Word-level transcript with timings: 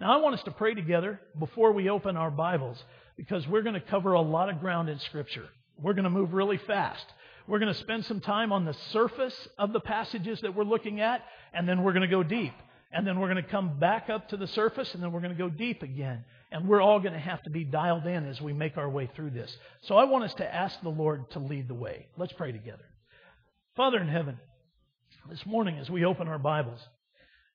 Now, 0.00 0.12
I 0.12 0.20
want 0.20 0.34
us 0.34 0.42
to 0.44 0.50
pray 0.50 0.74
together 0.74 1.20
before 1.38 1.72
we 1.72 1.88
open 1.88 2.16
our 2.16 2.30
Bibles 2.30 2.82
because 3.16 3.46
we're 3.46 3.62
going 3.62 3.74
to 3.74 3.80
cover 3.80 4.12
a 4.14 4.20
lot 4.20 4.48
of 4.48 4.58
ground 4.58 4.88
in 4.88 4.98
Scripture. 4.98 5.48
We're 5.80 5.92
going 5.94 6.04
to 6.04 6.10
move 6.10 6.34
really 6.34 6.58
fast. 6.58 7.04
We're 7.46 7.60
going 7.60 7.72
to 7.72 7.78
spend 7.78 8.04
some 8.06 8.20
time 8.20 8.52
on 8.52 8.64
the 8.64 8.74
surface 8.92 9.48
of 9.56 9.72
the 9.72 9.80
passages 9.80 10.40
that 10.40 10.54
we're 10.54 10.64
looking 10.64 11.00
at, 11.00 11.22
and 11.52 11.68
then 11.68 11.84
we're 11.84 11.92
going 11.92 12.02
to 12.02 12.08
go 12.08 12.24
deep. 12.24 12.54
And 12.90 13.06
then 13.06 13.20
we're 13.20 13.30
going 13.30 13.42
to 13.42 13.50
come 13.50 13.78
back 13.78 14.10
up 14.10 14.28
to 14.30 14.36
the 14.36 14.46
surface, 14.48 14.94
and 14.94 15.02
then 15.02 15.12
we're 15.12 15.20
going 15.20 15.36
to 15.36 15.38
go 15.38 15.48
deep 15.48 15.82
again. 15.82 16.24
And 16.50 16.68
we're 16.68 16.80
all 16.80 16.98
going 16.98 17.12
to 17.12 17.18
have 17.18 17.42
to 17.44 17.50
be 17.50 17.64
dialed 17.64 18.06
in 18.06 18.26
as 18.26 18.40
we 18.40 18.52
make 18.52 18.76
our 18.76 18.88
way 18.88 19.08
through 19.14 19.30
this. 19.30 19.56
So 19.82 19.96
I 19.96 20.04
want 20.04 20.24
us 20.24 20.34
to 20.34 20.54
ask 20.54 20.80
the 20.80 20.88
Lord 20.88 21.30
to 21.32 21.38
lead 21.38 21.68
the 21.68 21.74
way. 21.74 22.06
Let's 22.16 22.32
pray 22.32 22.50
together. 22.52 22.84
Father 23.76 23.98
in 23.98 24.08
heaven, 24.08 24.38
this 25.28 25.44
morning 25.46 25.78
as 25.78 25.90
we 25.90 26.04
open 26.04 26.28
our 26.28 26.38
Bibles, 26.38 26.80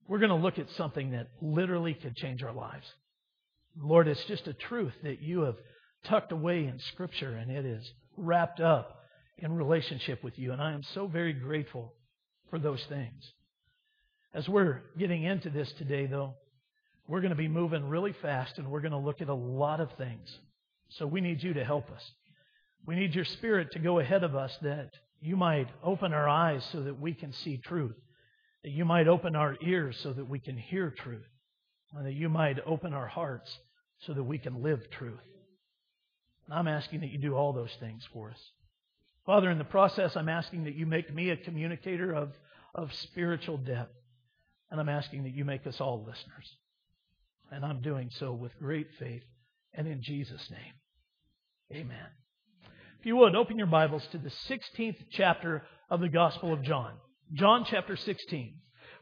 we're 0.10 0.20
going 0.20 0.30
to 0.30 0.36
look 0.36 0.57
at 0.57 0.70
something 0.71 1.12
that 1.12 1.28
literally 1.39 1.94
could 1.94 2.16
change 2.16 2.44
our 2.44 2.52
lives. 2.52 2.86
Lord, 3.80 4.08
it's 4.08 4.26
just 4.26 4.48
a 4.48 4.54
truth 4.54 4.94
that 5.04 5.22
you 5.22 5.41
have 5.41 5.55
tucked 6.04 6.32
away 6.32 6.66
in 6.66 6.80
Scripture, 6.80 7.35
and 7.35 7.52
it 7.52 7.63
is 7.63 7.94
wrapped 8.18 8.59
up 8.59 9.04
in 9.38 9.54
relationship 9.54 10.23
with 10.23 10.38
you. 10.40 10.52
And 10.52 10.62
I 10.62 10.73
am 10.73 10.82
so 10.82 11.05
very 11.05 11.32
grateful 11.32 11.94
for 12.49 12.58
those 12.58 12.84
things. 12.90 13.23
As 14.34 14.49
we're 14.49 14.82
getting 14.98 15.23
into 15.23 15.52
this 15.52 15.72
today, 15.73 16.08
though, 16.08 16.34
we're 17.07 17.21
going 17.21 17.30
to 17.30 17.35
be 17.35 17.48
moving 17.48 17.88
really 17.88 18.13
fast 18.13 18.57
and 18.57 18.70
we're 18.70 18.82
going 18.82 18.91
to 18.91 18.98
look 18.98 19.21
at 19.21 19.30
a 19.30 19.34
lot 19.34 19.80
of 19.80 19.91
things. 19.94 20.27
So 20.90 21.05
we 21.05 21.21
need 21.21 21.41
you 21.44 21.54
to 21.54 21.63
help 21.63 21.90
us. 21.91 22.04
We 22.85 22.96
need 22.96 23.13
your 23.13 23.26
spirit 23.26 23.71
to 23.73 23.80
go 23.80 23.99
ahead 23.99 24.23
of 24.23 24.35
us 24.35 24.57
that 24.63 24.90
you 25.21 25.35
might 25.35 25.68
open 25.84 26.13
our 26.13 26.27
eyes 26.27 26.68
so 26.71 26.82
that 26.82 26.99
we 26.99 27.13
can 27.13 27.32
see 27.32 27.57
truth, 27.57 27.96
that 28.63 28.72
you 28.72 28.86
might 28.86 29.08
open 29.08 29.36
our 29.36 29.55
ears 29.62 29.98
so 30.02 30.13
that 30.13 30.30
we 30.30 30.40
can 30.40 30.58
hear 30.58 30.91
truth, 30.91 31.27
and 31.94 32.05
that 32.05 32.13
you 32.13 32.30
might 32.30 32.59
open 32.66 32.94
our 32.94 33.08
hearts 33.08 33.58
so 34.05 34.13
that 34.13 34.23
we 34.23 34.38
can 34.38 34.62
live 34.62 34.90
truth. 34.91 35.20
And 36.46 36.57
I'm 36.57 36.68
asking 36.68 37.02
that 37.02 37.12
you 37.12 37.20
do 37.20 37.35
all 37.35 37.54
those 37.54 37.76
things 37.80 38.04
for 38.12 38.32
us. 38.32 38.40
Father, 39.26 39.52
in 39.52 39.57
the 39.57 39.63
process, 39.63 40.15
I'm 40.15 40.30
asking 40.30 40.63
that 40.63 40.76
you 40.76 40.85
make 40.85 41.13
me 41.13 41.30
a 41.30 41.37
communicator 41.37 42.13
of, 42.13 42.32
of 42.74 42.93
spiritual 42.93 43.57
depth. 43.57 43.93
And 44.71 44.80
I'm 44.80 44.90
asking 44.90 45.24
that 45.24 45.34
you 45.34 45.46
make 45.46 45.68
us 45.68 45.80
all 45.80 45.99
listeners. 45.99 46.55
And 47.52 47.65
I'm 47.65 47.82
doing 47.82 48.10
so 48.20 48.34
with 48.34 48.57
great 48.60 48.87
faith 48.98 49.24
and 49.74 49.87
in 49.87 50.02
Jesus' 50.02 50.49
name. 50.49 51.82
Amen. 51.82 52.07
If 52.99 53.05
you 53.05 53.15
would, 53.18 53.35
open 53.35 53.57
your 53.57 53.68
Bibles 53.68 54.05
to 54.12 54.18
the 54.18 54.32
16th 54.49 54.98
chapter 55.12 55.63
of 55.90 55.99
the 55.99 56.10
Gospel 56.10 56.52
of 56.52 56.63
John. 56.63 56.93
John 57.34 57.63
chapter 57.63 57.96
16. 57.96 58.55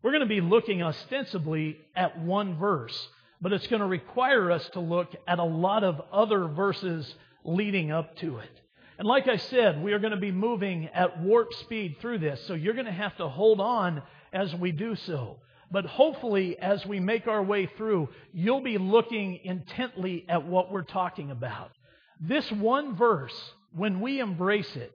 We're 0.04 0.12
going 0.12 0.20
to 0.22 0.28
be 0.28 0.42
looking 0.42 0.84
ostensibly 0.84 1.78
at 1.96 2.20
one 2.20 2.58
verse, 2.58 3.08
but 3.40 3.54
it's 3.54 3.68
going 3.68 3.80
to 3.80 3.88
require 3.88 4.52
us 4.52 4.70
to 4.74 4.82
look 4.82 5.16
at 5.26 5.40
a 5.40 5.46
lot 5.46 5.86
of 5.86 6.02
other 6.12 6.50
verses 6.50 7.16
leading 7.46 7.90
up 7.90 8.18
to 8.18 8.40
it. 8.40 8.62
And 9.00 9.08
like 9.08 9.30
I 9.30 9.38
said, 9.38 9.82
we 9.82 9.94
are 9.94 10.00
going 10.00 10.12
to 10.12 10.20
be 10.20 10.34
moving 10.34 10.90
at 10.94 11.22
warp 11.22 11.54
speed 11.54 11.98
through 12.02 12.20
this, 12.20 12.44
so 12.48 12.54
you're 12.54 12.74
going 12.74 12.86
to 12.86 12.92
have 12.92 13.16
to 13.18 13.30
hold 13.30 13.62
on 13.62 14.02
as 14.34 14.54
we 14.56 14.74
do 14.74 14.98
so. 14.98 15.38
But 15.72 15.86
hopefully, 15.86 16.60
as 16.60 16.86
we 16.86 17.00
make 17.00 17.28
our 17.28 17.44
way 17.44 17.70
through, 17.78 18.10
you'll 18.34 18.64
be 18.64 18.78
looking 18.78 19.40
intently 19.46 20.26
at 20.28 20.46
what 20.46 20.70
we're 20.70 20.82
talking 20.84 21.32
about. 21.32 21.72
This 22.20 22.52
one 22.52 22.98
verse, 22.98 23.54
when 23.72 24.02
we 24.02 24.20
embrace 24.20 24.76
it, 24.76 24.94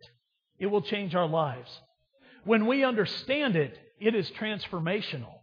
it 0.58 0.66
will 0.66 0.82
change 0.82 1.14
our 1.14 1.28
lives. 1.28 1.70
When 2.44 2.66
we 2.66 2.84
understand 2.84 3.56
it, 3.56 3.78
it 4.00 4.14
is 4.14 4.30
transformational. 4.32 5.40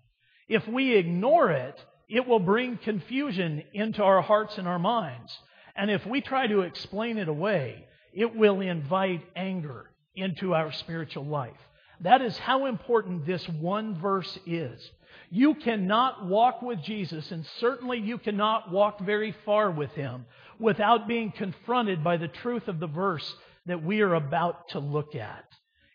If 0.47 0.67
we 0.67 0.95
ignore 0.95 1.51
it, 1.51 1.79
it 2.09 2.27
will 2.27 2.39
bring 2.39 2.77
confusion 2.77 3.63
into 3.73 4.03
our 4.03 4.21
hearts 4.21 4.57
and 4.57 4.67
our 4.67 4.79
minds. 4.79 5.37
And 5.75 5.89
if 5.89 6.05
we 6.05 6.21
try 6.21 6.47
to 6.47 6.61
explain 6.61 7.17
it 7.17 7.29
away, 7.29 7.85
it 8.13 8.35
will 8.35 8.59
invite 8.59 9.23
anger 9.35 9.91
into 10.15 10.53
our 10.53 10.71
spiritual 10.71 11.25
life. 11.25 11.53
That 12.01 12.21
is 12.21 12.37
how 12.37 12.65
important 12.65 13.25
this 13.25 13.47
one 13.47 13.99
verse 13.99 14.37
is. 14.45 14.91
You 15.29 15.55
cannot 15.55 16.25
walk 16.25 16.61
with 16.61 16.81
Jesus, 16.81 17.31
and 17.31 17.45
certainly 17.59 17.99
you 17.99 18.17
cannot 18.17 18.71
walk 18.71 18.99
very 19.01 19.35
far 19.45 19.69
with 19.69 19.91
Him 19.91 20.25
without 20.59 21.07
being 21.07 21.31
confronted 21.31 22.03
by 22.03 22.17
the 22.17 22.27
truth 22.27 22.67
of 22.67 22.79
the 22.79 22.87
verse 22.87 23.35
that 23.67 23.83
we 23.83 24.01
are 24.01 24.15
about 24.15 24.69
to 24.69 24.79
look 24.79 25.15
at. 25.15 25.45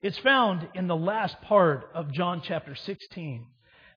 It's 0.04 0.18
found 0.18 0.68
in 0.74 0.86
the 0.86 0.94
last 0.94 1.40
part 1.40 1.88
of 1.94 2.12
John 2.12 2.42
chapter 2.44 2.74
16. 2.74 3.46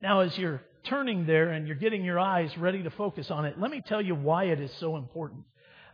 Now, 0.02 0.22
as 0.22 0.38
you're 0.38 0.62
turning 0.86 1.26
there 1.26 1.50
and 1.50 1.68
you're 1.68 1.76
getting 1.76 2.06
your 2.06 2.18
eyes 2.18 2.58
ready 2.58 2.82
to 2.84 2.90
focus 2.92 3.30
on 3.30 3.44
it, 3.44 3.60
let 3.60 3.70
me 3.70 3.84
tell 3.86 4.02
you 4.02 4.16
why 4.16 4.46
it 4.46 4.62
is 4.62 4.72
so 4.80 4.96
important. 4.96 5.42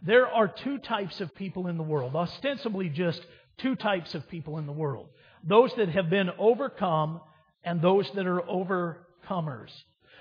There 0.04 0.28
are 0.28 0.48
two 0.48 0.78
types 0.78 1.20
of 1.20 1.34
people 1.34 1.66
in 1.66 1.78
the 1.78 1.84
world, 1.84 2.16
ostensibly 2.16 2.90
just 2.90 3.26
two 3.58 3.76
types 3.76 4.14
of 4.14 4.30
people 4.30 4.60
in 4.60 4.68
the 4.68 4.72
world 4.72 5.08
those 5.44 5.74
that 5.78 5.90
have 5.90 6.12
been 6.12 6.30
overcome 6.38 7.20
and 7.64 7.82
those 7.82 8.08
that 8.12 8.28
are 8.28 8.42
overcomers. 8.42 9.72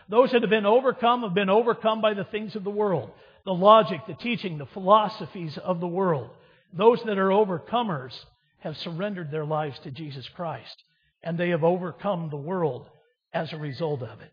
Those 0.09 0.33
that 0.33 0.41
have 0.41 0.51
been 0.51 0.65
overcome 0.65 1.21
have 1.21 1.35
been 1.35 1.51
overcome 1.51 2.01
by 2.01 2.15
the 2.15 2.25
things 2.25 2.57
of 2.57 2.65
the 2.65 2.71
world, 2.71 3.11
the 3.45 3.53
logic, 3.53 4.01
the 4.07 4.15
teaching, 4.15 4.57
the 4.57 4.65
philosophies 4.65 5.59
of 5.59 5.81
the 5.81 5.87
world. 5.87 6.31
Those 6.73 7.03
that 7.05 7.19
are 7.19 7.29
overcomers 7.29 8.19
have 8.63 8.77
surrendered 8.79 9.31
their 9.31 9.45
lives 9.45 9.79
to 9.81 9.91
Jesus 9.91 10.29
Christ, 10.31 10.83
and 11.23 11.37
they 11.37 11.51
have 11.51 11.65
overcome 11.65 12.31
the 12.31 12.37
world 12.37 12.87
as 13.33 13.53
a 13.53 13.59
result 13.59 14.03
of 14.03 14.21
it. 14.21 14.33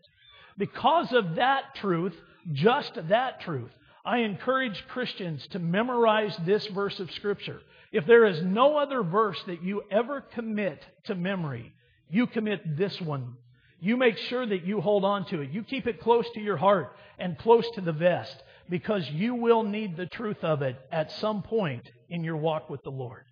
Because 0.56 1.12
of 1.12 1.36
that 1.36 1.74
truth, 1.76 2.14
just 2.52 2.92
that 3.08 3.40
truth, 3.40 3.70
I 4.04 4.18
encourage 4.18 4.84
Christians 4.88 5.46
to 5.48 5.58
memorize 5.58 6.36
this 6.44 6.66
verse 6.68 6.98
of 7.00 7.10
Scripture. 7.12 7.60
If 7.92 8.06
there 8.06 8.24
is 8.26 8.42
no 8.42 8.76
other 8.76 9.02
verse 9.02 9.42
that 9.46 9.62
you 9.62 9.82
ever 9.90 10.20
commit 10.20 10.80
to 11.04 11.14
memory, 11.14 11.72
you 12.08 12.26
commit 12.26 12.76
this 12.76 13.00
one. 13.00 13.34
You 13.80 13.96
make 13.96 14.16
sure 14.16 14.46
that 14.46 14.64
you 14.64 14.80
hold 14.80 15.04
on 15.04 15.26
to 15.26 15.40
it. 15.40 15.50
You 15.50 15.64
keep 15.64 15.86
it 15.86 16.00
close 16.00 16.26
to 16.34 16.40
your 16.40 16.56
heart 16.56 16.94
and 17.18 17.38
close 17.38 17.68
to 17.74 17.80
the 17.80 17.92
vest 17.92 18.42
because 18.68 19.08
you 19.10 19.34
will 19.34 19.64
need 19.64 19.96
the 19.96 20.06
truth 20.06 20.44
of 20.44 20.62
it 20.62 20.76
at 20.92 21.10
some 21.12 21.42
point 21.42 21.90
in 22.08 22.22
your 22.22 22.36
walk 22.36 22.70
with 22.70 22.82
the 22.84 22.90
Lord. 22.90 23.24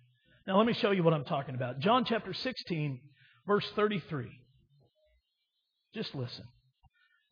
Now, 0.49 0.57
let 0.57 0.65
me 0.65 0.73
show 0.73 0.89
you 0.89 1.03
what 1.03 1.13
I'm 1.13 1.25
talking 1.25 1.53
about. 1.53 1.77
John 1.77 2.05
chapter 2.05 2.33
16, 2.33 2.99
verse 3.45 3.67
33. 3.75 4.31
Just 5.93 6.15
listen. 6.15 6.45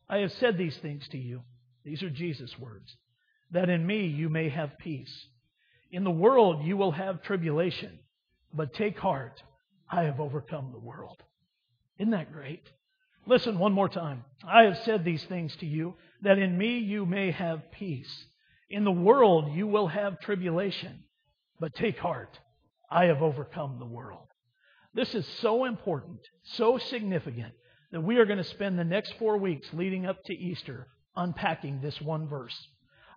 I 0.08 0.18
have 0.18 0.32
said 0.34 0.56
these 0.56 0.78
things 0.78 1.08
to 1.08 1.18
you. 1.18 1.42
These 1.84 2.04
are 2.04 2.12
Jesus' 2.12 2.54
words 2.60 2.96
that 3.50 3.70
in 3.70 3.88
me 3.88 4.06
you 4.06 4.30
may 4.30 4.50
have 4.50 4.78
peace. 4.78 5.12
In 5.92 6.04
the 6.04 6.12
world 6.12 6.64
you 6.64 6.78
will 6.78 6.92
have 6.92 7.24
tribulation, 7.24 7.98
but 8.54 8.76
take 8.76 9.00
heart, 9.00 9.42
I 9.90 10.04
have 10.04 10.20
overcome 10.20 10.70
the 10.72 10.86
world. 10.86 11.18
Isn't 11.98 12.12
that 12.12 12.32
great? 12.32 12.70
Listen 13.26 13.58
one 13.58 13.74
more 13.74 13.90
time. 13.90 14.26
I 14.48 14.66
have 14.66 14.78
said 14.86 15.04
these 15.04 15.24
things 15.24 15.56
to 15.56 15.66
you, 15.66 15.96
that 16.22 16.38
in 16.38 16.56
me 16.56 16.78
you 16.78 17.08
may 17.08 17.32
have 17.32 17.72
peace. 17.72 18.26
In 18.70 18.84
the 18.84 18.92
world 18.92 19.56
you 19.56 19.66
will 19.66 19.88
have 19.88 20.20
tribulation, 20.20 21.00
but 21.60 21.74
take 21.74 21.98
heart, 21.98 22.38
I 22.90 23.06
have 23.06 23.22
overcome 23.22 23.78
the 23.80 23.86
world. 23.86 24.28
This 24.94 25.14
is 25.14 25.28
so 25.42 25.66
important, 25.66 26.20
so 26.44 26.78
significant, 26.78 27.54
that 27.92 28.02
we 28.02 28.18
are 28.18 28.26
going 28.26 28.38
to 28.38 28.44
spend 28.44 28.78
the 28.78 28.84
next 28.84 29.14
four 29.20 29.38
weeks 29.38 29.68
leading 29.74 30.06
up 30.06 30.24
to 30.26 30.34
Easter 30.34 30.88
unpacking 31.16 31.82
this 31.82 32.00
one 32.02 32.28
verse. 32.28 32.56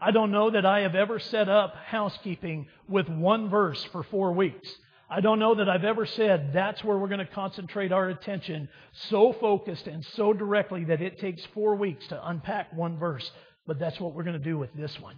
I 0.00 0.10
don't 0.10 0.31
know 0.31 0.50
that 0.50 0.64
I 0.64 0.81
have 0.81 0.94
ever 0.94 1.19
set 1.19 1.48
up 1.48 1.75
housekeeping 1.75 2.69
with 2.88 3.08
one 3.08 3.50
verse 3.50 3.82
for 3.92 4.03
four 4.03 4.32
weeks. 4.32 4.69
I 5.10 5.20
don't 5.20 5.38
know 5.38 5.56
that 5.56 5.69
I've 5.69 5.84
ever 5.84 6.06
said 6.06 6.52
that's 6.52 6.82
where 6.84 6.97
we're 6.97 7.08
going 7.08 7.19
to 7.19 7.26
concentrate 7.26 7.92
our 7.92 8.08
attention 8.08 8.69
so 8.92 9.32
focused 9.32 9.87
and 9.87 10.04
so 10.14 10.32
directly 10.32 10.84
that 10.84 11.02
it 11.02 11.19
takes 11.19 11.44
four 11.52 11.75
weeks 11.75 12.06
to 12.08 12.28
unpack 12.28 12.72
one 12.72 12.98
verse. 12.98 13.28
But 13.66 13.78
that's 13.78 14.00
what 14.00 14.14
we're 14.14 14.25
going 14.25 14.38
to 14.38 14.44
do 14.44 14.56
with 14.56 14.73
this 14.75 14.99
one, 15.00 15.16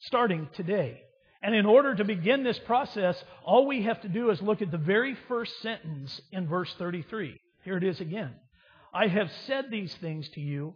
starting 0.00 0.48
today. 0.54 1.02
And 1.44 1.54
in 1.54 1.66
order 1.66 1.94
to 1.94 2.04
begin 2.04 2.42
this 2.42 2.58
process, 2.60 3.22
all 3.44 3.66
we 3.66 3.82
have 3.82 4.00
to 4.00 4.08
do 4.08 4.30
is 4.30 4.40
look 4.40 4.62
at 4.62 4.70
the 4.70 4.78
very 4.78 5.14
first 5.28 5.60
sentence 5.60 6.18
in 6.32 6.48
verse 6.48 6.74
33. 6.78 7.38
Here 7.64 7.76
it 7.76 7.84
is 7.84 8.00
again. 8.00 8.30
I 8.94 9.08
have 9.08 9.30
said 9.46 9.66
these 9.70 9.94
things 9.96 10.26
to 10.30 10.40
you 10.40 10.74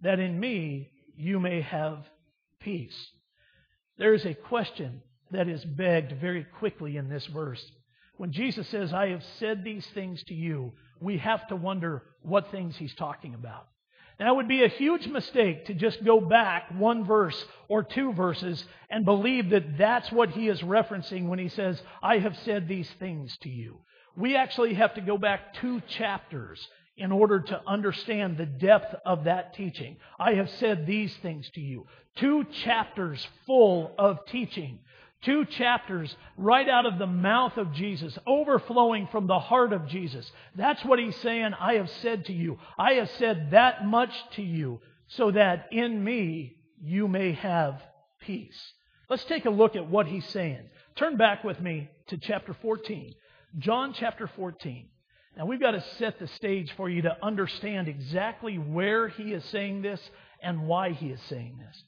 that 0.00 0.18
in 0.18 0.40
me 0.40 0.90
you 1.16 1.38
may 1.38 1.60
have 1.60 1.98
peace. 2.58 2.96
There 3.96 4.12
is 4.12 4.26
a 4.26 4.34
question 4.34 5.02
that 5.30 5.46
is 5.46 5.64
begged 5.64 6.20
very 6.20 6.42
quickly 6.58 6.96
in 6.96 7.08
this 7.08 7.26
verse. 7.26 7.64
When 8.16 8.32
Jesus 8.32 8.66
says, 8.70 8.92
I 8.92 9.10
have 9.10 9.22
said 9.38 9.62
these 9.62 9.86
things 9.94 10.24
to 10.24 10.34
you, 10.34 10.72
we 11.00 11.18
have 11.18 11.46
to 11.46 11.54
wonder 11.54 12.02
what 12.22 12.50
things 12.50 12.74
he's 12.76 12.94
talking 12.96 13.34
about. 13.34 13.68
It 14.20 14.34
would 14.34 14.48
be 14.48 14.64
a 14.64 14.68
huge 14.68 15.06
mistake 15.06 15.66
to 15.66 15.74
just 15.74 16.04
go 16.04 16.20
back 16.20 16.70
one 16.76 17.04
verse 17.04 17.44
or 17.68 17.84
two 17.84 18.12
verses 18.12 18.64
and 18.90 19.04
believe 19.04 19.50
that 19.50 19.78
that's 19.78 20.10
what 20.10 20.30
he 20.30 20.48
is 20.48 20.60
referencing 20.60 21.28
when 21.28 21.38
he 21.38 21.48
says, 21.48 21.80
I 22.02 22.18
have 22.18 22.36
said 22.38 22.66
these 22.66 22.90
things 22.98 23.36
to 23.42 23.48
you. 23.48 23.78
We 24.16 24.34
actually 24.34 24.74
have 24.74 24.94
to 24.94 25.00
go 25.00 25.18
back 25.18 25.54
two 25.54 25.80
chapters 25.82 26.66
in 26.96 27.12
order 27.12 27.38
to 27.38 27.62
understand 27.64 28.36
the 28.36 28.46
depth 28.46 28.92
of 29.06 29.24
that 29.24 29.54
teaching. 29.54 29.96
I 30.18 30.34
have 30.34 30.50
said 30.50 30.84
these 30.84 31.14
things 31.18 31.48
to 31.50 31.60
you. 31.60 31.86
Two 32.16 32.44
chapters 32.64 33.24
full 33.46 33.94
of 33.96 34.26
teaching. 34.26 34.80
Two 35.22 35.44
chapters 35.44 36.14
right 36.36 36.68
out 36.68 36.86
of 36.86 36.98
the 36.98 37.06
mouth 37.06 37.56
of 37.56 37.72
Jesus, 37.72 38.16
overflowing 38.26 39.08
from 39.08 39.26
the 39.26 39.38
heart 39.38 39.72
of 39.72 39.88
Jesus. 39.88 40.30
That's 40.54 40.84
what 40.84 41.00
he's 41.00 41.16
saying. 41.16 41.54
I 41.58 41.74
have 41.74 41.90
said 42.02 42.26
to 42.26 42.32
you. 42.32 42.58
I 42.78 42.94
have 42.94 43.10
said 43.18 43.50
that 43.50 43.84
much 43.84 44.12
to 44.32 44.42
you 44.42 44.80
so 45.08 45.32
that 45.32 45.66
in 45.72 46.04
me 46.04 46.56
you 46.80 47.08
may 47.08 47.32
have 47.32 47.82
peace. 48.20 48.72
Let's 49.10 49.24
take 49.24 49.46
a 49.46 49.50
look 49.50 49.74
at 49.74 49.88
what 49.88 50.06
he's 50.06 50.28
saying. 50.28 50.68
Turn 50.94 51.16
back 51.16 51.42
with 51.42 51.60
me 51.60 51.88
to 52.08 52.18
chapter 52.18 52.54
14. 52.54 53.14
John 53.58 53.94
chapter 53.94 54.28
14. 54.36 54.88
Now 55.36 55.46
we've 55.46 55.60
got 55.60 55.72
to 55.72 55.84
set 55.98 56.18
the 56.18 56.26
stage 56.28 56.72
for 56.76 56.88
you 56.88 57.02
to 57.02 57.16
understand 57.22 57.88
exactly 57.88 58.56
where 58.56 59.08
he 59.08 59.32
is 59.32 59.44
saying 59.46 59.82
this 59.82 60.00
and 60.42 60.66
why 60.66 60.92
he 60.92 61.08
is 61.08 61.20
saying 61.22 61.58
this. 61.58 61.82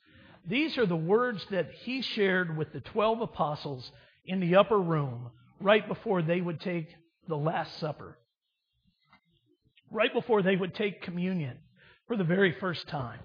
These 0.47 0.79
are 0.79 0.87
the 0.87 0.97
words 0.97 1.45
that 1.51 1.71
he 1.83 2.03
shared 2.03 2.57
with 2.57 2.73
the 2.73 2.81
12 2.81 3.21
apostles 3.21 3.91
in 4.25 4.41
the 4.41 4.57
upper 4.57 4.79
room 4.79 5.31
right 5.61 5.87
before 5.87 6.23
they 6.23 6.41
would 6.41 6.61
take 6.61 6.89
the 7.29 7.37
Last 7.37 7.79
Supper. 7.79 8.19
Right 9.91 10.13
before 10.13 10.43
they 10.43 10.57
would 10.57 10.75
take 10.75 11.03
communion 11.03 11.59
for 12.07 12.17
the 12.17 12.25
very 12.25 12.53
first 12.59 12.89
time. 12.89 13.21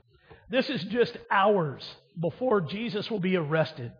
This 0.50 0.70
is 0.70 0.84
just 0.86 1.18
hours 1.32 1.84
before 2.20 2.62
Jesus 2.62 3.10
will 3.10 3.20
be 3.20 3.36
arrested. 3.36 3.92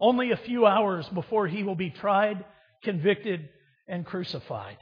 Only 0.00 0.32
a 0.32 0.36
few 0.36 0.66
hours 0.66 1.08
before 1.08 1.46
he 1.48 1.62
will 1.62 1.76
be 1.76 1.90
tried, 1.90 2.44
convicted, 2.82 3.48
and 3.88 4.04
crucified. 4.04 4.76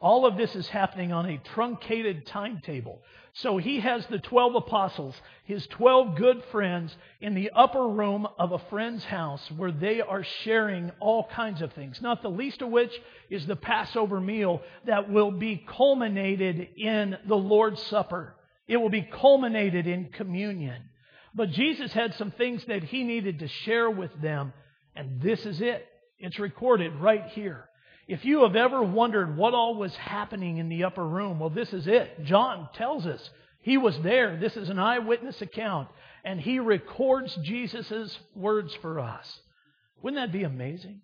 All 0.00 0.24
of 0.24 0.38
this 0.38 0.56
is 0.56 0.66
happening 0.68 1.12
on 1.12 1.26
a 1.26 1.38
truncated 1.38 2.26
timetable. 2.26 3.02
So 3.34 3.58
he 3.58 3.80
has 3.80 4.06
the 4.06 4.18
12 4.18 4.54
apostles, 4.54 5.14
his 5.44 5.66
12 5.66 6.16
good 6.16 6.42
friends, 6.50 6.96
in 7.20 7.34
the 7.34 7.50
upper 7.54 7.86
room 7.86 8.26
of 8.38 8.52
a 8.52 8.58
friend's 8.70 9.04
house 9.04 9.46
where 9.56 9.70
they 9.70 10.00
are 10.00 10.24
sharing 10.42 10.90
all 11.00 11.28
kinds 11.28 11.60
of 11.60 11.74
things, 11.74 12.00
not 12.00 12.22
the 12.22 12.30
least 12.30 12.62
of 12.62 12.70
which 12.70 12.92
is 13.28 13.46
the 13.46 13.56
Passover 13.56 14.20
meal 14.20 14.62
that 14.86 15.10
will 15.10 15.30
be 15.30 15.64
culminated 15.68 16.68
in 16.76 17.18
the 17.28 17.36
Lord's 17.36 17.82
Supper. 17.82 18.34
It 18.66 18.78
will 18.78 18.88
be 18.88 19.02
culminated 19.02 19.86
in 19.86 20.06
communion. 20.06 20.82
But 21.34 21.50
Jesus 21.50 21.92
had 21.92 22.14
some 22.14 22.30
things 22.32 22.64
that 22.66 22.84
he 22.84 23.04
needed 23.04 23.40
to 23.40 23.48
share 23.48 23.90
with 23.90 24.10
them, 24.20 24.52
and 24.96 25.20
this 25.20 25.44
is 25.44 25.60
it. 25.60 25.86
It's 26.18 26.38
recorded 26.38 26.96
right 26.96 27.26
here. 27.28 27.69
If 28.10 28.24
you 28.24 28.42
have 28.42 28.56
ever 28.56 28.82
wondered 28.82 29.36
what 29.36 29.54
all 29.54 29.76
was 29.76 29.94
happening 29.94 30.56
in 30.56 30.68
the 30.68 30.82
upper 30.82 31.06
room, 31.06 31.38
well, 31.38 31.48
this 31.48 31.72
is 31.72 31.86
it. 31.86 32.24
John 32.24 32.68
tells 32.74 33.06
us 33.06 33.30
he 33.60 33.76
was 33.76 33.96
there. 34.00 34.36
This 34.36 34.56
is 34.56 34.68
an 34.68 34.80
eyewitness 34.80 35.40
account, 35.40 35.86
and 36.24 36.40
he 36.40 36.58
records 36.58 37.32
Jesus' 37.44 38.18
words 38.34 38.74
for 38.82 38.98
us. 38.98 39.40
Wouldn't 40.02 40.20
that 40.20 40.36
be 40.36 40.42
amazing? 40.42 41.02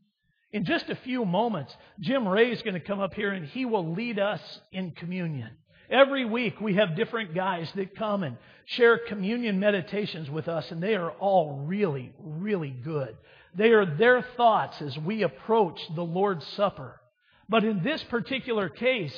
In 0.51 0.65
just 0.65 0.91
a 0.91 0.97
few 0.97 1.25
moments, 1.25 1.73
Jim 2.01 2.27
Ray 2.27 2.51
is 2.51 2.63
going 2.63 2.75
to 2.75 2.81
come 2.81 2.99
up 2.99 3.15
here 3.15 3.31
and 3.31 3.47
he 3.47 3.65
will 3.67 3.93
lead 3.93 4.19
us 4.19 4.41
in 4.73 4.91
communion. 4.91 5.51
Every 5.89 6.25
week 6.25 6.61
we 6.61 6.75
have 6.75 6.97
different 6.97 7.37
guys 7.37 7.71
that 7.77 7.95
come 7.95 8.25
and 8.25 8.37
share 8.65 8.99
communion 8.99 9.61
meditations 9.61 10.29
with 10.29 10.49
us, 10.49 10.73
and 10.73 10.83
they 10.83 10.97
are 10.97 11.13
all 11.13 11.63
really, 11.67 12.13
really 12.19 12.71
good. 12.71 13.17
They 13.57 13.71
are 13.71 13.87
their 13.87 14.23
thoughts 14.37 14.83
as 14.83 14.97
we 14.99 15.23
approach 15.23 15.81
the 15.95 16.05
Lord's 16.05 16.47
Supper. 16.49 17.01
But 17.49 17.65
in 17.65 17.83
this 17.83 18.03
particular 18.05 18.69
case, 18.69 19.15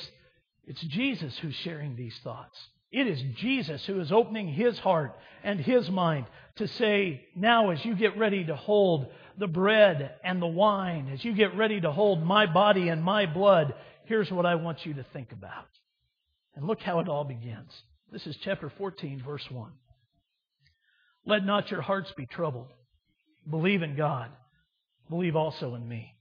it's 0.64 0.80
Jesus 0.82 1.36
who's 1.38 1.54
sharing 1.56 1.96
these 1.96 2.16
thoughts. 2.22 2.56
It 2.90 3.06
is 3.06 3.20
Jesus 3.36 3.84
who 3.86 4.00
is 4.00 4.12
opening 4.12 4.48
his 4.48 4.78
heart 4.78 5.16
and 5.42 5.60
his 5.60 5.90
mind 5.90 6.26
to 6.56 6.68
say, 6.68 7.26
now 7.34 7.70
as 7.70 7.84
you 7.84 7.94
get 7.94 8.16
ready 8.16 8.44
to 8.44 8.56
hold 8.56 9.08
the 9.36 9.46
bread 9.46 10.14
and 10.24 10.40
the 10.40 10.46
wine, 10.46 11.10
as 11.12 11.24
you 11.24 11.34
get 11.34 11.56
ready 11.56 11.80
to 11.80 11.90
hold 11.90 12.22
my 12.22 12.46
body 12.46 12.88
and 12.88 13.02
my 13.02 13.26
blood, 13.26 13.74
here's 14.04 14.30
what 14.30 14.46
I 14.46 14.54
want 14.54 14.86
you 14.86 14.94
to 14.94 15.06
think 15.12 15.32
about. 15.32 15.66
And 16.54 16.66
look 16.66 16.80
how 16.80 17.00
it 17.00 17.08
all 17.08 17.24
begins. 17.24 17.72
This 18.10 18.26
is 18.26 18.36
chapter 18.42 18.70
14, 18.78 19.22
verse 19.24 19.44
1. 19.50 19.70
Let 21.26 21.44
not 21.44 21.70
your 21.70 21.82
hearts 21.82 22.12
be 22.16 22.26
troubled. 22.26 22.68
Believe 23.50 23.82
in 23.82 23.96
God. 23.96 24.30
Believe 25.08 25.36
also 25.36 25.74
in 25.74 25.88
me. 25.88 26.14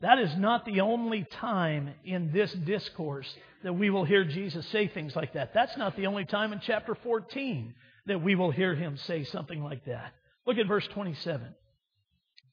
That 0.00 0.18
is 0.18 0.34
not 0.36 0.64
the 0.64 0.80
only 0.80 1.24
time 1.24 1.90
in 2.04 2.32
this 2.32 2.52
discourse 2.52 3.32
that 3.62 3.74
we 3.74 3.90
will 3.90 4.04
hear 4.04 4.24
Jesus 4.24 4.66
say 4.68 4.88
things 4.88 5.14
like 5.14 5.34
that. 5.34 5.52
That's 5.52 5.76
not 5.76 5.96
the 5.96 6.06
only 6.06 6.24
time 6.24 6.52
in 6.52 6.60
chapter 6.60 6.94
14 6.94 7.74
that 8.06 8.22
we 8.22 8.34
will 8.34 8.50
hear 8.50 8.74
him 8.74 8.96
say 8.96 9.24
something 9.24 9.62
like 9.62 9.84
that. 9.84 10.12
Look 10.46 10.56
at 10.56 10.66
verse 10.66 10.86
27. 10.88 11.54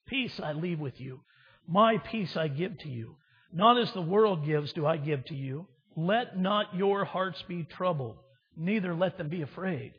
Peace 0.08 0.40
I 0.42 0.54
leave 0.54 0.80
with 0.80 1.00
you. 1.00 1.22
My 1.68 1.98
peace 1.98 2.36
I 2.36 2.50
give 2.50 2.78
to 2.80 2.90
you. 2.90 3.16
Not 3.54 3.78
as 3.78 3.92
the 3.94 4.02
world 4.02 4.46
gives 4.46 4.74
do 4.74 4.86
I 4.86 4.98
give 4.98 5.26
to 5.26 5.36
you. 5.36 5.68
Let 5.96 6.38
not 6.38 6.76
your 6.76 7.06
hearts 7.06 7.42
be 7.48 7.64
troubled, 7.64 8.18
neither 8.56 8.94
let 8.94 9.18
them 9.18 9.30
be 9.30 9.42
afraid. 9.42 9.94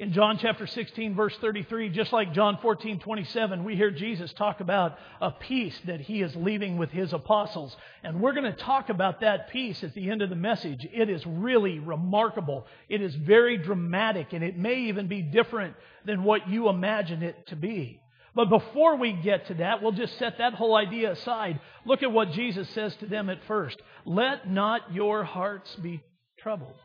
In 0.00 0.12
John 0.12 0.38
chapter 0.38 0.64
16 0.68 1.16
verse 1.16 1.36
33, 1.40 1.88
just 1.88 2.12
like 2.12 2.32
John 2.32 2.58
14, 2.62 3.00
27, 3.00 3.64
we 3.64 3.74
hear 3.74 3.90
Jesus 3.90 4.32
talk 4.32 4.60
about 4.60 4.96
a 5.20 5.32
peace 5.32 5.76
that 5.86 6.00
he 6.00 6.22
is 6.22 6.36
leaving 6.36 6.76
with 6.76 6.90
his 6.90 7.12
apostles. 7.12 7.76
And 8.04 8.20
we're 8.20 8.32
going 8.32 8.44
to 8.44 8.52
talk 8.52 8.90
about 8.90 9.22
that 9.22 9.50
peace 9.50 9.82
at 9.82 9.94
the 9.94 10.08
end 10.08 10.22
of 10.22 10.30
the 10.30 10.36
message. 10.36 10.86
It 10.92 11.10
is 11.10 11.26
really 11.26 11.80
remarkable. 11.80 12.68
It 12.88 13.02
is 13.02 13.12
very 13.16 13.58
dramatic 13.58 14.32
and 14.32 14.44
it 14.44 14.56
may 14.56 14.82
even 14.82 15.08
be 15.08 15.20
different 15.20 15.74
than 16.04 16.22
what 16.22 16.48
you 16.48 16.68
imagine 16.68 17.24
it 17.24 17.48
to 17.48 17.56
be. 17.56 18.00
But 18.36 18.50
before 18.50 18.94
we 18.98 19.14
get 19.14 19.48
to 19.48 19.54
that, 19.54 19.82
we'll 19.82 19.90
just 19.90 20.16
set 20.16 20.38
that 20.38 20.54
whole 20.54 20.76
idea 20.76 21.10
aside. 21.10 21.58
Look 21.84 22.04
at 22.04 22.12
what 22.12 22.30
Jesus 22.30 22.68
says 22.70 22.94
to 23.00 23.06
them 23.06 23.28
at 23.30 23.42
first. 23.48 23.76
Let 24.04 24.48
not 24.48 24.94
your 24.94 25.24
hearts 25.24 25.74
be 25.74 26.04
troubled. 26.38 26.76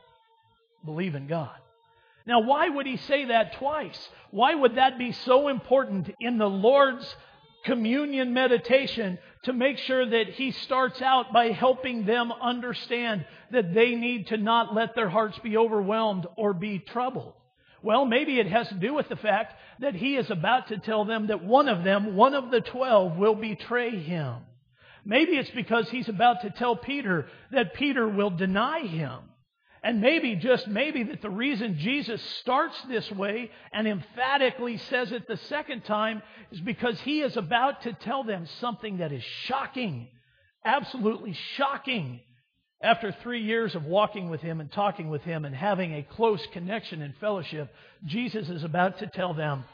Believe 0.83 1.13
in 1.13 1.27
God. 1.27 1.55
Now, 2.25 2.41
why 2.41 2.69
would 2.69 2.85
he 2.85 2.97
say 2.97 3.25
that 3.25 3.53
twice? 3.53 4.09
Why 4.31 4.55
would 4.55 4.75
that 4.75 4.97
be 4.97 5.11
so 5.11 5.49
important 5.49 6.13
in 6.19 6.37
the 6.37 6.49
Lord's 6.49 7.15
communion 7.65 8.33
meditation 8.33 9.19
to 9.43 9.53
make 9.53 9.77
sure 9.77 10.05
that 10.05 10.29
he 10.29 10.51
starts 10.51 11.01
out 11.01 11.33
by 11.33 11.49
helping 11.51 12.05
them 12.05 12.31
understand 12.31 13.25
that 13.51 13.73
they 13.73 13.95
need 13.95 14.27
to 14.27 14.37
not 14.37 14.73
let 14.73 14.95
their 14.95 15.09
hearts 15.09 15.37
be 15.39 15.57
overwhelmed 15.57 16.25
or 16.37 16.53
be 16.53 16.79
troubled? 16.79 17.33
Well, 17.81 18.05
maybe 18.05 18.39
it 18.39 18.47
has 18.47 18.69
to 18.69 18.75
do 18.75 18.93
with 18.93 19.09
the 19.09 19.17
fact 19.17 19.53
that 19.79 19.93
he 19.93 20.15
is 20.15 20.29
about 20.31 20.69
to 20.69 20.77
tell 20.77 21.03
them 21.03 21.27
that 21.27 21.43
one 21.43 21.67
of 21.67 21.83
them, 21.83 22.15
one 22.15 22.33
of 22.33 22.49
the 22.49 22.61
twelve, 22.61 23.17
will 23.17 23.35
betray 23.35 23.99
him. 23.99 24.37
Maybe 25.03 25.33
it's 25.33 25.49
because 25.49 25.89
he's 25.89 26.07
about 26.07 26.41
to 26.41 26.49
tell 26.49 26.77
Peter 26.77 27.27
that 27.51 27.73
Peter 27.73 28.07
will 28.07 28.29
deny 28.29 28.79
him. 28.79 29.19
And 29.83 29.99
maybe, 29.99 30.35
just 30.35 30.65
maybe, 30.69 31.03
that 31.03 31.21
the 31.21 31.29
reason 31.29 31.77
Jesus 31.77 32.21
starts 32.39 32.75
this 32.87 33.11
way 33.11 33.51
and 33.73 33.85
emphatically 33.85 34.77
says 34.77 35.11
it 35.11 35.27
the 35.27 35.35
second 35.49 35.83
time 35.83 36.21
is 36.51 36.61
because 36.61 36.97
he 37.01 37.21
is 37.21 37.35
about 37.35 37.81
to 37.81 37.91
tell 37.91 38.23
them 38.23 38.47
something 38.61 38.97
that 38.97 39.11
is 39.11 39.23
shocking, 39.43 40.07
absolutely 40.63 41.37
shocking. 41.57 42.21
After 42.81 43.15
three 43.23 43.43
years 43.43 43.75
of 43.75 43.85
walking 43.85 44.29
with 44.29 44.39
him 44.39 44.61
and 44.61 44.71
talking 44.71 45.09
with 45.09 45.21
him 45.23 45.43
and 45.43 45.53
having 45.53 45.93
a 45.93 46.03
close 46.03 46.45
connection 46.53 47.01
and 47.01 47.13
fellowship, 47.17 47.73
Jesus 48.05 48.49
is 48.49 48.63
about 48.63 48.99
to 48.99 49.07
tell 49.07 49.33
them, 49.33 49.65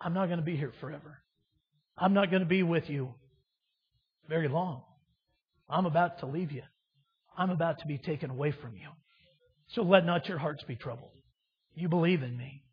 I'm 0.00 0.12
not 0.12 0.26
going 0.26 0.38
to 0.38 0.44
be 0.44 0.56
here 0.56 0.72
forever. 0.80 1.18
I'm 1.96 2.12
not 2.12 2.30
going 2.30 2.40
to 2.40 2.48
be 2.48 2.62
with 2.62 2.88
you 2.88 3.14
very 4.28 4.48
long. 4.48 4.82
I'm 5.68 5.86
about 5.86 6.20
to 6.20 6.26
leave 6.26 6.52
you. 6.52 6.62
I'm 7.36 7.50
about 7.50 7.80
to 7.80 7.86
be 7.86 7.98
taken 7.98 8.30
away 8.30 8.52
from 8.52 8.74
you. 8.74 8.88
So 9.74 9.82
let 9.82 10.04
not 10.04 10.28
your 10.28 10.38
hearts 10.38 10.62
be 10.64 10.76
troubled. 10.76 11.12
You 11.74 11.88
believe 11.88 12.22
in 12.22 12.36
me. 12.36 12.64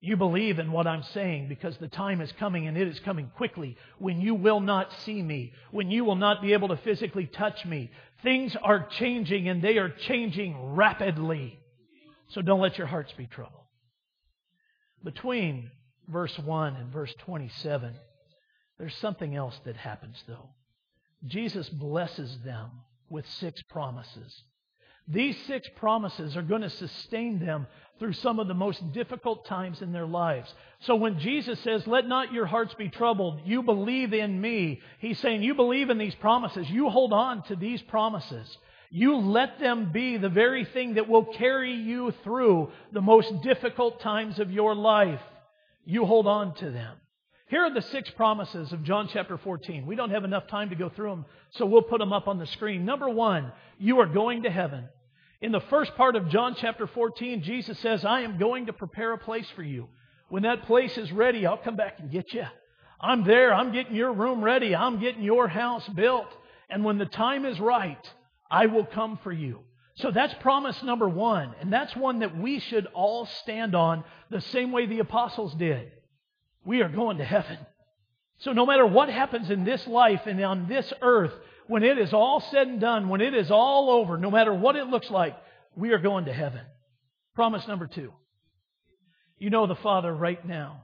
You 0.00 0.16
believe 0.16 0.58
in 0.58 0.72
what 0.72 0.86
I'm 0.86 1.02
saying 1.02 1.48
because 1.48 1.76
the 1.78 1.88
time 1.88 2.20
is 2.20 2.30
coming 2.38 2.66
and 2.66 2.76
it 2.76 2.86
is 2.86 3.00
coming 3.00 3.30
quickly 3.36 3.76
when 3.98 4.20
you 4.20 4.34
will 4.34 4.60
not 4.60 4.92
see 5.04 5.22
me, 5.22 5.52
when 5.70 5.90
you 5.90 6.04
will 6.04 6.16
not 6.16 6.42
be 6.42 6.52
able 6.52 6.68
to 6.68 6.76
physically 6.78 7.26
touch 7.26 7.64
me. 7.64 7.90
Things 8.22 8.54
are 8.62 8.86
changing 8.86 9.48
and 9.48 9.62
they 9.62 9.78
are 9.78 9.88
changing 9.88 10.74
rapidly. 10.74 11.58
So 12.28 12.42
don't 12.42 12.60
let 12.60 12.78
your 12.78 12.86
hearts 12.86 13.12
be 13.16 13.26
troubled. 13.26 13.64
Between 15.02 15.70
verse 16.08 16.38
1 16.38 16.76
and 16.76 16.92
verse 16.92 17.14
27, 17.20 17.94
there's 18.78 18.94
something 18.96 19.34
else 19.34 19.58
that 19.64 19.76
happens 19.76 20.22
though. 20.26 20.50
Jesus 21.26 21.68
blesses 21.68 22.36
them 22.44 22.70
with 23.08 23.28
six 23.28 23.62
promises. 23.70 24.42
These 25.08 25.36
six 25.46 25.68
promises 25.76 26.36
are 26.36 26.42
going 26.42 26.62
to 26.62 26.70
sustain 26.70 27.38
them 27.38 27.66
through 27.98 28.14
some 28.14 28.40
of 28.40 28.48
the 28.48 28.54
most 28.54 28.92
difficult 28.92 29.46
times 29.46 29.80
in 29.80 29.92
their 29.92 30.06
lives. 30.06 30.52
So 30.80 30.96
when 30.96 31.18
Jesus 31.18 31.60
says, 31.60 31.86
Let 31.86 32.06
not 32.08 32.32
your 32.32 32.46
hearts 32.46 32.74
be 32.74 32.88
troubled, 32.88 33.40
you 33.44 33.62
believe 33.62 34.12
in 34.12 34.40
me, 34.40 34.80
he's 34.98 35.18
saying, 35.20 35.42
You 35.42 35.54
believe 35.54 35.90
in 35.90 35.98
these 35.98 36.14
promises, 36.16 36.68
you 36.68 36.88
hold 36.88 37.12
on 37.12 37.42
to 37.44 37.56
these 37.56 37.80
promises. 37.82 38.58
You 38.90 39.16
let 39.16 39.58
them 39.58 39.90
be 39.92 40.16
the 40.16 40.28
very 40.28 40.64
thing 40.64 40.94
that 40.94 41.08
will 41.08 41.24
carry 41.24 41.74
you 41.74 42.12
through 42.22 42.70
the 42.92 43.00
most 43.00 43.42
difficult 43.42 44.00
times 44.00 44.38
of 44.38 44.52
your 44.52 44.74
life. 44.74 45.20
You 45.84 46.04
hold 46.04 46.26
on 46.26 46.54
to 46.56 46.70
them. 46.70 46.96
Here 47.48 47.62
are 47.62 47.72
the 47.72 47.82
six 47.82 48.10
promises 48.10 48.72
of 48.72 48.82
John 48.82 49.08
chapter 49.12 49.38
14. 49.38 49.86
We 49.86 49.94
don't 49.94 50.10
have 50.10 50.24
enough 50.24 50.48
time 50.48 50.70
to 50.70 50.76
go 50.76 50.88
through 50.88 51.10
them, 51.10 51.26
so 51.50 51.64
we'll 51.64 51.82
put 51.82 52.00
them 52.00 52.12
up 52.12 52.26
on 52.26 52.38
the 52.38 52.46
screen. 52.46 52.84
Number 52.84 53.08
one, 53.08 53.52
you 53.78 54.00
are 54.00 54.06
going 54.06 54.42
to 54.42 54.50
heaven. 54.50 54.88
In 55.40 55.52
the 55.52 55.60
first 55.60 55.94
part 55.96 56.16
of 56.16 56.28
John 56.28 56.56
chapter 56.58 56.86
14, 56.86 57.42
Jesus 57.42 57.78
says, 57.80 58.04
I 58.04 58.22
am 58.22 58.38
going 58.38 58.66
to 58.66 58.72
prepare 58.72 59.12
a 59.12 59.18
place 59.18 59.48
for 59.54 59.62
you. 59.62 59.88
When 60.28 60.44
that 60.44 60.66
place 60.66 60.96
is 60.96 61.12
ready, 61.12 61.46
I'll 61.46 61.58
come 61.58 61.76
back 61.76 61.98
and 61.98 62.10
get 62.10 62.32
you. 62.32 62.46
I'm 63.00 63.24
there. 63.24 63.52
I'm 63.52 63.72
getting 63.72 63.94
your 63.94 64.12
room 64.12 64.42
ready. 64.42 64.74
I'm 64.74 64.98
getting 64.98 65.22
your 65.22 65.46
house 65.46 65.86
built. 65.88 66.28
And 66.70 66.84
when 66.84 66.98
the 66.98 67.06
time 67.06 67.44
is 67.44 67.60
right, 67.60 68.12
I 68.50 68.66
will 68.66 68.86
come 68.86 69.18
for 69.22 69.32
you. 69.32 69.60
So 69.96 70.10
that's 70.10 70.34
promise 70.40 70.82
number 70.82 71.08
one. 71.08 71.54
And 71.60 71.72
that's 71.72 71.94
one 71.94 72.20
that 72.20 72.36
we 72.36 72.58
should 72.58 72.86
all 72.94 73.26
stand 73.26 73.74
on 73.74 74.04
the 74.30 74.40
same 74.40 74.72
way 74.72 74.86
the 74.86 75.00
apostles 75.00 75.54
did 75.54 75.92
we 76.66 76.82
are 76.82 76.88
going 76.88 77.18
to 77.18 77.24
heaven. 77.24 77.58
So 78.38 78.52
no 78.52 78.66
matter 78.66 78.84
what 78.84 79.08
happens 79.08 79.50
in 79.50 79.64
this 79.64 79.86
life 79.86 80.22
and 80.26 80.42
on 80.44 80.66
this 80.68 80.92
earth, 81.00 81.32
when 81.68 81.82
it 81.82 81.98
is 81.98 82.12
all 82.12 82.40
said 82.40 82.68
and 82.68 82.80
done, 82.80 83.08
when 83.08 83.20
it 83.20 83.34
is 83.34 83.50
all 83.50 83.90
over, 83.90 84.16
no 84.16 84.30
matter 84.30 84.54
what 84.54 84.76
it 84.76 84.86
looks 84.86 85.10
like, 85.10 85.36
we 85.74 85.92
are 85.92 85.98
going 85.98 86.26
to 86.26 86.32
heaven. 86.32 86.62
Promise 87.34 87.66
number 87.68 87.86
two. 87.86 88.12
You 89.38 89.50
know 89.50 89.66
the 89.66 89.74
Father 89.76 90.14
right 90.14 90.44
now. 90.46 90.82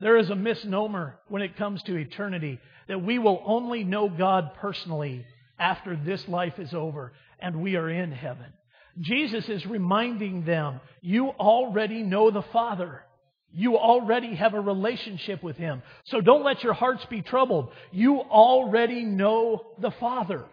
There 0.00 0.18
is 0.18 0.28
a 0.28 0.36
misnomer 0.36 1.18
when 1.28 1.42
it 1.42 1.56
comes 1.56 1.82
to 1.84 1.96
eternity 1.96 2.58
that 2.88 3.02
we 3.02 3.18
will 3.18 3.42
only 3.46 3.84
know 3.84 4.08
God 4.08 4.54
personally 4.60 5.24
after 5.58 5.96
this 5.96 6.26
life 6.28 6.58
is 6.58 6.74
over 6.74 7.12
and 7.40 7.62
we 7.62 7.76
are 7.76 7.88
in 7.88 8.12
heaven. 8.12 8.52
Jesus 9.00 9.48
is 9.48 9.64
reminding 9.66 10.44
them, 10.44 10.80
you 11.02 11.28
already 11.28 12.02
know 12.02 12.30
the 12.30 12.42
Father. 12.42 13.02
You 13.52 13.78
already 13.78 14.34
have 14.34 14.54
a 14.54 14.60
relationship 14.60 15.42
with 15.42 15.56
Him. 15.56 15.82
So 16.04 16.20
don't 16.20 16.44
let 16.44 16.62
your 16.62 16.74
hearts 16.74 17.04
be 17.06 17.22
troubled. 17.22 17.70
You 17.90 18.20
already 18.20 19.04
know 19.04 19.62
the 19.78 19.92
Father. 19.92 20.44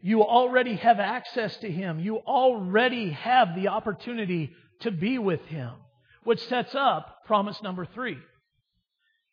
You 0.00 0.22
already 0.22 0.76
have 0.76 1.00
access 1.00 1.56
to 1.58 1.70
Him. 1.70 2.00
You 2.00 2.18
already 2.18 3.10
have 3.10 3.54
the 3.54 3.68
opportunity 3.68 4.52
to 4.80 4.90
be 4.90 5.18
with 5.18 5.44
Him. 5.46 5.72
Which 6.24 6.40
sets 6.48 6.74
up 6.74 7.24
promise 7.26 7.60
number 7.62 7.86
three. 7.94 8.18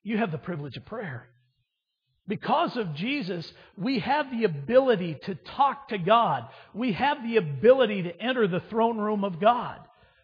You 0.03 0.17
have 0.17 0.31
the 0.31 0.37
privilege 0.37 0.77
of 0.77 0.85
prayer. 0.85 1.29
Because 2.27 2.77
of 2.77 2.95
Jesus, 2.95 3.51
we 3.77 3.99
have 3.99 4.31
the 4.31 4.45
ability 4.45 5.17
to 5.25 5.35
talk 5.35 5.89
to 5.89 5.97
God. 5.97 6.47
We 6.73 6.93
have 6.93 7.21
the 7.23 7.37
ability 7.37 8.03
to 8.03 8.21
enter 8.21 8.47
the 8.47 8.61
throne 8.69 8.97
room 8.97 9.23
of 9.23 9.41
God. 9.41 9.79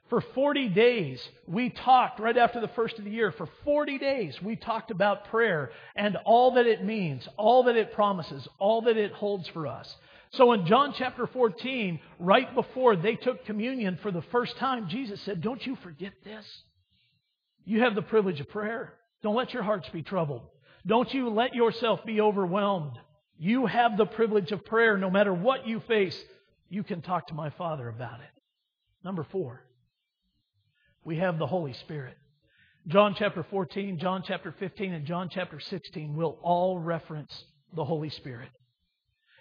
For 0.10 0.22
40 0.22 0.70
days, 0.70 1.28
we 1.46 1.70
talked 1.70 2.20
right 2.20 2.36
after 2.36 2.60
the 2.60 2.68
first 2.70 2.98
of 2.98 3.06
the 3.06 3.12
year. 3.12 3.32
For 3.32 3.48
40 3.64 4.00
days, 4.00 4.42
we 4.42 4.56
talked 4.56 4.90
about 4.90 5.26
prayer 5.26 5.72
and 5.96 6.18
all 6.26 6.56
that 6.56 6.66
it 6.66 6.84
means, 6.84 7.28
all 7.38 7.64
that 7.64 7.76
it 7.76 7.94
promises, 7.94 8.48
all 8.58 8.82
that 8.84 8.98
it 8.98 9.12
holds 9.12 9.48
for 9.50 9.68
us. 9.68 9.96
So 10.32 10.54
in 10.54 10.66
John 10.66 10.94
chapter 10.98 11.28
14, 11.28 12.00
right 12.20 12.54
before 12.56 12.96
they 12.96 13.16
took 13.16 13.46
communion 13.46 14.00
for 14.02 14.12
the 14.12 14.24
first 14.32 14.58
time, 14.58 14.90
Jesus 14.90 15.22
said, 15.22 15.42
Don't 15.42 15.66
you 15.66 15.76
forget 15.78 16.14
this. 16.24 16.46
You 17.66 17.82
have 17.82 17.94
the 17.94 18.02
privilege 18.02 18.40
of 18.40 18.50
prayer. 18.50 18.94
Don't 19.22 19.36
let 19.36 19.54
your 19.54 19.64
hearts 19.64 19.90
be 19.90 20.02
troubled. 20.02 20.42
Don't 20.88 21.14
you 21.14 21.30
let 21.30 21.54
yourself 21.54 22.04
be 22.04 22.20
overwhelmed. 22.20 22.98
You 23.38 23.68
have 23.68 23.96
the 23.96 24.06
privilege 24.06 24.52
of 24.52 24.66
prayer. 24.66 24.98
No 24.98 25.12
matter 25.12 25.34
what 25.34 25.68
you 25.68 25.82
face, 25.82 26.20
you 26.68 26.84
can 26.84 27.02
talk 27.02 27.28
to 27.28 27.34
my 27.36 27.52
Father 27.52 27.88
about 27.88 28.22
it. 28.22 28.42
Number 29.04 29.26
four, 29.32 29.64
we 31.10 31.18
have 31.18 31.40
the 31.40 31.48
Holy 31.48 31.74
Spirit. 31.74 32.16
John 32.86 33.16
chapter 33.18 33.42
14, 33.50 33.98
John 33.98 34.22
chapter 34.24 34.54
15, 34.60 34.94
and 34.94 35.08
John 35.08 35.28
chapter 35.34 35.60
16 35.60 36.16
will 36.16 36.38
all 36.44 36.78
reference 36.78 37.46
the 37.74 37.84
Holy 37.84 38.12
Spirit. 38.12 38.50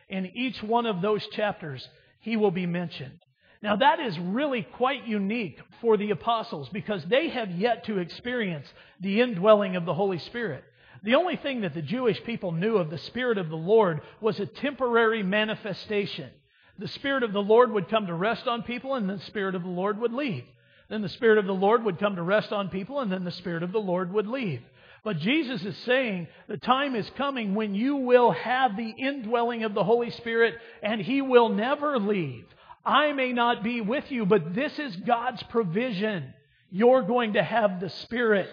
In 0.08 0.24
each 0.34 0.62
one 0.62 0.86
of 0.86 1.02
those 1.02 1.26
chapters, 1.26 1.86
he 2.20 2.38
will 2.38 2.50
be 2.50 2.64
mentioned. 2.64 3.18
Now, 3.60 3.76
that 3.76 4.00
is 4.00 4.18
really 4.18 4.62
quite 4.62 5.06
unique 5.06 5.60
for 5.82 5.98
the 5.98 6.10
apostles 6.10 6.70
because 6.70 7.04
they 7.04 7.28
have 7.28 7.50
yet 7.50 7.84
to 7.84 7.98
experience 7.98 8.66
the 9.00 9.20
indwelling 9.20 9.76
of 9.76 9.84
the 9.84 9.92
Holy 9.92 10.20
Spirit. 10.20 10.64
The 11.02 11.16
only 11.16 11.36
thing 11.36 11.60
that 11.60 11.74
the 11.74 11.82
Jewish 11.82 12.24
people 12.24 12.52
knew 12.52 12.78
of 12.78 12.88
the 12.88 12.96
Spirit 12.96 13.36
of 13.36 13.50
the 13.50 13.56
Lord 13.56 14.00
was 14.22 14.40
a 14.40 14.46
temporary 14.46 15.22
manifestation. 15.22 16.30
The 16.78 16.88
Spirit 16.88 17.24
of 17.24 17.34
the 17.34 17.42
Lord 17.42 17.70
would 17.72 17.90
come 17.90 18.06
to 18.06 18.14
rest 18.14 18.48
on 18.48 18.62
people, 18.62 18.94
and 18.94 19.10
the 19.10 19.20
Spirit 19.26 19.54
of 19.54 19.64
the 19.64 19.68
Lord 19.68 20.00
would 20.00 20.14
leave. 20.14 20.44
Then 20.88 21.02
the 21.02 21.08
Spirit 21.08 21.38
of 21.38 21.46
the 21.46 21.52
Lord 21.52 21.84
would 21.84 21.98
come 21.98 22.16
to 22.16 22.22
rest 22.22 22.52
on 22.52 22.68
people, 22.68 23.00
and 23.00 23.12
then 23.12 23.24
the 23.24 23.30
Spirit 23.30 23.62
of 23.62 23.72
the 23.72 23.78
Lord 23.78 24.12
would 24.12 24.26
leave. 24.26 24.62
But 25.04 25.18
Jesus 25.18 25.62
is 25.62 25.76
saying 25.84 26.28
the 26.48 26.56
time 26.56 26.96
is 26.96 27.08
coming 27.16 27.54
when 27.54 27.74
you 27.74 27.96
will 27.96 28.30
have 28.32 28.76
the 28.76 28.88
indwelling 28.90 29.64
of 29.64 29.74
the 29.74 29.84
Holy 29.84 30.10
Spirit, 30.10 30.54
and 30.82 31.00
He 31.00 31.20
will 31.20 31.50
never 31.50 31.98
leave. 31.98 32.44
I 32.84 33.12
may 33.12 33.32
not 33.32 33.62
be 33.62 33.80
with 33.80 34.10
you, 34.10 34.24
but 34.24 34.54
this 34.54 34.78
is 34.78 34.96
God's 34.96 35.42
provision. 35.44 36.32
You're 36.70 37.02
going 37.02 37.34
to 37.34 37.42
have 37.42 37.80
the 37.80 37.90
Spirit, 37.90 38.50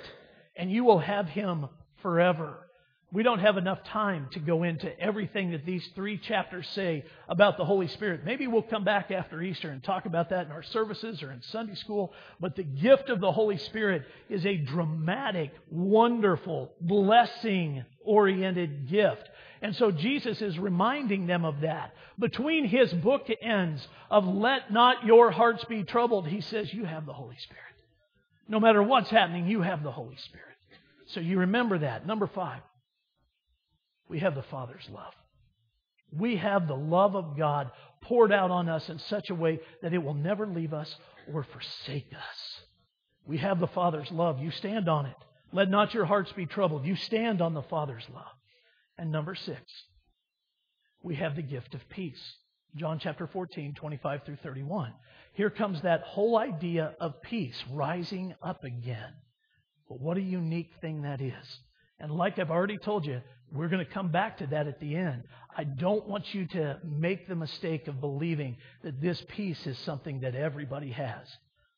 and 0.55 0.71
you 0.71 0.83
will 0.83 0.99
have 0.99 1.27
Him 1.27 1.67
forever. 2.01 2.64
We 3.11 3.23
don't 3.23 3.39
have 3.39 3.57
enough 3.57 3.83
time 3.85 4.27
to 4.31 4.39
go 4.39 4.63
into 4.63 4.99
everything 4.99 5.51
that 5.51 5.65
these 5.65 5.87
three 5.95 6.17
chapters 6.17 6.67
say 6.69 7.05
about 7.29 7.55
the 7.55 7.63
Holy 7.63 7.87
Spirit. 7.87 8.25
Maybe 8.25 8.47
we'll 8.47 8.63
come 8.63 8.83
back 8.83 9.11
after 9.11 9.41
Easter 9.41 9.69
and 9.69 9.81
talk 9.81 10.05
about 10.05 10.31
that 10.31 10.47
in 10.47 10.51
our 10.51 10.63
services 10.63 11.23
or 11.23 11.31
in 11.31 11.41
Sunday 11.43 11.75
school. 11.75 12.13
But 12.39 12.55
the 12.55 12.63
gift 12.63 13.09
of 13.09 13.21
the 13.21 13.31
Holy 13.31 13.57
Spirit 13.57 14.03
is 14.29 14.45
a 14.45 14.57
dramatic, 14.57 15.51
wonderful, 15.69 16.73
blessing 16.81 17.85
oriented 18.03 18.89
gift. 18.89 19.29
And 19.61 19.75
so 19.75 19.91
Jesus 19.91 20.41
is 20.41 20.59
reminding 20.59 21.25
them 21.27 21.45
of 21.45 21.61
that. 21.61 21.93
Between 22.19 22.65
his 22.65 22.91
book 22.91 23.29
ends 23.41 23.87
of 24.09 24.27
let 24.27 24.73
not 24.73 25.05
your 25.05 25.31
hearts 25.31 25.63
be 25.65 25.83
troubled, 25.83 26.27
he 26.27 26.41
says, 26.41 26.73
you 26.73 26.85
have 26.85 27.05
the 27.05 27.13
Holy 27.13 27.37
Spirit. 27.37 27.61
No 28.47 28.59
matter 28.59 28.83
what's 28.83 29.09
happening, 29.09 29.47
you 29.47 29.61
have 29.61 29.83
the 29.83 29.91
Holy 29.91 30.17
Spirit. 30.17 30.57
So 31.07 31.19
you 31.19 31.39
remember 31.39 31.77
that. 31.79 32.05
Number 32.05 32.27
five. 32.27 32.61
We 34.09 34.19
have 34.19 34.35
the 34.35 34.43
Father's 34.43 34.87
love. 34.91 35.13
We 36.11 36.37
have 36.37 36.67
the 36.67 36.75
love 36.75 37.15
of 37.15 37.37
God 37.37 37.71
poured 38.01 38.31
out 38.31 38.51
on 38.51 38.69
us 38.69 38.87
in 38.89 38.99
such 38.99 39.29
a 39.29 39.35
way 39.35 39.59
that 39.81 39.93
it 39.93 40.03
will 40.03 40.13
never 40.13 40.47
leave 40.47 40.73
us 40.73 40.95
or 41.33 41.43
forsake 41.43 42.11
us. 42.13 42.61
We 43.25 43.37
have 43.37 43.59
the 43.59 43.67
Father's 43.67 44.11
love. 44.11 44.39
You 44.39 44.51
stand 44.51 44.87
on 44.87 45.07
it. 45.07 45.15
Let 45.51 45.69
not 45.69 45.93
your 45.93 46.05
hearts 46.05 46.31
be 46.33 46.45
troubled. 46.45 46.85
You 46.85 46.95
stand 46.95 47.41
on 47.41 47.53
the 47.53 47.63
Father's 47.63 48.05
love. 48.13 48.23
And 48.97 49.11
number 49.11 49.35
six, 49.35 49.61
we 51.01 51.15
have 51.15 51.35
the 51.35 51.41
gift 51.41 51.73
of 51.73 51.87
peace. 51.89 52.21
John 52.75 52.99
chapter 52.99 53.27
14, 53.27 53.73
25 53.73 54.23
through 54.25 54.37
31. 54.37 54.93
Here 55.33 55.49
comes 55.49 55.81
that 55.81 56.01
whole 56.01 56.37
idea 56.37 56.93
of 56.99 57.21
peace 57.21 57.63
rising 57.71 58.35
up 58.41 58.63
again. 58.63 59.13
But 59.87 60.01
what 60.01 60.17
a 60.17 60.21
unique 60.21 60.71
thing 60.81 61.03
that 61.03 61.21
is. 61.21 61.59
And 61.99 62.11
like 62.11 62.37
I've 62.37 62.51
already 62.51 62.77
told 62.77 63.05
you, 63.05 63.21
we're 63.55 63.69
going 63.69 63.85
to 63.85 63.91
come 63.91 64.09
back 64.09 64.37
to 64.39 64.47
that 64.47 64.67
at 64.67 64.79
the 64.79 64.95
end. 64.95 65.23
I 65.57 65.63
don't 65.63 66.07
want 66.07 66.33
you 66.33 66.47
to 66.47 66.79
make 66.83 67.27
the 67.27 67.35
mistake 67.35 67.87
of 67.87 68.01
believing 68.01 68.57
that 68.83 69.01
this 69.01 69.23
peace 69.29 69.65
is 69.65 69.77
something 69.79 70.21
that 70.21 70.35
everybody 70.35 70.91
has. 70.91 71.27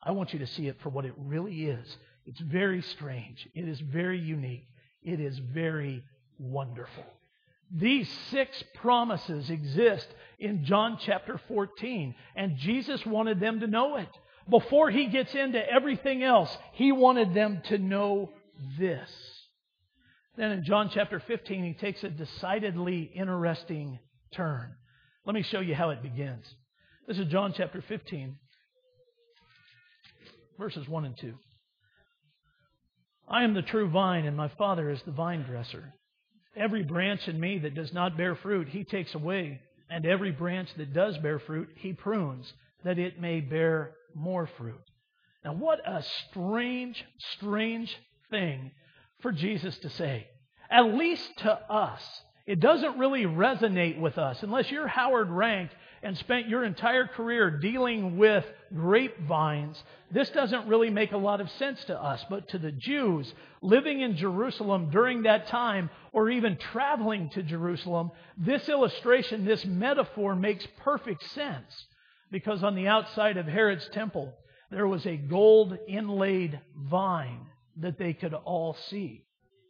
I 0.02 0.12
want 0.12 0.34
you 0.34 0.40
to 0.40 0.48
see 0.48 0.68
it 0.68 0.78
for 0.82 0.90
what 0.90 1.06
it 1.06 1.14
really 1.18 1.66
is. 1.66 1.98
It's 2.26 2.40
very 2.40 2.82
strange. 2.82 3.48
It 3.54 3.68
is 3.68 3.80
very 3.80 4.20
unique. 4.20 4.68
It 5.04 5.20
is 5.20 5.38
very 5.38 6.04
wonderful. 6.40 7.06
These 7.72 8.10
six 8.32 8.64
promises 8.76 9.50
exist 9.50 10.08
in 10.40 10.64
John 10.66 10.98
chapter 11.02 11.40
14, 11.48 12.16
and 12.36 12.58
Jesus 12.58 13.06
wanted 13.06 13.40
them 13.40 13.60
to 13.60 13.68
know 13.68 13.98
it. 13.98 14.10
Before 14.50 14.90
he 14.90 15.08
gets 15.08 15.36
into 15.36 15.60
everything 15.70 16.24
else, 16.24 16.56
he 16.74 16.92
wanted 16.92 17.34
them 17.34 17.62
to 17.66 17.78
know 17.78 18.32
this. 18.80 19.10
Then 20.38 20.52
in 20.52 20.64
John 20.64 20.92
chapter 20.94 21.20
15, 21.20 21.64
he 21.64 21.74
takes 21.74 22.04
a 22.04 22.10
decidedly 22.10 23.12
interesting 23.16 23.98
turn. 24.36 24.76
Let 25.26 25.34
me 25.34 25.42
show 25.42 25.62
you 25.62 25.74
how 25.74 25.90
it 25.90 26.04
begins. 26.04 26.46
This 27.08 27.18
is 27.18 27.26
John 27.26 27.56
chapter 27.58 27.84
15, 27.88 28.38
verses 30.60 30.88
1 30.88 31.06
and 31.06 31.18
2. 31.18 31.34
I 33.28 33.44
am 33.44 33.56
the 33.56 33.64
true 33.64 33.90
vine, 33.90 34.26
and 34.26 34.38
my 34.38 34.50
Father 34.60 34.92
is 34.92 35.02
the 35.06 35.12
vine 35.12 35.42
dresser. 35.42 35.96
Every 36.56 36.84
branch 36.84 37.28
in 37.28 37.40
me 37.40 37.58
that 37.60 37.74
does 37.74 37.92
not 37.92 38.16
bear 38.16 38.36
fruit, 38.36 38.70
he 38.70 38.84
takes 38.84 39.16
away, 39.16 39.60
and 39.90 40.06
every 40.06 40.32
branch 40.32 40.70
that 40.78 40.94
does 40.94 41.18
bear 41.18 41.40
fruit, 41.40 41.70
he 41.78 41.94
prunes, 41.94 42.54
that 42.84 43.00
it 43.00 43.20
may 43.20 43.40
bear 43.40 43.96
more 44.14 44.48
fruit. 44.58 44.84
Now, 45.44 45.54
what 45.54 45.80
a 45.80 46.04
strange, 46.30 47.04
strange 47.38 47.94
thing 48.30 48.72
for 49.22 49.32
Jesus 49.32 49.78
to 49.80 49.90
say. 49.90 50.28
At 50.70 50.94
least 50.94 51.38
to 51.40 51.52
us. 51.52 52.04
It 52.46 52.62
doesn't 52.62 52.98
really 52.98 53.24
resonate 53.24 54.00
with 54.00 54.18
us. 54.18 54.42
Unless 54.42 54.72
you're 54.72 54.88
Howard 54.88 55.30
Rank 55.30 55.70
and 56.02 56.18
spent 56.18 56.48
your 56.48 56.64
entire 56.64 57.06
career 57.06 57.52
dealing 57.52 58.18
with 58.18 58.46
grapevines, 58.74 59.82
this 60.12 60.30
doesn't 60.30 60.68
really 60.68 60.90
make 60.90 61.12
a 61.12 61.18
lot 61.18 61.42
of 61.42 61.52
sense 61.52 61.84
to 61.86 62.02
us. 62.02 62.24
But 62.30 62.48
to 62.50 62.58
the 62.58 62.72
Jews 62.72 63.34
living 63.62 64.00
in 64.00 64.16
Jerusalem 64.16 64.90
during 64.92 65.24
that 65.24 65.48
time, 65.48 65.90
or 66.14 66.30
even 66.30 66.56
traveling 66.56 67.30
to 67.32 67.44
Jerusalem, 67.44 68.12
this 68.38 68.70
illustration, 68.70 69.44
this 69.44 69.66
metaphor 69.66 70.34
makes 70.34 70.66
perfect 70.80 71.30
sense. 71.32 71.86
Because 72.32 72.64
on 72.64 72.76
the 72.76 72.88
outside 72.88 73.36
of 73.36 73.46
Herod's 73.46 73.90
temple, 73.90 74.34
there 74.72 74.88
was 74.88 75.06
a 75.06 75.18
gold 75.18 75.78
inlaid 75.88 76.60
vine 76.78 77.48
that 77.80 77.98
they 77.98 78.14
could 78.14 78.34
all 78.34 78.76
see. 78.90 79.26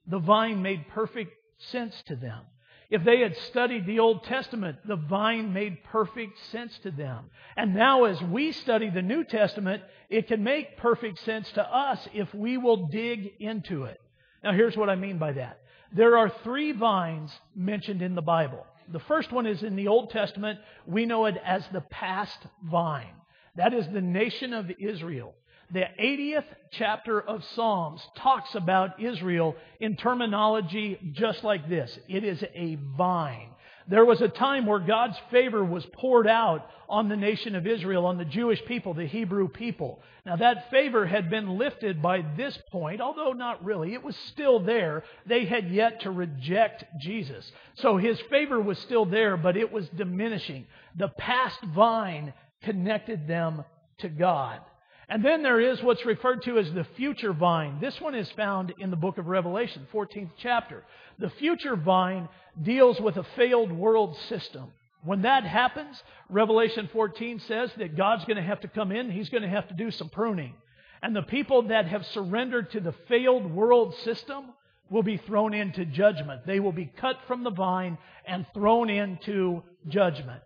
The 0.07 0.19
vine 0.19 0.61
made 0.61 0.87
perfect 0.89 1.33
sense 1.57 2.01
to 2.07 2.15
them. 2.15 2.41
If 2.89 3.03
they 3.03 3.19
had 3.19 3.35
studied 3.49 3.85
the 3.85 3.99
Old 3.99 4.23
Testament, 4.23 4.77
the 4.87 4.95
vine 4.95 5.51
made 5.51 5.83
perfect 5.83 6.39
sense 6.51 6.77
to 6.83 6.91
them. 6.91 7.25
And 7.57 7.75
now, 7.75 8.05
as 8.05 8.21
we 8.21 8.53
study 8.53 8.89
the 8.89 9.01
New 9.01 9.25
Testament, 9.25 9.83
it 10.09 10.27
can 10.27 10.41
make 10.41 10.77
perfect 10.77 11.19
sense 11.19 11.51
to 11.53 11.63
us 11.63 12.07
if 12.13 12.33
we 12.33 12.57
will 12.57 12.87
dig 12.87 13.33
into 13.39 13.83
it. 13.83 13.99
Now, 14.41 14.53
here's 14.53 14.77
what 14.77 14.89
I 14.89 14.95
mean 14.95 15.17
by 15.17 15.33
that. 15.33 15.59
There 15.91 16.17
are 16.17 16.31
three 16.43 16.71
vines 16.71 17.31
mentioned 17.55 18.01
in 18.01 18.15
the 18.15 18.21
Bible. 18.21 18.65
The 18.89 18.99
first 18.99 19.33
one 19.33 19.45
is 19.45 19.63
in 19.63 19.75
the 19.75 19.89
Old 19.89 20.11
Testament. 20.11 20.59
We 20.85 21.05
know 21.05 21.25
it 21.25 21.35
as 21.43 21.63
the 21.73 21.81
past 21.81 22.39
vine. 22.63 23.15
That 23.57 23.73
is 23.73 23.85
the 23.89 24.01
nation 24.01 24.53
of 24.53 24.71
Israel. 24.79 25.33
The 25.71 25.85
80th 25.99 26.45
chapter 26.71 27.19
of 27.19 27.43
Psalms 27.55 28.01
talks 28.15 28.55
about 28.55 29.01
Israel 29.01 29.55
in 29.81 29.97
terminology 29.97 30.97
just 31.11 31.43
like 31.43 31.67
this. 31.67 31.97
It 32.07 32.23
is 32.23 32.41
a 32.55 32.77
vine. 32.95 33.49
There 33.89 34.05
was 34.05 34.21
a 34.21 34.29
time 34.29 34.65
where 34.65 34.79
God's 34.79 35.17
favor 35.29 35.63
was 35.63 35.85
poured 35.93 36.27
out 36.27 36.69
on 36.89 37.09
the 37.09 37.17
nation 37.17 37.55
of 37.55 37.67
Israel, 37.67 38.05
on 38.05 38.17
the 38.17 38.25
Jewish 38.25 38.63
people, 38.65 38.93
the 38.93 39.05
Hebrew 39.05 39.49
people. 39.49 40.01
Now 40.25 40.37
that 40.37 40.69
favor 40.71 41.05
had 41.05 41.29
been 41.29 41.57
lifted 41.57 42.01
by 42.01 42.23
this 42.37 42.57
point, 42.71 43.01
although 43.01 43.33
not 43.33 43.63
really. 43.63 43.93
It 43.93 44.03
was 44.03 44.15
still 44.31 44.59
there. 44.59 45.03
They 45.25 45.45
had 45.45 45.69
yet 45.69 46.01
to 46.01 46.11
reject 46.11 46.85
Jesus. 46.99 47.49
So 47.75 47.97
his 47.97 48.19
favor 48.29 48.61
was 48.61 48.77
still 48.79 49.05
there, 49.05 49.35
but 49.35 49.57
it 49.57 49.71
was 49.71 49.87
diminishing. 49.89 50.65
The 50.95 51.09
past 51.09 51.61
vine 51.75 52.33
connected 52.63 53.27
them 53.27 53.65
to 53.99 54.09
God. 54.09 54.61
And 55.09 55.23
then 55.23 55.41
there 55.41 55.61
is 55.61 55.81
what's 55.81 56.05
referred 56.05 56.43
to 56.43 56.57
as 56.57 56.71
the 56.73 56.85
future 56.97 57.31
vine. 57.31 57.79
This 57.79 57.99
one 58.01 58.13
is 58.13 58.29
found 58.31 58.73
in 58.77 58.89
the 58.89 58.97
book 58.97 59.17
of 59.17 59.27
Revelation, 59.27 59.87
14th 59.93 60.31
chapter. 60.37 60.83
The 61.17 61.29
future 61.29 61.77
vine 61.77 62.27
deals 62.61 62.99
with 62.99 63.15
a 63.15 63.25
failed 63.35 63.71
world 63.71 64.17
system. 64.27 64.71
When 65.03 65.21
that 65.21 65.45
happens, 65.45 66.01
Revelation 66.29 66.89
14 66.91 67.39
says 67.39 67.71
that 67.77 67.95
God's 67.95 68.25
going 68.25 68.35
to 68.35 68.43
have 68.43 68.59
to 68.61 68.67
come 68.67 68.91
in, 68.91 69.09
He's 69.09 69.29
going 69.29 69.43
to 69.43 69.49
have 69.49 69.69
to 69.69 69.73
do 69.75 69.91
some 69.91 70.09
pruning. 70.09 70.53
And 71.01 71.15
the 71.15 71.21
people 71.21 71.63
that 71.63 71.87
have 71.87 72.05
surrendered 72.07 72.71
to 72.71 72.81
the 72.81 72.95
failed 73.07 73.49
world 73.49 73.95
system 74.03 74.45
will 74.89 75.03
be 75.03 75.17
thrown 75.17 75.53
into 75.53 75.85
judgment. 75.85 76.45
They 76.45 76.59
will 76.59 76.71
be 76.71 76.91
cut 76.97 77.17
from 77.27 77.43
the 77.43 77.51
vine 77.51 77.97
and 78.25 78.45
thrown 78.53 78.89
into 78.89 79.63
judgment. 79.87 80.41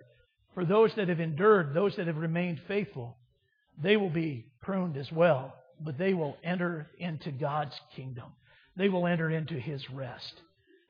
For 0.53 0.65
those 0.65 0.93
that 0.95 1.09
have 1.09 1.19
endured, 1.19 1.73
those 1.73 1.95
that 1.95 2.07
have 2.07 2.17
remained 2.17 2.59
faithful, 2.67 3.17
they 3.81 3.97
will 3.97 4.09
be 4.09 4.45
pruned 4.61 4.97
as 4.97 5.11
well, 5.11 5.55
but 5.79 5.97
they 5.97 6.13
will 6.13 6.37
enter 6.43 6.87
into 6.97 7.31
God's 7.31 7.79
kingdom. 7.95 8.31
They 8.75 8.89
will 8.89 9.07
enter 9.07 9.29
into 9.29 9.55
his 9.55 9.89
rest. 9.89 10.33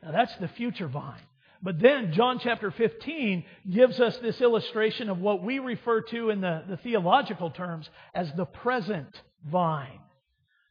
Now 0.04 0.12
that's 0.12 0.36
the 0.38 0.48
future 0.50 0.88
vine. 0.88 1.22
But 1.64 1.80
then 1.80 2.12
John 2.14 2.40
chapter 2.40 2.72
15 2.72 3.44
gives 3.72 4.00
us 4.00 4.18
this 4.18 4.42
illustration 4.42 5.10
of 5.10 5.20
what 5.20 5.44
we 5.44 5.60
refer 5.60 6.02
to 6.02 6.30
in 6.32 6.42
the, 6.42 6.64
the 6.68 6.78
theological 6.78 7.52
terms 7.52 7.88
as 8.16 8.32
the 8.36 8.46
present 8.46 9.22
vine. 9.46 10.00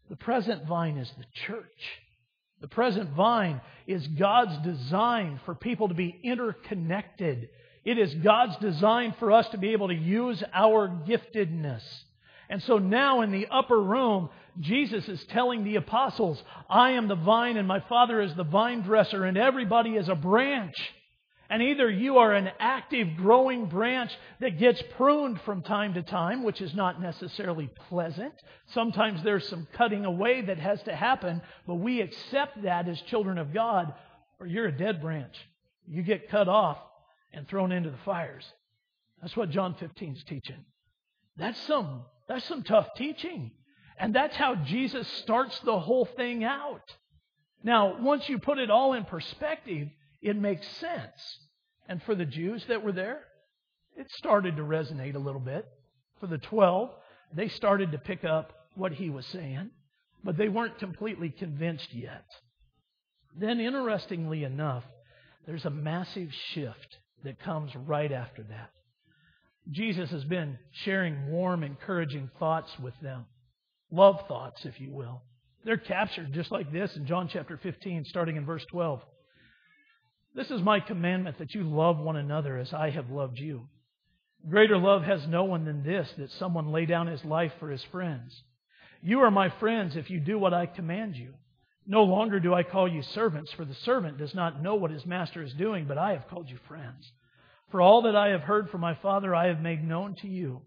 The 0.09 0.17
present 0.17 0.67
vine 0.67 0.97
is 0.97 1.11
the 1.17 1.27
church. 1.47 1.65
The 2.61 2.69
present 2.69 3.11
vine 3.11 3.61
is 3.87 4.07
God's 4.07 4.59
design 4.65 5.41
for 5.45 5.55
people 5.55 5.89
to 5.89 5.95
be 5.95 6.21
interconnected. 6.23 7.49
It 7.85 7.99
is 7.99 8.15
God's 8.15 8.57
design 8.59 9.15
for 9.19 9.33
us 9.33 9.49
to 9.49 9.59
be 9.59 9.73
able 9.73 9.89
to 9.89 9.95
use 9.95 10.43
our 10.53 10.89
giftedness. 10.89 11.83
And 12.49 12.63
so 12.63 12.79
now 12.79 13.23
in 13.23 13.31
the 13.31 13.47
upper 13.51 13.81
room, 13.81 14.29
Jesus 14.59 15.09
is 15.09 15.25
telling 15.27 15.65
the 15.65 15.77
apostles, 15.77 16.43
I 16.69 16.91
am 16.91 17.09
the 17.09 17.15
vine 17.15 17.57
and 17.57 17.67
my 17.67 17.81
Father 17.81 18.21
is 18.21 18.35
the 18.35 18.45
vine 18.45 18.83
dresser 18.83 19.25
and 19.25 19.39
everybody 19.39 19.91
is 19.91 20.09
a 20.09 20.15
branch. 20.15 20.77
And 21.49 21.63
either 21.63 21.91
you 21.91 22.19
are 22.19 22.33
an 22.33 22.51
active, 22.61 23.17
growing 23.17 23.67
branch 23.67 24.13
that 24.41 24.59
gets 24.59 24.83
pruned 24.97 25.41
from 25.41 25.63
time 25.63 25.95
to 25.95 26.03
time, 26.03 26.45
which 26.45 26.61
is 26.61 26.75
not 26.75 27.01
necessarily 27.01 27.69
pleasant. 27.89 28.35
Sometimes 28.67 29.23
there's 29.23 29.49
some 29.49 29.67
cutting 29.73 30.05
away 30.05 30.43
that 30.43 30.59
has 30.59 30.81
to 30.85 30.95
happen, 30.95 31.43
but 31.67 31.77
we 31.77 32.03
accept 32.03 32.63
that 32.63 32.89
as 32.89 33.01
children 33.03 33.39
of 33.39 33.53
God, 33.53 33.93
or 34.39 34.47
you're 34.47 34.67
a 34.67 34.77
dead 34.77 35.01
branch. 35.01 35.35
You 35.89 36.03
get 36.03 36.31
cut 36.31 36.49
off 36.49 36.79
and 37.33 37.49
thrown 37.49 37.73
into 37.73 37.91
the 37.91 37.99
fires. 38.05 38.45
That's 39.21 39.37
what 39.37 39.51
John 39.51 39.75
15 39.79 40.17
is 40.17 40.25
teaching. 40.25 40.65
That's 41.37 41.61
some 41.63 42.03
that's 42.31 42.45
some 42.45 42.63
tough 42.63 42.95
teaching. 42.97 43.51
And 43.99 44.15
that's 44.15 44.37
how 44.37 44.55
Jesus 44.55 45.07
starts 45.25 45.59
the 45.61 45.81
whole 45.81 46.05
thing 46.05 46.45
out. 46.45 46.85
Now, 47.65 48.01
once 48.01 48.29
you 48.29 48.39
put 48.39 48.59
it 48.59 48.71
all 48.71 48.93
in 48.95 49.05
perspective, 49.05 49.89
it 50.23 50.37
makes 50.37 50.67
sense. 50.77 51.39
And 51.89 52.01
for 52.05 52.15
the 52.15 52.25
Jews 52.25 52.65
that 52.69 52.85
were 52.85 52.93
there, 52.93 53.21
it 53.97 54.07
started 54.13 54.57
to 54.57 54.63
resonate 54.63 55.17
a 55.17 55.19
little 55.19 55.41
bit. 55.41 55.67
For 56.21 56.29
the 56.29 56.39
12, 56.39 56.91
they 57.35 57.49
started 57.49 57.93
to 57.93 57.99
pick 57.99 58.25
up 58.25 58.53
what 58.77 58.93
he 58.93 59.11
was 59.11 59.27
saying, 59.27 59.71
but 60.23 60.37
they 60.37 60.49
weren't 60.49 60.79
completely 60.79 61.31
convinced 61.31 61.93
yet. 61.93 62.27
Then, 63.37 63.59
interestingly 63.59 64.45
enough, 64.45 64.85
there's 65.47 65.65
a 65.65 65.71
massive 65.71 66.33
shift 66.53 66.99
that 67.25 67.41
comes 67.41 67.75
right 67.75 68.11
after 68.11 68.43
that. 68.45 68.71
Jesus 69.71 70.11
has 70.11 70.25
been 70.25 70.59
sharing 70.85 71.31
warm, 71.31 71.63
encouraging 71.63 72.31
thoughts 72.39 72.71
with 72.83 72.95
them. 73.01 73.27
Love 73.91 74.27
thoughts, 74.29 74.65
if 74.65 74.81
you 74.81 74.91
will. 74.93 75.23
They're 75.65 75.77
captured 75.77 76.33
just 76.33 76.51
like 76.51 76.73
this 76.73 76.97
in 76.97 77.07
John 77.07 77.29
chapter 77.31 77.59
15, 77.63 78.05
starting 78.07 78.37
in 78.37 78.47
verse 78.47 78.65
12. 78.71 79.01
This 80.35 80.51
is 80.51 80.63
my 80.63 80.81
commandment 80.81 81.39
that 81.39 81.55
you 81.55 81.65
love 81.65 81.99
one 81.99 82.17
another 82.17 82.57
as 82.57 82.73
I 82.73 82.91
have 82.91 83.11
loved 83.11 83.39
you. 83.39 83.69
Greater 84.49 84.79
love 84.79 85.03
has 85.03 85.27
no 85.27 85.45
one 85.45 85.65
than 85.65 85.83
this, 85.83 86.09
that 86.17 86.31
someone 86.33 86.73
lay 86.73 86.87
down 86.87 87.09
his 87.09 87.25
life 87.25 87.53
for 87.59 87.71
his 87.71 87.83
friends. 87.91 88.43
You 89.03 89.21
are 89.21 89.31
my 89.31 89.51
friends 89.61 89.97
if 89.97 90.09
you 90.09 90.21
do 90.21 90.39
what 90.39 90.55
I 90.55 90.67
command 90.67 91.17
you. 91.17 91.35
No 91.87 92.05
longer 92.05 92.41
do 92.41 92.55
I 92.55 92.63
call 92.63 92.87
you 92.87 93.03
servants, 93.03 93.53
for 93.53 93.65
the 93.65 93.75
servant 93.75 94.19
does 94.19 94.35
not 94.35 94.63
know 94.63 94.75
what 94.75 94.91
his 94.91 95.07
master 95.07 95.43
is 95.43 95.53
doing, 95.55 95.87
but 95.87 95.99
I 95.99 96.13
have 96.13 96.29
called 96.29 96.49
you 96.49 96.59
friends. 96.69 97.11
For 97.71 97.81
all 97.81 98.03
that 98.03 98.17
I 98.17 98.29
have 98.29 98.43
heard 98.43 98.71
from 98.71 98.81
my 98.81 98.95
Father, 98.95 99.35
I 99.35 99.47
have 99.47 99.61
made 99.61 99.87
known 99.87 100.15
to 100.17 100.29
you. 100.29 100.63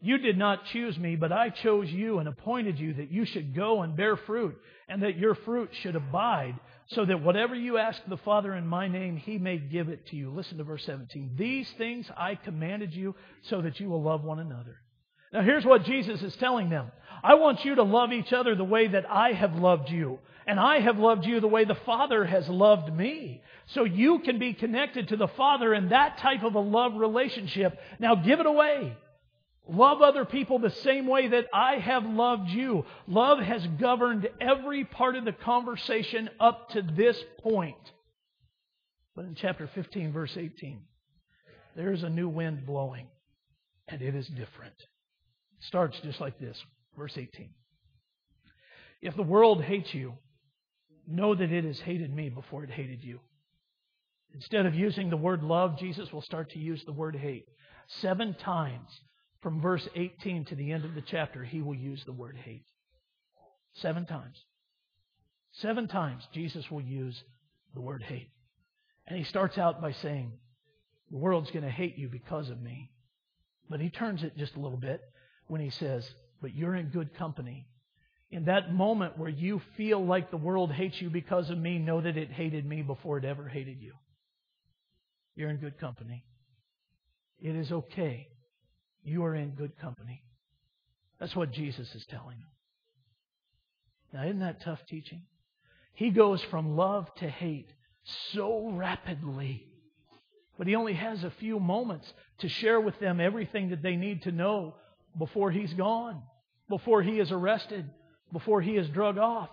You 0.00 0.18
did 0.18 0.38
not 0.38 0.66
choose 0.66 0.96
me, 0.96 1.16
but 1.16 1.32
I 1.32 1.50
chose 1.50 1.90
you 1.90 2.18
and 2.18 2.28
appointed 2.28 2.78
you 2.78 2.94
that 2.94 3.10
you 3.10 3.24
should 3.24 3.54
go 3.54 3.82
and 3.82 3.96
bear 3.96 4.16
fruit, 4.16 4.56
and 4.88 5.02
that 5.02 5.18
your 5.18 5.34
fruit 5.34 5.70
should 5.72 5.96
abide, 5.96 6.54
so 6.88 7.04
that 7.04 7.22
whatever 7.22 7.54
you 7.54 7.78
ask 7.78 8.00
the 8.06 8.16
Father 8.18 8.54
in 8.54 8.66
my 8.66 8.86
name, 8.86 9.16
he 9.16 9.38
may 9.38 9.58
give 9.58 9.88
it 9.88 10.06
to 10.08 10.16
you. 10.16 10.30
Listen 10.30 10.58
to 10.58 10.64
verse 10.64 10.84
17. 10.84 11.32
These 11.36 11.70
things 11.72 12.08
I 12.16 12.36
commanded 12.36 12.94
you, 12.94 13.16
so 13.42 13.60
that 13.62 13.80
you 13.80 13.88
will 13.88 14.02
love 14.02 14.22
one 14.22 14.38
another. 14.38 14.76
Now, 15.32 15.42
here's 15.42 15.64
what 15.64 15.84
Jesus 15.84 16.22
is 16.22 16.34
telling 16.36 16.70
them 16.70 16.90
I 17.22 17.34
want 17.34 17.64
you 17.64 17.74
to 17.76 17.82
love 17.82 18.12
each 18.12 18.32
other 18.32 18.54
the 18.54 18.64
way 18.64 18.88
that 18.88 19.10
I 19.10 19.32
have 19.32 19.54
loved 19.54 19.90
you. 19.90 20.18
And 20.46 20.58
I 20.58 20.80
have 20.80 20.98
loved 20.98 21.26
you 21.26 21.40
the 21.40 21.46
way 21.48 21.66
the 21.66 21.74
Father 21.74 22.24
has 22.24 22.48
loved 22.48 22.90
me. 22.94 23.42
So 23.66 23.84
you 23.84 24.20
can 24.20 24.38
be 24.38 24.54
connected 24.54 25.08
to 25.08 25.16
the 25.16 25.28
Father 25.28 25.74
in 25.74 25.90
that 25.90 26.16
type 26.18 26.42
of 26.42 26.54
a 26.54 26.60
love 26.60 26.94
relationship. 26.94 27.78
Now 27.98 28.14
give 28.14 28.40
it 28.40 28.46
away. 28.46 28.96
Love 29.68 30.00
other 30.00 30.24
people 30.24 30.58
the 30.58 30.70
same 30.70 31.06
way 31.06 31.28
that 31.28 31.46
I 31.52 31.74
have 31.74 32.06
loved 32.06 32.48
you. 32.48 32.86
Love 33.06 33.40
has 33.40 33.66
governed 33.78 34.26
every 34.40 34.84
part 34.84 35.16
of 35.16 35.26
the 35.26 35.32
conversation 35.32 36.30
up 36.40 36.70
to 36.70 36.80
this 36.80 37.22
point. 37.42 37.76
But 39.14 39.26
in 39.26 39.34
chapter 39.34 39.68
15, 39.74 40.12
verse 40.12 40.34
18, 40.34 40.80
there 41.76 41.92
is 41.92 42.02
a 42.02 42.08
new 42.08 42.30
wind 42.30 42.64
blowing, 42.64 43.08
and 43.86 44.00
it 44.00 44.14
is 44.14 44.26
different. 44.28 44.86
Starts 45.60 45.98
just 46.00 46.20
like 46.20 46.38
this. 46.38 46.56
Verse 46.96 47.16
18. 47.16 47.50
If 49.00 49.16
the 49.16 49.22
world 49.22 49.62
hates 49.62 49.92
you, 49.94 50.14
know 51.06 51.34
that 51.34 51.52
it 51.52 51.64
has 51.64 51.80
hated 51.80 52.14
me 52.14 52.28
before 52.28 52.64
it 52.64 52.70
hated 52.70 53.02
you. 53.02 53.20
Instead 54.34 54.66
of 54.66 54.74
using 54.74 55.08
the 55.08 55.16
word 55.16 55.42
love, 55.42 55.78
Jesus 55.78 56.12
will 56.12 56.22
start 56.22 56.50
to 56.50 56.58
use 56.58 56.82
the 56.84 56.92
word 56.92 57.16
hate. 57.16 57.46
Seven 58.00 58.34
times 58.34 58.88
from 59.40 59.60
verse 59.60 59.88
18 59.94 60.44
to 60.46 60.54
the 60.54 60.72
end 60.72 60.84
of 60.84 60.94
the 60.94 61.00
chapter, 61.00 61.44
he 61.44 61.62
will 61.62 61.74
use 61.74 62.02
the 62.04 62.12
word 62.12 62.36
hate. 62.36 62.66
Seven 63.74 64.04
times. 64.04 64.36
Seven 65.52 65.88
times 65.88 66.26
Jesus 66.34 66.70
will 66.70 66.82
use 66.82 67.22
the 67.74 67.80
word 67.80 68.02
hate. 68.02 68.30
And 69.06 69.16
he 69.16 69.24
starts 69.24 69.56
out 69.56 69.80
by 69.80 69.92
saying, 69.92 70.32
The 71.10 71.16
world's 71.16 71.50
going 71.50 71.64
to 71.64 71.70
hate 71.70 71.96
you 71.96 72.08
because 72.08 72.50
of 72.50 72.60
me. 72.60 72.90
But 73.70 73.80
he 73.80 73.88
turns 73.88 74.22
it 74.22 74.36
just 74.36 74.56
a 74.56 74.60
little 74.60 74.78
bit 74.78 75.00
when 75.48 75.60
he 75.60 75.70
says, 75.70 76.08
But 76.40 76.54
you're 76.54 76.74
in 76.74 76.86
good 76.86 77.14
company. 77.14 77.66
In 78.30 78.44
that 78.44 78.72
moment 78.72 79.18
where 79.18 79.30
you 79.30 79.60
feel 79.76 80.04
like 80.04 80.30
the 80.30 80.36
world 80.36 80.70
hates 80.70 81.00
you 81.00 81.08
because 81.08 81.48
of 81.48 81.58
me, 81.58 81.78
know 81.78 82.00
that 82.00 82.16
it 82.16 82.30
hated 82.30 82.66
me 82.66 82.82
before 82.82 83.16
it 83.18 83.24
ever 83.24 83.48
hated 83.48 83.80
you. 83.80 83.94
You're 85.34 85.50
in 85.50 85.56
good 85.56 85.78
company. 85.78 86.24
It 87.40 87.56
is 87.56 87.72
okay. 87.72 88.28
You 89.02 89.24
are 89.24 89.34
in 89.34 89.50
good 89.50 89.78
company. 89.78 90.22
That's 91.18 91.34
what 91.34 91.52
Jesus 91.52 91.94
is 91.94 92.04
telling 92.06 92.38
them. 92.38 92.48
Now, 94.12 94.24
isn't 94.24 94.40
that 94.40 94.62
tough 94.62 94.80
teaching? 94.88 95.22
He 95.94 96.10
goes 96.10 96.42
from 96.44 96.76
love 96.76 97.12
to 97.16 97.28
hate 97.28 97.70
so 98.32 98.70
rapidly. 98.72 99.66
But 100.56 100.66
he 100.66 100.74
only 100.74 100.94
has 100.94 101.22
a 101.24 101.32
few 101.38 101.60
moments 101.60 102.12
to 102.38 102.48
share 102.48 102.80
with 102.80 102.98
them 102.98 103.20
everything 103.20 103.70
that 103.70 103.82
they 103.82 103.96
need 103.96 104.22
to 104.22 104.32
know 104.32 104.74
before 105.16 105.50
he's 105.50 105.72
gone, 105.74 106.22
before 106.68 107.02
he 107.02 107.18
is 107.18 107.30
arrested, 107.30 107.88
before 108.32 108.60
he 108.60 108.72
is 108.72 108.88
drug 108.88 109.18
off. 109.18 109.48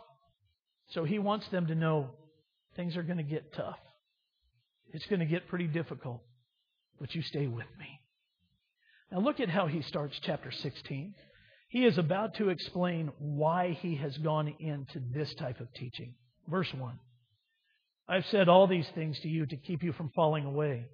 So 0.92 1.04
he 1.04 1.20
wants 1.20 1.48
them 1.50 1.68
to 1.68 1.76
know 1.76 2.12
things 2.76 2.98
are 2.98 3.04
going 3.04 3.18
to 3.18 3.24
get 3.24 3.54
tough. 3.54 3.80
It's 4.94 5.06
going 5.08 5.20
to 5.20 5.26
get 5.26 5.48
pretty 5.48 5.68
difficult, 5.68 6.22
but 7.00 7.14
you 7.16 7.22
stay 7.22 7.48
with 7.48 7.68
me. 7.80 8.00
Now 9.12 9.20
look 9.20 9.40
at 9.40 9.50
how 9.50 9.68
he 9.68 9.82
starts 9.82 10.20
chapter 10.24 10.52
16. 10.52 11.16
He 11.70 11.86
is 11.86 11.98
about 11.98 12.36
to 12.36 12.50
explain 12.50 13.12
why 13.20 13.78
he 13.82 13.96
has 13.96 14.18
gone 14.18 14.54
into 14.60 15.02
this 15.14 15.34
type 15.36 15.60
of 15.60 15.74
teaching. 15.74 16.16
Verse 16.48 16.72
1. 16.74 17.00
I've 18.08 18.26
said 18.26 18.48
all 18.48 18.68
these 18.68 18.88
things 18.94 19.20
to 19.22 19.28
you 19.28 19.46
to 19.48 19.58
keep 19.58 19.84
you 19.84 19.92
from 19.94 20.12
falling 20.16 20.46
away. 20.46 20.86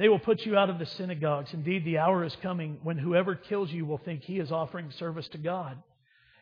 They 0.00 0.08
will 0.08 0.18
put 0.18 0.46
you 0.46 0.56
out 0.56 0.70
of 0.70 0.78
the 0.78 0.86
synagogues. 0.86 1.52
Indeed, 1.52 1.84
the 1.84 1.98
hour 1.98 2.24
is 2.24 2.34
coming 2.42 2.78
when 2.82 2.96
whoever 2.96 3.34
kills 3.34 3.70
you 3.70 3.84
will 3.84 3.98
think 3.98 4.22
he 4.22 4.38
is 4.38 4.50
offering 4.50 4.90
service 4.92 5.28
to 5.32 5.38
God. 5.38 5.76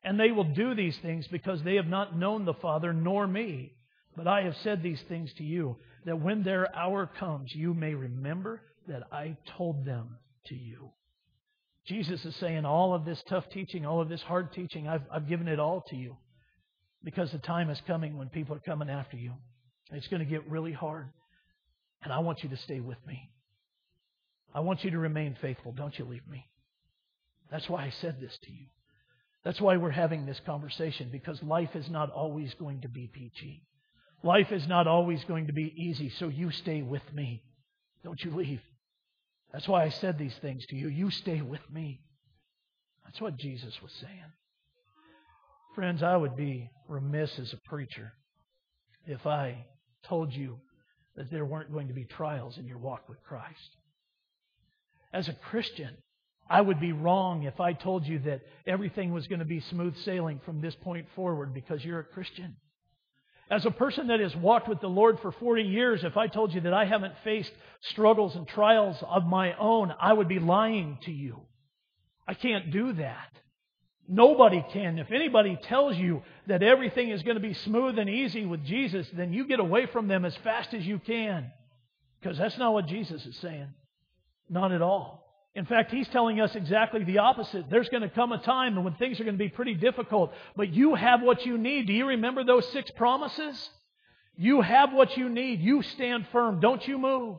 And 0.05 0.19
they 0.19 0.31
will 0.31 0.45
do 0.45 0.77
these 0.77 0.97
things 0.99 1.27
because 1.27 1.61
they 1.65 1.75
have 1.75 1.89
not 1.89 2.17
known 2.17 2.45
the 2.45 2.55
Father 2.55 2.93
nor 2.93 3.27
me. 3.27 3.73
But 4.17 4.29
I 4.29 4.43
have 4.43 4.57
said 4.59 4.81
these 4.81 5.03
things 5.09 5.33
to 5.39 5.43
you, 5.43 5.77
that 6.05 6.21
when 6.21 6.45
their 6.45 6.73
hour 6.73 7.11
comes, 7.19 7.53
you 7.53 7.75
may 7.75 7.95
remember 7.95 8.63
that 8.87 9.03
I 9.11 9.37
told 9.57 9.85
them 9.85 10.19
to 10.47 10.55
you. 10.55 10.93
Jesus 11.85 12.25
is 12.25 12.37
saying, 12.37 12.65
all 12.65 12.95
of 12.95 13.05
this 13.05 13.21
tough 13.29 13.51
teaching, 13.51 13.85
all 13.85 14.01
of 14.01 14.09
this 14.09 14.23
hard 14.23 14.53
teaching, 14.53 14.87
I've, 14.87 15.03
I've 15.13 15.29
given 15.29 15.49
it 15.49 15.59
all 15.59 15.85
to 15.89 15.97
you. 15.97 16.17
Because 17.03 17.33
the 17.33 17.39
time 17.39 17.71
is 17.71 17.83
coming 17.89 18.19
when 18.19 18.29
people 18.29 18.55
are 18.55 18.61
coming 18.61 18.89
after 18.89 19.17
you. 19.17 19.33
It's 19.91 20.07
going 20.07 20.23
to 20.23 20.31
get 20.31 20.49
really 20.49 20.73
hard. 20.73 21.09
And 22.05 22.13
I 22.13 22.21
want 22.21 22.45
you 22.45 22.51
to 22.51 22.57
stay 22.57 22.79
with 22.79 23.05
me. 23.05 23.33
I 24.55 24.61
want 24.61 24.85
you 24.85 24.91
to 24.91 24.99
remain 24.99 25.37
faithful. 25.41 25.73
Don't 25.73 25.99
you 25.99 26.05
leave 26.05 26.27
me. 26.29 26.47
That's 27.51 27.69
why 27.69 27.85
I 27.85 27.91
said 27.91 28.21
this 28.21 28.37
to 28.45 28.53
you. 28.53 28.67
That's 29.45 29.61
why 29.61 29.77
we're 29.77 29.91
having 29.91 30.27
this 30.27 30.41
conversation, 30.45 31.09
because 31.11 31.43
life 31.43 31.75
is 31.75 31.89
not 31.89 32.11
always 32.11 32.53
going 32.55 32.83
to 32.83 32.89
be 32.89 33.07
peachy. 33.07 33.63
Life 34.23 34.53
is 34.53 34.67
not 34.67 34.87
always 34.87 35.23
going 35.25 35.47
to 35.47 35.53
be 35.53 35.73
easy, 35.77 36.11
so 36.11 36.29
you 36.29 36.51
stay 36.51 36.83
with 36.83 37.03
me. 37.15 37.43
Don't 38.05 38.23
you 38.23 38.35
leave. 38.35 38.61
That's 39.53 39.69
why 39.69 39.85
I 39.85 39.89
said 39.89 40.19
these 40.19 40.37
things 40.43 40.67
to 40.67 40.77
you. 40.77 40.89
You 40.89 41.11
stay 41.11 41.41
with 41.41 41.63
me. 41.71 42.01
That's 43.05 43.21
what 43.21 43.39
Jesus 43.39 43.81
was 43.81 43.93
saying. 44.01 44.33
Friends, 45.75 46.03
I 46.03 46.17
would 46.17 46.37
be 46.37 46.71
remiss 46.89 47.39
as 47.39 47.53
a 47.53 47.69
preacher 47.69 48.13
if 49.07 49.27
I 49.27 49.65
told 50.03 50.35
you 50.35 50.59
that 51.17 51.31
there 51.31 51.45
weren't 51.45 51.73
going 51.73 51.89
to 51.89 51.95
be 51.95 52.05
trials 52.05 52.59
in 52.59 52.67
your 52.67 52.79
walk 52.79 53.09
with 53.09 53.23
Christ. 53.23 53.77
As 55.13 55.29
a 55.29 55.33
Christian, 55.33 55.97
I 56.51 56.61
would 56.61 56.81
be 56.81 56.93
wrong 56.93 57.43
if 57.45 57.61
I 57.61 57.73
told 57.73 58.07
you 58.07 58.19
that 58.21 58.41
everything 58.67 59.13
was 59.13 59.27
going 59.27 59.41
to 59.41 59.45
be 59.45 59.61
smooth 59.61 59.97
sailing 59.99 60.41
from 60.45 60.61
this 60.61 60.75
point 60.77 61.07
forward 61.15 61.53
because 61.53 61.85
you're 61.85 62.01
a 62.01 62.05
Christian. 62.05 62.57
As 63.51 63.65
a 63.65 63.71
person 63.71 64.09
that 64.09 64.21
has 64.21 64.37
walked 64.37 64.69
with 64.69 64.81
the 64.81 64.89
Lord 64.89 65.21
for 65.21 65.33
40 65.33 65.63
years, 65.63 66.05
if 66.05 66.17
I 66.17 66.27
told 66.27 66.53
you 66.53 66.61
that 66.63 66.75
I 66.75 66.85
haven't 66.85 67.15
faced 67.25 67.53
struggles 67.81 68.37
and 68.37 68.47
trials 68.47 69.03
of 69.03 69.25
my 69.25 69.55
own, 69.57 69.93
I 69.99 70.13
would 70.13 70.29
be 70.29 70.39
lying 70.39 70.99
to 71.05 71.13
you. 71.13 71.41
I 72.27 72.35
can't 72.35 72.71
do 72.71 72.93
that. 72.95 73.31
Nobody 74.07 74.65
can. 74.73 74.99
If 74.99 75.13
anybody 75.13 75.59
tells 75.63 75.97
you 75.97 76.23
that 76.47 76.63
everything 76.63 77.11
is 77.11 77.23
going 77.23 77.37
to 77.37 77.43
be 77.43 77.55
smooth 77.55 77.99
and 77.99 78.09
easy 78.09 78.45
with 78.45 78.65
Jesus, 78.65 79.07
then 79.15 79.33
you 79.33 79.47
get 79.47 79.61
away 79.61 79.87
from 79.87 80.09
them 80.09 80.25
as 80.25 80.37
fast 80.37 80.73
as 80.75 80.87
you 80.87 80.99
can. 80.99 81.51
Because 82.21 82.39
that's 82.39 82.59
not 82.59 82.73
what 82.73 82.87
Jesus 82.87 83.25
is 83.25 83.37
saying. 83.37 83.69
Not 84.49 84.73
at 84.73 84.83
all. 84.83 85.25
In 85.55 85.67
fact, 85.67 85.91
he's 85.91 86.09
telling 86.09 86.41
us 86.41 86.55
exactly 86.55 87.03
the 87.03 87.19
opposite. 87.19 87.69
There's 87.69 87.89
going 87.89 88.03
to 88.03 88.09
come 88.09 88.33
a 88.33 88.39
time 88.39 88.83
when 88.83 88.95
things 88.95 89.19
are 89.19 89.25
going 89.25 89.37
to 89.37 89.45
be 89.45 89.49
pretty 89.49 89.75
difficult, 89.75 90.33
but 90.57 90.73
you 90.73 90.95
have 90.95 91.21
what 91.21 91.45
you 91.45 91.59
need. 91.59 91.87
Do 91.87 91.93
you 91.93 92.07
remember 92.07 92.45
those 92.45 92.71
six 92.71 92.91
promises? 92.93 93.71
You 94.37 94.61
have 94.61 94.93
what 94.93 95.17
you 95.17 95.29
need. 95.29 95.61
You 95.61 95.83
stand 95.83 96.27
firm. 96.31 96.61
Don't 96.61 96.87
you 96.87 96.97
move. 96.97 97.39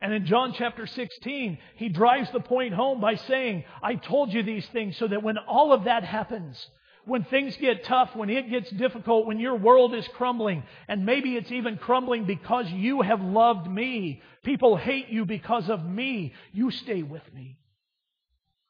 And 0.00 0.14
in 0.14 0.26
John 0.26 0.54
chapter 0.56 0.86
16, 0.86 1.58
he 1.76 1.88
drives 1.88 2.30
the 2.30 2.40
point 2.40 2.72
home 2.72 3.00
by 3.00 3.16
saying, 3.16 3.64
I 3.82 3.96
told 3.96 4.32
you 4.32 4.42
these 4.42 4.66
things 4.68 4.96
so 4.96 5.08
that 5.08 5.22
when 5.22 5.36
all 5.36 5.72
of 5.72 5.84
that 5.84 6.04
happens, 6.04 6.56
when 7.04 7.24
things 7.24 7.56
get 7.56 7.84
tough, 7.84 8.14
when 8.14 8.30
it 8.30 8.50
gets 8.50 8.70
difficult, 8.70 9.26
when 9.26 9.40
your 9.40 9.56
world 9.56 9.94
is 9.94 10.06
crumbling, 10.14 10.62
and 10.88 11.06
maybe 11.06 11.36
it's 11.36 11.50
even 11.50 11.76
crumbling 11.76 12.24
because 12.24 12.70
you 12.70 13.02
have 13.02 13.20
loved 13.20 13.68
me, 13.70 14.22
people 14.44 14.76
hate 14.76 15.08
you 15.08 15.24
because 15.24 15.68
of 15.68 15.84
me, 15.84 16.34
you 16.52 16.70
stay 16.70 17.02
with 17.02 17.22
me. 17.34 17.58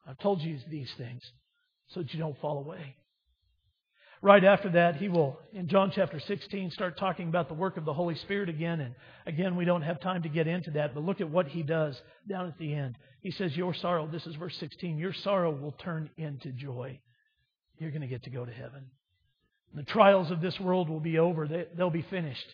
I've 0.07 0.19
told 0.19 0.41
you 0.41 0.57
these 0.69 0.91
things 0.97 1.21
so 1.89 2.01
that 2.01 2.13
you 2.13 2.19
don't 2.19 2.39
fall 2.39 2.59
away. 2.59 2.95
Right 4.23 4.43
after 4.43 4.69
that, 4.71 4.97
he 4.97 5.09
will, 5.09 5.39
in 5.51 5.67
John 5.67 5.91
chapter 5.93 6.19
16, 6.19 6.71
start 6.71 6.95
talking 6.95 7.27
about 7.27 7.47
the 7.47 7.55
work 7.55 7.77
of 7.77 7.85
the 7.85 7.93
Holy 7.93 8.13
Spirit 8.15 8.49
again. 8.49 8.79
And 8.79 8.93
again, 9.25 9.55
we 9.55 9.65
don't 9.65 9.81
have 9.81 9.99
time 9.99 10.21
to 10.23 10.29
get 10.29 10.47
into 10.47 10.71
that, 10.71 10.93
but 10.93 11.03
look 11.03 11.21
at 11.21 11.29
what 11.29 11.47
he 11.47 11.63
does 11.63 11.99
down 12.29 12.45
at 12.45 12.57
the 12.59 12.71
end. 12.71 12.97
He 13.21 13.31
says, 13.31 13.57
Your 13.57 13.73
sorrow, 13.73 14.07
this 14.07 14.27
is 14.27 14.35
verse 14.35 14.55
16, 14.59 14.99
your 14.99 15.13
sorrow 15.13 15.51
will 15.51 15.71
turn 15.71 16.11
into 16.17 16.51
joy. 16.51 16.99
You're 17.81 17.89
going 17.89 18.01
to 18.01 18.07
get 18.07 18.25
to 18.25 18.29
go 18.29 18.45
to 18.45 18.51
heaven. 18.51 18.91
The 19.73 19.81
trials 19.81 20.29
of 20.29 20.39
this 20.39 20.59
world 20.59 20.87
will 20.87 20.99
be 20.99 21.17
over, 21.17 21.47
they, 21.47 21.65
they'll 21.75 21.89
be 21.89 22.05
finished. 22.11 22.45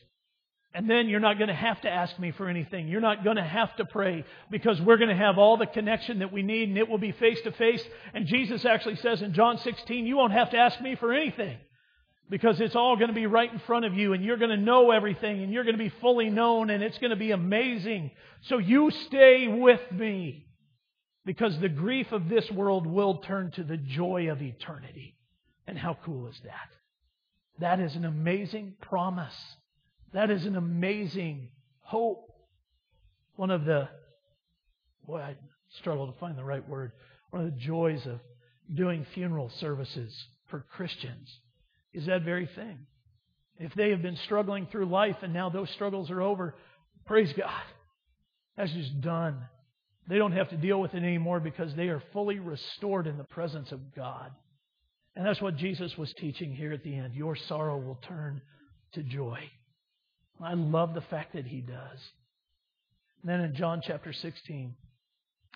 And 0.73 0.89
then 0.89 1.09
you're 1.09 1.19
not 1.19 1.37
going 1.37 1.49
to 1.49 1.53
have 1.53 1.81
to 1.81 1.89
ask 1.89 2.17
me 2.17 2.31
for 2.31 2.47
anything. 2.47 2.87
You're 2.87 3.01
not 3.01 3.25
going 3.25 3.35
to 3.35 3.43
have 3.43 3.75
to 3.75 3.83
pray 3.83 4.23
because 4.49 4.79
we're 4.79 4.95
going 4.95 5.09
to 5.09 5.15
have 5.15 5.37
all 5.37 5.57
the 5.57 5.65
connection 5.65 6.19
that 6.19 6.31
we 6.31 6.43
need 6.43 6.69
and 6.69 6.77
it 6.77 6.87
will 6.87 6.97
be 6.97 7.11
face 7.11 7.41
to 7.41 7.51
face. 7.51 7.83
And 8.13 8.25
Jesus 8.25 8.63
actually 8.63 8.95
says 8.97 9.21
in 9.21 9.33
John 9.33 9.57
16, 9.57 10.05
you 10.05 10.15
won't 10.15 10.31
have 10.31 10.51
to 10.51 10.57
ask 10.57 10.79
me 10.79 10.95
for 10.95 11.13
anything 11.13 11.57
because 12.29 12.61
it's 12.61 12.75
all 12.75 12.95
going 12.95 13.09
to 13.09 13.13
be 13.13 13.25
right 13.25 13.51
in 13.51 13.59
front 13.59 13.83
of 13.83 13.93
you 13.95 14.13
and 14.13 14.23
you're 14.23 14.37
going 14.37 14.51
to 14.51 14.55
know 14.55 14.91
everything 14.91 15.43
and 15.43 15.51
you're 15.51 15.65
going 15.65 15.77
to 15.77 15.83
be 15.83 15.93
fully 15.99 16.29
known 16.29 16.69
and 16.69 16.81
it's 16.81 16.99
going 16.99 17.09
to 17.09 17.17
be 17.17 17.31
amazing. 17.31 18.11
So 18.43 18.59
you 18.59 18.91
stay 19.07 19.49
with 19.49 19.81
me 19.91 20.45
because 21.25 21.59
the 21.59 21.67
grief 21.67 22.13
of 22.13 22.29
this 22.29 22.49
world 22.49 22.87
will 22.87 23.17
turn 23.17 23.51
to 23.51 23.63
the 23.65 23.75
joy 23.75 24.29
of 24.31 24.41
eternity. 24.41 25.16
And 25.67 25.77
how 25.77 25.97
cool 26.06 26.27
is 26.27 26.39
that? 26.43 26.69
That 27.60 27.80
is 27.80 27.95
an 27.95 28.06
amazing 28.06 28.75
promise. 28.82 29.36
That 30.13 30.32
is 30.32 30.45
an 30.45 30.56
amazing 30.56 31.49
hope. 31.82 32.32
One 33.36 33.51
of 33.51 33.65
the, 33.65 33.89
boy, 35.06 35.19
I 35.19 35.36
struggle 35.80 36.12
to 36.12 36.19
find 36.19 36.38
the 36.38 36.43
right 36.43 36.67
word. 36.67 36.93
One 37.32 37.45
of 37.45 37.53
the 37.53 37.60
joys 37.60 38.06
of 38.06 38.19
doing 38.73 39.06
funeral 39.13 39.51
services 39.60 40.13
for 40.49 40.65
Christians 40.75 41.30
is 41.93 42.06
that 42.06 42.23
very 42.23 42.47
thing. 42.56 42.80
If 43.60 43.73
they 43.73 43.89
have 43.89 44.01
been 44.01 44.17
struggling 44.25 44.67
through 44.67 44.86
life 44.86 45.17
and 45.21 45.34
now 45.34 45.49
those 45.49 45.69
struggles 45.71 46.12
are 46.12 46.21
over, 46.21 46.56
praise 47.06 47.34
God. 47.38 47.63
That's 48.56 48.71
just 48.71 49.01
done. 49.01 49.38
They 50.08 50.17
don't 50.17 50.32
have 50.32 50.49
to 50.49 50.58
deal 50.58 50.80
with 50.80 50.93
it 50.93 51.03
anymore 51.03 51.39
because 51.39 51.75
they 51.75 51.89
are 51.89 52.01
fully 52.13 52.39
restored 52.39 53.08
in 53.08 53.17
the 53.17 53.23
presence 53.23 53.71
of 53.71 53.95
God. 53.95 54.32
And 55.17 55.25
that's 55.25 55.41
what 55.41 55.58
Jesus 55.58 55.97
was 55.97 56.13
teaching 56.13 56.53
here 56.53 56.71
at 56.71 56.84
the 56.84 56.95
end. 56.95 57.15
Your 57.15 57.36
sorrow 57.36 57.80
will 57.80 57.99
turn 58.08 58.39
to 58.93 59.01
joy. 59.01 59.39
I 60.39 60.53
love 60.53 60.93
the 60.93 61.01
fact 61.01 61.34
that 61.34 61.47
he 61.47 61.60
does. 61.60 61.99
And 63.23 63.32
then 63.32 63.41
in 63.41 63.56
John 63.56 63.82
chapter 63.84 64.13
16, 64.13 64.75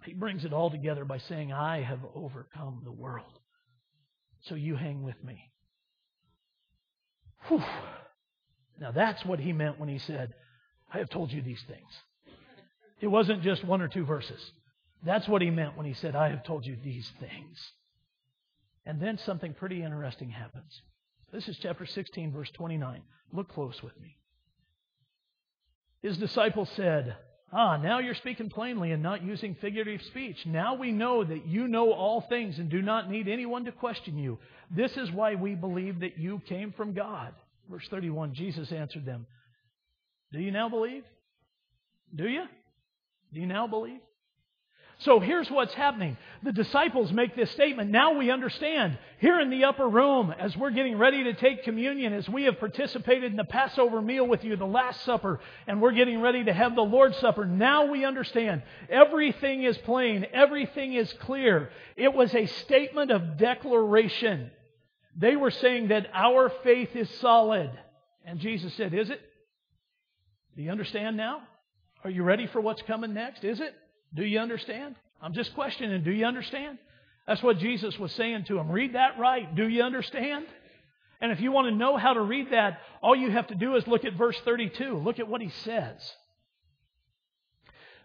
he 0.04 0.14
brings 0.14 0.46
it 0.46 0.52
all 0.52 0.72
together 0.72 1.06
by 1.06 1.20
saying, 1.20 1.54
I 1.54 1.84
have 1.84 2.00
overcome 2.16 2.82
the 2.84 2.92
world. 2.92 3.38
So 4.46 4.56
you 4.56 4.76
hang 4.76 5.04
with 5.04 5.24
me. 5.24 5.52
Whew. 7.48 7.64
Now 8.80 8.90
that's 8.90 9.24
what 9.24 9.40
he 9.40 9.54
meant 9.54 9.80
when 9.80 9.90
he 9.90 10.00
said, 10.00 10.34
I 10.92 10.98
have 10.98 11.12
told 11.12 11.32
you 11.32 11.44
these 11.44 11.64
things. 11.68 12.36
It 13.00 13.08
wasn't 13.08 13.44
just 13.44 13.64
one 13.64 13.84
or 13.84 13.88
two 13.88 14.06
verses. 14.06 14.42
That's 15.06 15.28
what 15.28 15.44
he 15.44 15.52
meant 15.52 15.78
when 15.78 15.86
he 15.86 15.94
said, 15.94 16.16
I 16.16 16.30
have 16.30 16.44
told 16.44 16.66
you 16.66 16.76
these 16.84 17.08
things. 17.20 17.60
And 18.86 19.00
then 19.00 19.18
something 19.20 19.54
pretty 19.54 19.84
interesting 19.84 20.30
happens. 20.30 20.82
This 21.32 21.48
is 21.48 21.58
chapter 21.62 21.86
16, 21.86 22.32
verse 22.32 22.50
29. 22.52 23.02
Look 23.32 23.50
close 23.50 23.82
with 23.82 24.00
me. 24.02 24.18
His 26.02 26.18
disciples 26.18 26.70
said, 26.76 27.16
Ah, 27.54 27.78
now 27.78 28.00
you're 28.00 28.16
speaking 28.16 28.50
plainly 28.50 28.92
and 28.92 29.04
not 29.04 29.24
using 29.24 29.56
figurative 29.56 30.02
speech. 30.08 30.46
Now 30.46 30.76
we 30.76 30.92
know 30.92 31.24
that 31.24 31.46
you 31.46 31.68
know 31.68 31.92
all 31.92 32.22
things 32.22 32.58
and 32.58 32.70
do 32.70 32.82
not 32.82 33.10
need 33.10 33.28
anyone 33.28 33.66
to 33.66 33.72
question 33.72 34.18
you. 34.18 34.40
This 34.70 34.96
is 34.96 35.12
why 35.12 35.36
we 35.36 35.56
believe 35.56 36.00
that 36.00 36.18
you 36.18 36.42
came 36.48 36.72
from 36.72 36.94
God. 36.94 37.34
Verse 37.70 37.88
31 37.90 38.34
Jesus 38.34 38.72
answered 38.72 39.06
them, 39.06 39.28
Do 40.32 40.40
you 40.40 40.52
now 40.52 40.70
believe? 40.70 41.04
Do 42.16 42.28
you? 42.28 42.46
Do 43.34 43.40
you 43.40 43.48
now 43.48 43.68
believe? 43.68 44.00
So 45.04 45.20
here's 45.20 45.50
what's 45.50 45.74
happening. 45.74 46.16
The 46.44 46.52
disciples 46.52 47.12
make 47.12 47.36
this 47.36 47.50
statement. 47.52 47.90
Now 47.90 48.14
we 48.20 48.30
understand. 48.30 49.00
Here 49.18 49.40
in 49.40 49.50
the 49.50 49.64
upper 49.64 49.90
room, 49.90 50.32
as 50.38 50.56
we're 50.56 50.70
getting 50.70 50.96
ready 50.96 51.24
to 51.24 51.34
take 51.34 51.64
communion, 51.64 52.14
as 52.14 52.30
we 52.30 52.44
have 52.44 52.60
participated 52.60 53.32
in 53.32 53.38
the 53.38 53.44
Passover 53.44 54.00
meal 54.00 54.28
with 54.28 54.44
you, 54.44 54.56
the 54.56 54.66
Last 54.66 55.04
Supper, 55.04 55.40
and 55.66 55.82
we're 55.82 55.94
getting 55.94 56.22
ready 56.22 56.44
to 56.44 56.54
have 56.54 56.76
the 56.76 56.84
Lord's 56.84 57.18
Supper, 57.18 57.46
now 57.46 57.86
we 57.86 58.06
understand. 58.06 58.62
Everything 58.90 59.64
is 59.64 59.76
plain. 59.80 60.28
Everything 60.34 60.94
is 60.94 61.12
clear. 61.14 61.72
It 61.96 62.14
was 62.14 62.36
a 62.36 62.46
statement 62.46 63.10
of 63.10 63.38
declaration. 63.38 64.52
They 65.18 65.36
were 65.36 65.52
saying 65.52 65.88
that 65.88 66.12
our 66.14 66.52
faith 66.64 66.96
is 66.96 67.10
solid. 67.22 67.72
And 68.24 68.40
Jesus 68.40 68.72
said, 68.76 68.94
Is 68.94 69.10
it? 69.10 69.20
Do 70.56 70.62
you 70.62 70.70
understand 70.70 71.18
now? 71.18 71.42
Are 72.04 72.10
you 72.12 72.22
ready 72.22 72.46
for 72.46 72.62
what's 72.62 72.84
coming 72.84 73.16
next? 73.16 73.44
Is 73.44 73.60
it? 73.60 73.74
Do 74.14 74.24
you 74.24 74.40
understand? 74.40 74.96
I'm 75.22 75.34
just 75.34 75.54
questioning. 75.54 76.04
Do 76.04 76.12
you 76.12 76.26
understand? 76.26 76.78
That's 77.28 77.44
what 77.44 77.60
Jesus 77.60 77.98
was 77.98 78.12
saying 78.14 78.46
to 78.46 78.58
him. 78.58 78.72
Read 78.72 78.96
that 78.96 79.20
right. 79.20 79.54
Do 79.56 79.68
you 79.68 79.84
understand? 79.84 80.46
And 81.22 81.32
if 81.32 81.40
you 81.40 81.52
want 81.52 81.68
to 81.68 81.76
know 81.76 81.98
how 81.98 82.14
to 82.14 82.22
read 82.22 82.52
that, 82.52 82.80
all 83.02 83.16
you 83.16 83.30
have 83.30 83.48
to 83.48 83.56
do 83.56 83.76
is 83.76 83.88
look 83.88 84.06
at 84.06 84.14
verse 84.14 84.40
32. 84.44 84.98
Look 84.98 85.20
at 85.20 85.28
what 85.28 85.42
he 85.42 85.50
says. 85.50 86.16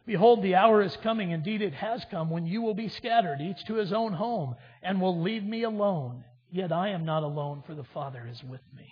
Behold, 0.07 0.43
the 0.43 0.55
hour 0.55 0.83
is 0.83 0.97
coming, 1.03 1.33
indeed 1.33 1.63
it 1.63 1.75
has 1.75 2.05
come, 2.11 2.31
when 2.31 2.47
you 2.47 2.63
will 2.63 2.75
be 2.75 2.89
scattered, 2.89 3.41
each 3.41 3.65
to 3.65 3.75
his 3.75 3.93
own 3.93 4.13
home, 4.13 4.55
and 4.81 5.01
will 5.01 5.21
leave 5.21 5.43
me 5.43 5.65
alone. 5.65 6.25
Yet 6.53 6.71
I 6.71 6.91
am 6.91 7.05
not 7.05 7.25
alone, 7.25 7.65
for 7.67 7.75
the 7.75 7.85
Father 7.93 8.25
is 8.31 8.41
with 8.45 8.61
me. 8.77 8.87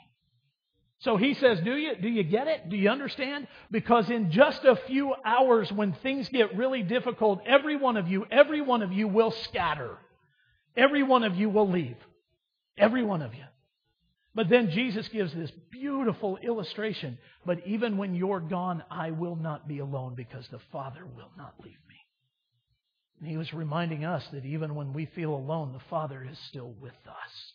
So 1.05 1.19
he 1.19 1.35
says, 1.35 1.61
Do 1.61 1.77
you, 1.77 1.95
do 1.97 2.09
you 2.09 2.23
get 2.23 2.49
it? 2.49 2.71
Do 2.71 2.77
you 2.77 2.89
understand? 2.89 3.47
Because 3.71 4.09
in 4.09 4.31
just 4.31 4.65
a 4.65 4.75
few 4.75 5.15
hours, 5.23 5.71
when 5.71 5.93
things 5.93 6.31
get 6.31 6.57
really 6.57 6.83
difficult, 6.83 7.43
every 7.45 7.77
one 7.77 7.99
of 7.99 8.09
you, 8.09 8.27
every 8.31 8.63
one 8.63 8.81
of 8.81 8.91
you 8.91 9.07
will 9.07 9.31
scatter. 9.31 9.99
Every 10.75 11.03
one 11.03 11.23
of 11.23 11.37
you 11.37 11.51
will 11.51 11.69
leave. 11.69 11.97
Every 12.79 13.05
one 13.05 13.21
of 13.21 13.35
you. 13.35 13.45
But 14.35 14.49
then 14.49 14.71
Jesus 14.71 15.07
gives 15.09 15.33
this 15.35 15.53
beautiful 15.71 16.39
illustration. 16.39 17.19
But 17.45 17.67
even 17.67 17.99
when 17.99 18.15
you're 18.15 18.41
gone, 18.41 18.83
I 18.91 19.11
will 19.11 19.37
not 19.37 19.69
be 19.69 19.81
alone 19.81 20.15
because 20.15 20.49
the 20.49 20.59
Father 20.73 21.05
will 21.05 21.31
not 21.37 21.55
leave 21.63 21.77
me. 21.87 21.97
And 23.21 23.29
he 23.29 23.37
was 23.37 23.53
reminding 23.53 24.07
us 24.07 24.27
that 24.33 24.47
even 24.47 24.75
when 24.75 24.95
we 24.95 25.05
feel 25.05 25.35
alone, 25.35 25.75
the 25.75 25.85
Father 25.91 26.27
is 26.29 26.39
still 26.49 26.75
with 26.81 26.97
us. 27.07 27.53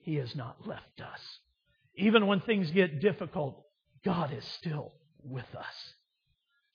He 0.00 0.16
has 0.16 0.36
not 0.36 0.66
left 0.66 1.00
us. 1.00 1.20
Even 1.96 2.26
when 2.26 2.40
things 2.40 2.70
get 2.70 3.00
difficult, 3.00 3.62
God 4.04 4.32
is 4.32 4.44
still 4.58 4.92
with 5.22 5.54
us. 5.56 5.94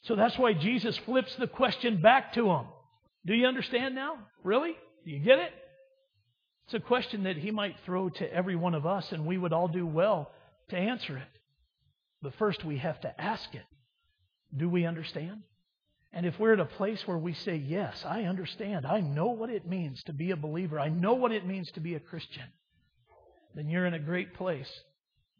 So 0.03 0.15
that's 0.15 0.37
why 0.37 0.53
Jesus 0.53 0.97
flips 0.97 1.35
the 1.35 1.47
question 1.47 2.01
back 2.01 2.33
to 2.33 2.49
him. 2.49 2.65
Do 3.25 3.33
you 3.35 3.45
understand 3.45 3.93
now? 3.93 4.17
Really? 4.43 4.75
Do 5.05 5.11
you 5.11 5.19
get 5.19 5.39
it? 5.39 5.51
It's 6.65 6.73
a 6.73 6.79
question 6.79 7.23
that 7.23 7.37
he 7.37 7.51
might 7.51 7.75
throw 7.85 8.09
to 8.09 8.33
every 8.33 8.55
one 8.55 8.73
of 8.73 8.85
us, 8.85 9.11
and 9.11 9.25
we 9.25 9.37
would 9.37 9.53
all 9.53 9.67
do 9.67 9.85
well 9.85 10.31
to 10.69 10.77
answer 10.77 11.17
it. 11.17 11.27
But 12.21 12.35
first, 12.35 12.65
we 12.65 12.77
have 12.77 12.99
to 13.01 13.21
ask 13.21 13.53
it 13.53 13.65
Do 14.55 14.69
we 14.69 14.85
understand? 14.85 15.43
And 16.13 16.25
if 16.25 16.37
we're 16.39 16.53
at 16.53 16.59
a 16.59 16.65
place 16.65 17.07
where 17.07 17.17
we 17.17 17.33
say, 17.33 17.55
Yes, 17.55 18.03
I 18.05 18.23
understand, 18.23 18.85
I 18.85 19.01
know 19.01 19.27
what 19.27 19.49
it 19.49 19.67
means 19.67 20.01
to 20.03 20.13
be 20.13 20.31
a 20.31 20.35
believer, 20.35 20.79
I 20.79 20.89
know 20.89 21.13
what 21.13 21.31
it 21.31 21.45
means 21.45 21.69
to 21.71 21.79
be 21.79 21.95
a 21.95 21.99
Christian, 21.99 22.45
then 23.53 23.69
you're 23.69 23.85
in 23.85 23.93
a 23.93 23.99
great 23.99 24.33
place 24.33 24.71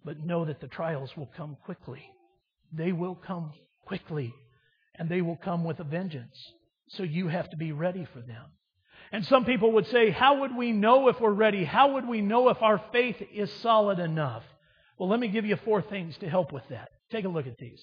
but 0.04 0.26
know 0.26 0.46
that 0.46 0.60
the 0.60 0.68
trials 0.68 1.16
will 1.16 1.30
come 1.38 1.58
quickly. 1.66 2.04
They 2.72 2.92
will 2.92 3.16
come 3.16 3.54
quickly, 3.86 4.34
and 4.96 5.10
they 5.10 5.22
will 5.22 5.36
come 5.36 5.64
with 5.64 5.80
a 5.80 5.84
vengeance. 5.84 6.36
So 6.90 7.04
you 7.04 7.28
have 7.28 7.50
to 7.52 7.58
be 7.58 7.72
ready 7.72 8.08
for 8.14 8.22
them. 8.22 8.46
And 9.12 9.26
some 9.26 9.46
people 9.46 9.74
would 9.74 9.88
say, 9.88 10.10
How 10.10 10.42
would 10.42 10.56
we 10.56 10.72
know 10.72 11.10
if 11.10 11.20
we're 11.20 11.32
ready? 11.32 11.64
How 11.64 11.94
would 11.94 12.08
we 12.08 12.22
know 12.22 12.50
if 12.50 12.62
our 12.62 12.82
faith 12.92 13.18
is 13.34 13.52
solid 13.62 14.00
enough? 14.00 14.44
Well, 14.98 15.10
let 15.10 15.20
me 15.20 15.28
give 15.28 15.46
you 15.46 15.58
four 15.66 15.82
things 15.82 16.18
to 16.20 16.30
help 16.30 16.52
with 16.52 16.64
that. 16.70 16.90
Take 17.12 17.26
a 17.26 17.30
look 17.30 17.48
at 17.48 17.58
these. 17.58 17.82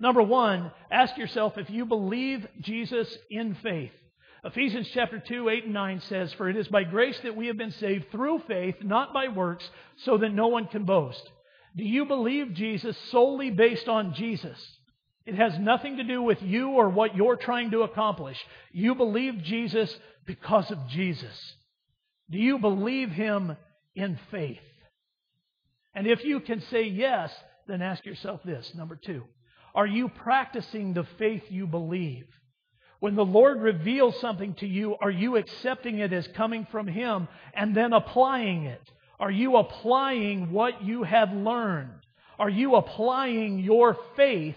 Number 0.00 0.22
one, 0.22 0.72
ask 0.90 1.16
yourself 1.16 1.56
if 1.58 1.70
you 1.70 1.84
believe 1.84 2.46
Jesus 2.60 3.16
in 3.30 3.54
faith. 3.56 3.92
Ephesians 4.44 4.88
chapter 4.92 5.18
2, 5.18 5.48
8 5.48 5.64
and 5.64 5.74
9 5.74 6.00
says, 6.00 6.32
For 6.34 6.50
it 6.50 6.56
is 6.56 6.68
by 6.68 6.84
grace 6.84 7.18
that 7.22 7.36
we 7.36 7.46
have 7.46 7.56
been 7.56 7.70
saved 7.70 8.10
through 8.10 8.40
faith, 8.46 8.76
not 8.82 9.14
by 9.14 9.28
works, 9.28 9.68
so 9.98 10.18
that 10.18 10.34
no 10.34 10.48
one 10.48 10.66
can 10.66 10.84
boast. 10.84 11.30
Do 11.76 11.84
you 11.84 12.04
believe 12.04 12.54
Jesus 12.54 12.96
solely 13.10 13.50
based 13.50 13.88
on 13.88 14.14
Jesus? 14.14 14.58
It 15.26 15.34
has 15.34 15.58
nothing 15.58 15.96
to 15.96 16.04
do 16.04 16.22
with 16.22 16.42
you 16.42 16.70
or 16.70 16.88
what 16.88 17.16
you're 17.16 17.36
trying 17.36 17.70
to 17.70 17.82
accomplish. 17.82 18.36
You 18.72 18.94
believe 18.94 19.42
Jesus 19.42 19.94
because 20.26 20.70
of 20.70 20.86
Jesus. 20.88 21.54
Do 22.30 22.38
you 22.38 22.58
believe 22.58 23.10
him 23.10 23.56
in 23.94 24.18
faith? 24.30 24.58
And 25.94 26.06
if 26.06 26.24
you 26.24 26.40
can 26.40 26.60
say 26.70 26.84
yes, 26.84 27.32
then 27.66 27.82
ask 27.82 28.04
yourself 28.04 28.40
this. 28.44 28.70
Number 28.74 28.96
two, 28.96 29.24
are 29.74 29.86
you 29.86 30.08
practicing 30.08 30.92
the 30.92 31.06
faith 31.18 31.42
you 31.48 31.66
believe? 31.66 32.26
When 33.00 33.16
the 33.16 33.24
Lord 33.24 33.60
reveals 33.60 34.20
something 34.20 34.54
to 34.54 34.66
you, 34.66 34.96
are 35.00 35.10
you 35.10 35.36
accepting 35.36 35.98
it 35.98 36.12
as 36.12 36.26
coming 36.28 36.66
from 36.70 36.86
Him 36.86 37.28
and 37.52 37.76
then 37.76 37.92
applying 37.92 38.64
it? 38.64 38.80
Are 39.20 39.30
you 39.30 39.56
applying 39.56 40.50
what 40.50 40.82
you 40.82 41.02
have 41.02 41.32
learned? 41.32 41.90
Are 42.38 42.50
you 42.50 42.74
applying 42.74 43.60
your 43.60 43.96
faith 44.16 44.56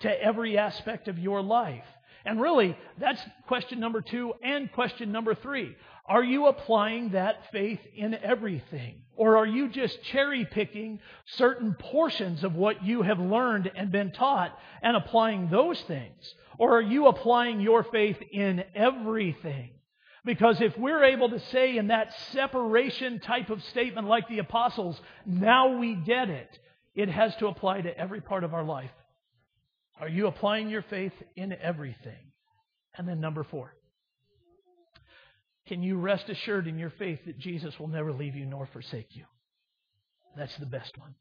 to 0.00 0.22
every 0.22 0.56
aspect 0.56 1.08
of 1.08 1.18
your 1.18 1.42
life? 1.42 1.84
And 2.24 2.40
really, 2.40 2.76
that's 2.98 3.20
question 3.46 3.80
number 3.80 4.00
two 4.00 4.34
and 4.42 4.70
question 4.72 5.12
number 5.12 5.34
three. 5.34 5.76
Are 6.06 6.24
you 6.24 6.46
applying 6.46 7.10
that 7.10 7.50
faith 7.52 7.80
in 7.94 8.14
everything? 8.14 9.02
Or 9.14 9.36
are 9.36 9.46
you 9.46 9.68
just 9.68 10.02
cherry 10.04 10.46
picking 10.46 11.00
certain 11.26 11.74
portions 11.74 12.44
of 12.44 12.54
what 12.54 12.82
you 12.82 13.02
have 13.02 13.18
learned 13.18 13.70
and 13.74 13.92
been 13.92 14.12
taught 14.12 14.58
and 14.82 14.96
applying 14.96 15.50
those 15.50 15.80
things? 15.82 16.34
Or 16.58 16.78
are 16.78 16.82
you 16.82 17.08
applying 17.08 17.60
your 17.60 17.84
faith 17.84 18.18
in 18.32 18.64
everything? 18.74 19.70
Because 20.24 20.60
if 20.60 20.76
we're 20.76 21.04
able 21.04 21.30
to 21.30 21.40
say 21.50 21.76
in 21.76 21.88
that 21.88 22.12
separation 22.32 23.20
type 23.20 23.50
of 23.50 23.62
statement, 23.64 24.08
like 24.08 24.28
the 24.28 24.40
apostles, 24.40 25.00
now 25.24 25.78
we 25.78 25.94
get 25.94 26.28
it, 26.28 26.58
it 26.94 27.08
has 27.08 27.34
to 27.36 27.46
apply 27.46 27.82
to 27.82 27.96
every 27.96 28.20
part 28.20 28.44
of 28.44 28.54
our 28.54 28.64
life. 28.64 28.90
Are 30.00 30.08
you 30.08 30.26
applying 30.26 30.68
your 30.68 30.82
faith 30.82 31.12
in 31.36 31.52
everything? 31.52 32.32
And 32.96 33.08
then, 33.08 33.20
number 33.20 33.44
four, 33.44 33.74
can 35.66 35.82
you 35.82 35.98
rest 35.98 36.28
assured 36.28 36.66
in 36.66 36.78
your 36.78 36.90
faith 36.98 37.20
that 37.26 37.38
Jesus 37.38 37.78
will 37.78 37.88
never 37.88 38.12
leave 38.12 38.34
you 38.34 38.46
nor 38.46 38.66
forsake 38.72 39.14
you? 39.14 39.24
That's 40.36 40.56
the 40.56 40.66
best 40.66 40.96
one. 40.98 41.14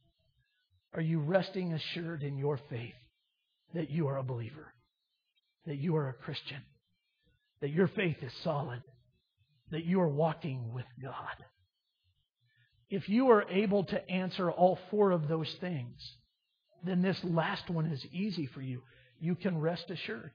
Are 0.93 1.01
you 1.01 1.19
resting 1.19 1.73
assured 1.73 2.23
in 2.23 2.37
your 2.37 2.59
faith 2.69 2.95
that 3.73 3.89
you 3.89 4.07
are 4.07 4.17
a 4.17 4.23
believer, 4.23 4.73
that 5.65 5.77
you 5.77 5.95
are 5.97 6.09
a 6.09 6.13
Christian, 6.13 6.61
that 7.61 7.71
your 7.71 7.87
faith 7.87 8.17
is 8.21 8.31
solid, 8.43 8.81
that 9.71 9.85
you 9.85 9.99
are 10.01 10.07
walking 10.07 10.73
with 10.73 10.85
God. 11.01 11.45
If 12.89 13.09
you 13.09 13.31
are 13.31 13.49
able 13.49 13.83
to 13.85 14.09
answer 14.09 14.49
all 14.49 14.79
four 14.89 15.11
of 15.11 15.27
those 15.27 15.53
things, 15.59 15.99
then 16.83 17.01
this 17.01 17.19
last 17.23 17.69
one 17.69 17.87
is 17.87 18.05
easy 18.11 18.47
for 18.47 18.61
you. 18.61 18.81
You 19.19 19.35
can 19.35 19.59
rest 19.59 19.89
assured. 19.89 20.31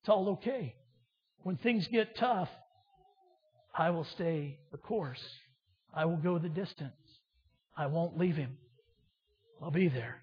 It's 0.00 0.08
all 0.08 0.30
okay. 0.30 0.74
When 1.42 1.56
things 1.56 1.88
get 1.88 2.16
tough, 2.16 2.48
I 3.76 3.90
will 3.90 4.06
stay 4.14 4.58
the 4.70 4.78
course. 4.78 5.22
I 5.92 6.04
will 6.04 6.18
go 6.18 6.38
the 6.38 6.48
distance. 6.48 6.92
I 7.76 7.86
won't 7.86 8.18
leave 8.18 8.36
him. 8.36 8.58
I'll 9.62 9.70
be 9.70 9.88
there. 9.88 10.22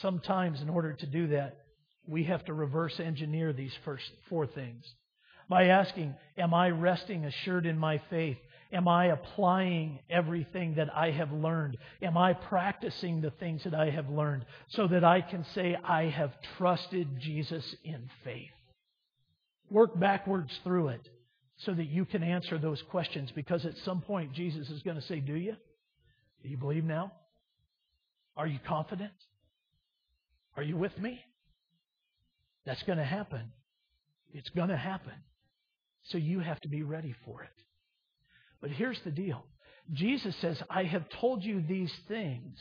Sometimes, 0.00 0.60
in 0.60 0.68
order 0.68 0.92
to 0.92 1.06
do 1.06 1.28
that, 1.28 1.56
we 2.08 2.24
have 2.24 2.44
to 2.46 2.54
reverse 2.54 2.98
engineer 3.00 3.52
these 3.52 3.74
first 3.84 4.10
four 4.28 4.46
things 4.46 4.84
by 5.48 5.66
asking, 5.66 6.14
Am 6.36 6.54
I 6.54 6.70
resting 6.70 7.24
assured 7.24 7.66
in 7.66 7.78
my 7.78 8.00
faith? 8.10 8.38
Am 8.72 8.88
I 8.88 9.06
applying 9.06 10.00
everything 10.10 10.74
that 10.74 10.94
I 10.94 11.12
have 11.12 11.30
learned? 11.30 11.76
Am 12.02 12.18
I 12.18 12.32
practicing 12.32 13.20
the 13.20 13.30
things 13.30 13.62
that 13.64 13.74
I 13.74 13.90
have 13.90 14.08
learned 14.10 14.44
so 14.70 14.88
that 14.88 15.04
I 15.04 15.20
can 15.20 15.44
say 15.54 15.76
I 15.84 16.06
have 16.06 16.32
trusted 16.58 17.20
Jesus 17.20 17.64
in 17.84 18.10
faith? 18.24 18.50
Work 19.70 19.98
backwards 19.98 20.52
through 20.64 20.88
it 20.88 21.08
so 21.58 21.72
that 21.74 21.86
you 21.86 22.04
can 22.04 22.22
answer 22.22 22.58
those 22.58 22.82
questions 22.90 23.30
because 23.34 23.64
at 23.64 23.76
some 23.84 24.00
point 24.00 24.32
Jesus 24.32 24.68
is 24.68 24.82
going 24.82 24.96
to 24.96 25.06
say, 25.06 25.20
Do 25.20 25.34
you? 25.34 25.56
Do 26.42 26.48
you 26.48 26.56
believe 26.56 26.84
now? 26.84 27.12
Are 28.36 28.46
you 28.46 28.58
confident? 28.66 29.12
Are 30.56 30.62
you 30.62 30.76
with 30.76 30.96
me? 30.98 31.20
That's 32.66 32.82
going 32.82 32.98
to 32.98 33.04
happen. 33.04 33.52
It's 34.32 34.50
going 34.50 34.68
to 34.68 34.76
happen. 34.76 35.14
So 36.04 36.18
you 36.18 36.40
have 36.40 36.60
to 36.62 36.68
be 36.68 36.82
ready 36.82 37.14
for 37.24 37.42
it. 37.42 37.64
But 38.60 38.70
here's 38.70 39.00
the 39.04 39.10
deal 39.10 39.44
Jesus 39.92 40.34
says, 40.40 40.60
I 40.68 40.84
have 40.84 41.08
told 41.08 41.44
you 41.44 41.62
these 41.62 41.92
things 42.08 42.58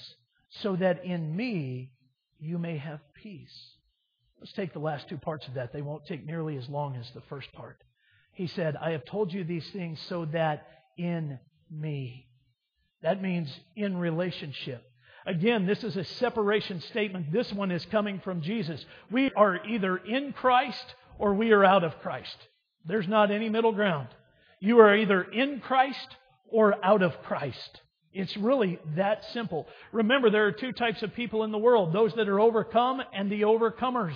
so 0.62 0.76
that 0.76 1.04
in 1.04 1.36
me 1.36 1.91
you 2.39 2.58
may 2.58 2.78
have 2.78 3.00
peace. 3.15 3.56
Let's 4.39 4.54
take 4.54 4.74
the 4.74 4.80
last 4.80 5.10
two 5.10 5.18
parts 5.18 5.48
of 5.48 5.56
that. 5.56 5.74
They 5.74 5.82
won't 5.82 6.06
take 6.06 6.26
nearly 6.26 6.58
as 6.58 6.70
long 6.70 6.96
as 6.96 7.10
the 7.13 7.22
first 7.30 7.52
part. 7.54 7.82
He 8.34 8.48
said, 8.48 8.76
I 8.76 8.91
have 8.91 9.06
told 9.06 9.34
you 9.34 9.44
these 9.44 9.68
things 9.72 10.00
so 10.08 10.26
that 10.26 10.68
in 10.98 11.39
me. 11.72 12.28
That 13.02 13.22
means 13.22 13.50
in 13.76 13.98
relationship. 13.98 14.84
Again, 15.26 15.66
this 15.66 15.84
is 15.84 15.98
a 15.98 16.04
separation 16.04 16.82
statement. 16.82 17.32
This 17.32 17.52
one 17.52 17.72
is 17.72 17.86
coming 17.88 18.20
from 18.20 18.42
Jesus. 18.42 18.84
We 19.10 19.32
are 19.32 19.66
either 19.66 19.98
in 19.98 20.34
Christ 20.34 20.96
or 21.18 21.34
we 21.34 21.52
are 21.52 21.66
out 21.66 21.84
of 21.84 22.00
Christ. 22.00 22.38
There's 22.86 23.08
not 23.08 23.32
any 23.32 23.50
middle 23.50 23.72
ground. 23.72 24.10
You 24.60 24.80
are 24.80 24.96
either 24.96 25.24
in 25.24 25.62
Christ 25.62 26.08
or 26.50 26.76
out 26.86 27.02
of 27.02 27.22
Christ. 27.24 27.82
It's 28.14 28.38
really 28.38 28.80
that 28.96 29.26
simple. 29.34 29.68
Remember, 29.92 30.30
there 30.30 30.46
are 30.46 30.52
two 30.52 30.72
types 30.72 31.04
of 31.04 31.14
people 31.14 31.44
in 31.44 31.52
the 31.52 31.58
world 31.58 31.92
those 31.92 32.14
that 32.14 32.30
are 32.30 32.40
overcome 32.40 33.02
and 33.14 33.30
the 33.30 33.42
overcomers. 33.42 34.16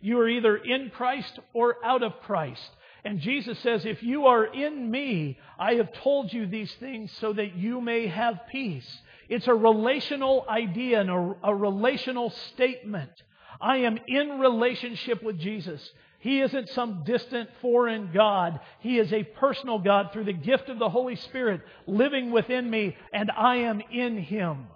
You 0.00 0.18
are 0.20 0.28
either 0.28 0.56
in 0.56 0.90
Christ 0.90 1.38
or 1.52 1.76
out 1.84 2.02
of 2.02 2.18
Christ. 2.22 2.68
And 3.04 3.20
Jesus 3.20 3.58
says, 3.60 3.84
If 3.84 4.02
you 4.02 4.26
are 4.26 4.44
in 4.44 4.90
me, 4.90 5.38
I 5.58 5.74
have 5.74 5.92
told 5.92 6.32
you 6.32 6.46
these 6.46 6.72
things 6.80 7.12
so 7.20 7.32
that 7.32 7.54
you 7.54 7.80
may 7.80 8.06
have 8.06 8.40
peace. 8.50 9.00
It's 9.30 9.46
a 9.46 9.54
relational 9.54 10.44
idea 10.48 11.00
and 11.00 11.08
a, 11.08 11.36
a 11.44 11.54
relational 11.54 12.30
statement. 12.52 13.12
I 13.60 13.78
am 13.78 13.96
in 14.08 14.40
relationship 14.40 15.22
with 15.22 15.38
Jesus. 15.38 15.80
He 16.18 16.40
isn't 16.40 16.68
some 16.70 17.04
distant 17.04 17.48
foreign 17.62 18.10
God. 18.12 18.58
He 18.80 18.98
is 18.98 19.12
a 19.12 19.22
personal 19.22 19.78
God 19.78 20.10
through 20.12 20.24
the 20.24 20.32
gift 20.32 20.68
of 20.68 20.80
the 20.80 20.88
Holy 20.88 21.14
Spirit 21.14 21.62
living 21.86 22.32
within 22.32 22.68
me, 22.68 22.96
and 23.12 23.30
I 23.30 23.58
am 23.58 23.80
in 23.92 24.18
Him. 24.18 24.66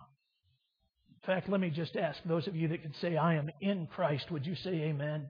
In 1.23 1.27
fact, 1.27 1.49
let 1.49 1.61
me 1.61 1.71
just 1.71 1.97
ask 1.97 2.23
those 2.25 2.47
of 2.47 2.55
you 2.55 2.69
that 2.69 2.83
can 2.83 2.95
say, 2.95 3.17
I 3.17 3.35
am 3.35 3.51
in 3.61 3.89
Christ, 3.89 4.31
would 4.31 4.47
you 4.47 4.55
say 4.55 4.71
amen? 4.71 5.29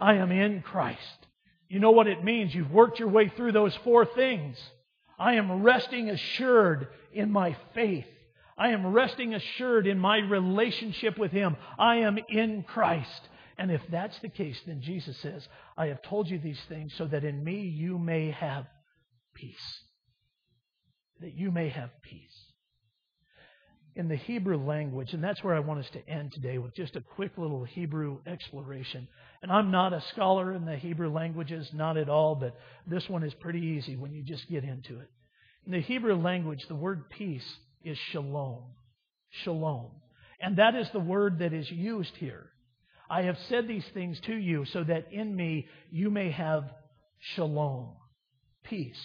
I 0.00 0.14
am 0.14 0.32
in 0.32 0.62
Christ. 0.62 1.26
You 1.68 1.78
know 1.78 1.92
what 1.92 2.08
it 2.08 2.24
means. 2.24 2.52
You've 2.52 2.72
worked 2.72 2.98
your 2.98 3.08
way 3.08 3.28
through 3.28 3.52
those 3.52 3.76
four 3.84 4.06
things. 4.06 4.58
I 5.18 5.34
am 5.34 5.62
resting 5.62 6.10
assured 6.10 6.88
in 7.12 7.30
my 7.30 7.56
faith. 7.72 8.06
I 8.58 8.70
am 8.70 8.86
resting 8.86 9.34
assured 9.34 9.86
in 9.86 9.98
my 9.98 10.18
relationship 10.18 11.18
with 11.18 11.30
Him. 11.30 11.56
I 11.78 11.96
am 11.96 12.18
in 12.28 12.62
Christ. 12.62 13.28
And 13.58 13.70
if 13.70 13.82
that's 13.90 14.18
the 14.20 14.28
case, 14.28 14.58
then 14.66 14.82
Jesus 14.82 15.16
says, 15.18 15.46
I 15.76 15.86
have 15.86 16.02
told 16.02 16.28
you 16.28 16.38
these 16.38 16.60
things 16.68 16.92
so 16.96 17.06
that 17.06 17.24
in 17.24 17.42
me 17.42 17.60
you 17.62 17.98
may 17.98 18.30
have 18.30 18.66
peace. 19.34 19.80
That 21.20 21.34
you 21.34 21.50
may 21.50 21.68
have 21.70 21.90
peace. 22.02 22.34
In 23.94 24.08
the 24.08 24.16
Hebrew 24.16 24.58
language, 24.62 25.14
and 25.14 25.24
that's 25.24 25.42
where 25.42 25.54
I 25.54 25.60
want 25.60 25.80
us 25.80 25.90
to 25.90 26.06
end 26.06 26.32
today 26.32 26.58
with 26.58 26.74
just 26.74 26.96
a 26.96 27.00
quick 27.00 27.32
little 27.38 27.64
Hebrew 27.64 28.18
exploration. 28.26 29.08
And 29.42 29.50
I'm 29.50 29.70
not 29.70 29.94
a 29.94 30.02
scholar 30.12 30.52
in 30.52 30.66
the 30.66 30.76
Hebrew 30.76 31.10
languages, 31.10 31.70
not 31.72 31.96
at 31.96 32.10
all, 32.10 32.34
but 32.34 32.54
this 32.86 33.08
one 33.08 33.22
is 33.22 33.32
pretty 33.32 33.60
easy 33.60 33.96
when 33.96 34.12
you 34.12 34.22
just 34.22 34.48
get 34.50 34.64
into 34.64 35.00
it. 35.00 35.08
In 35.64 35.72
the 35.72 35.80
Hebrew 35.80 36.14
language, 36.14 36.66
the 36.68 36.74
word 36.74 37.08
peace 37.08 37.56
is 37.86 37.96
shalom. 38.10 38.64
Shalom. 39.44 39.90
And 40.40 40.56
that 40.56 40.74
is 40.74 40.88
the 40.90 41.00
word 41.00 41.38
that 41.38 41.52
is 41.52 41.70
used 41.70 42.14
here. 42.16 42.50
I 43.08 43.22
have 43.22 43.38
said 43.48 43.68
these 43.68 43.86
things 43.94 44.20
to 44.22 44.34
you 44.34 44.64
so 44.66 44.82
that 44.84 45.12
in 45.12 45.34
me 45.34 45.68
you 45.90 46.10
may 46.10 46.30
have 46.32 46.64
shalom, 47.34 47.94
peace. 48.64 49.00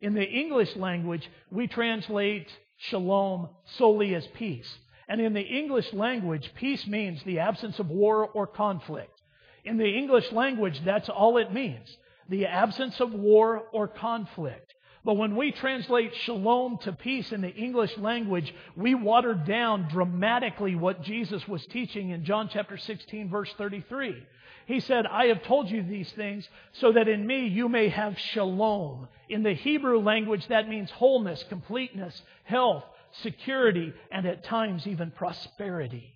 In 0.00 0.14
the 0.14 0.24
English 0.24 0.74
language, 0.76 1.26
we 1.50 1.68
translate 1.68 2.48
shalom 2.76 3.48
solely 3.78 4.14
as 4.14 4.26
peace. 4.34 4.68
And 5.08 5.20
in 5.20 5.32
the 5.32 5.40
English 5.40 5.92
language, 5.92 6.50
peace 6.56 6.86
means 6.86 7.22
the 7.22 7.38
absence 7.38 7.78
of 7.78 7.88
war 7.88 8.26
or 8.26 8.46
conflict. 8.46 9.20
In 9.64 9.78
the 9.78 9.88
English 9.88 10.32
language, 10.32 10.80
that's 10.84 11.08
all 11.08 11.38
it 11.38 11.52
means 11.52 11.88
the 12.28 12.46
absence 12.46 13.00
of 13.00 13.12
war 13.12 13.64
or 13.72 13.86
conflict. 13.86 14.72
But 15.04 15.18
when 15.18 15.36
we 15.36 15.52
translate 15.52 16.14
shalom 16.14 16.78
to 16.78 16.92
peace 16.92 17.30
in 17.30 17.42
the 17.42 17.54
English 17.54 17.98
language, 17.98 18.54
we 18.74 18.94
water 18.94 19.34
down 19.34 19.88
dramatically 19.90 20.74
what 20.76 21.02
Jesus 21.02 21.46
was 21.46 21.64
teaching 21.66 22.10
in 22.10 22.24
John 22.24 22.48
chapter 22.50 22.78
16, 22.78 23.28
verse 23.28 23.52
33. 23.58 24.26
He 24.66 24.80
said, 24.80 25.06
I 25.06 25.26
have 25.26 25.42
told 25.42 25.70
you 25.70 25.82
these 25.82 26.10
things 26.12 26.48
so 26.72 26.92
that 26.92 27.06
in 27.06 27.26
me 27.26 27.48
you 27.48 27.68
may 27.68 27.90
have 27.90 28.18
shalom. 28.18 29.08
In 29.28 29.42
the 29.42 29.52
Hebrew 29.52 30.00
language, 30.00 30.48
that 30.48 30.70
means 30.70 30.90
wholeness, 30.90 31.44
completeness, 31.50 32.22
health, 32.44 32.84
security, 33.20 33.92
and 34.10 34.24
at 34.24 34.44
times 34.44 34.86
even 34.86 35.10
prosperity. 35.10 36.14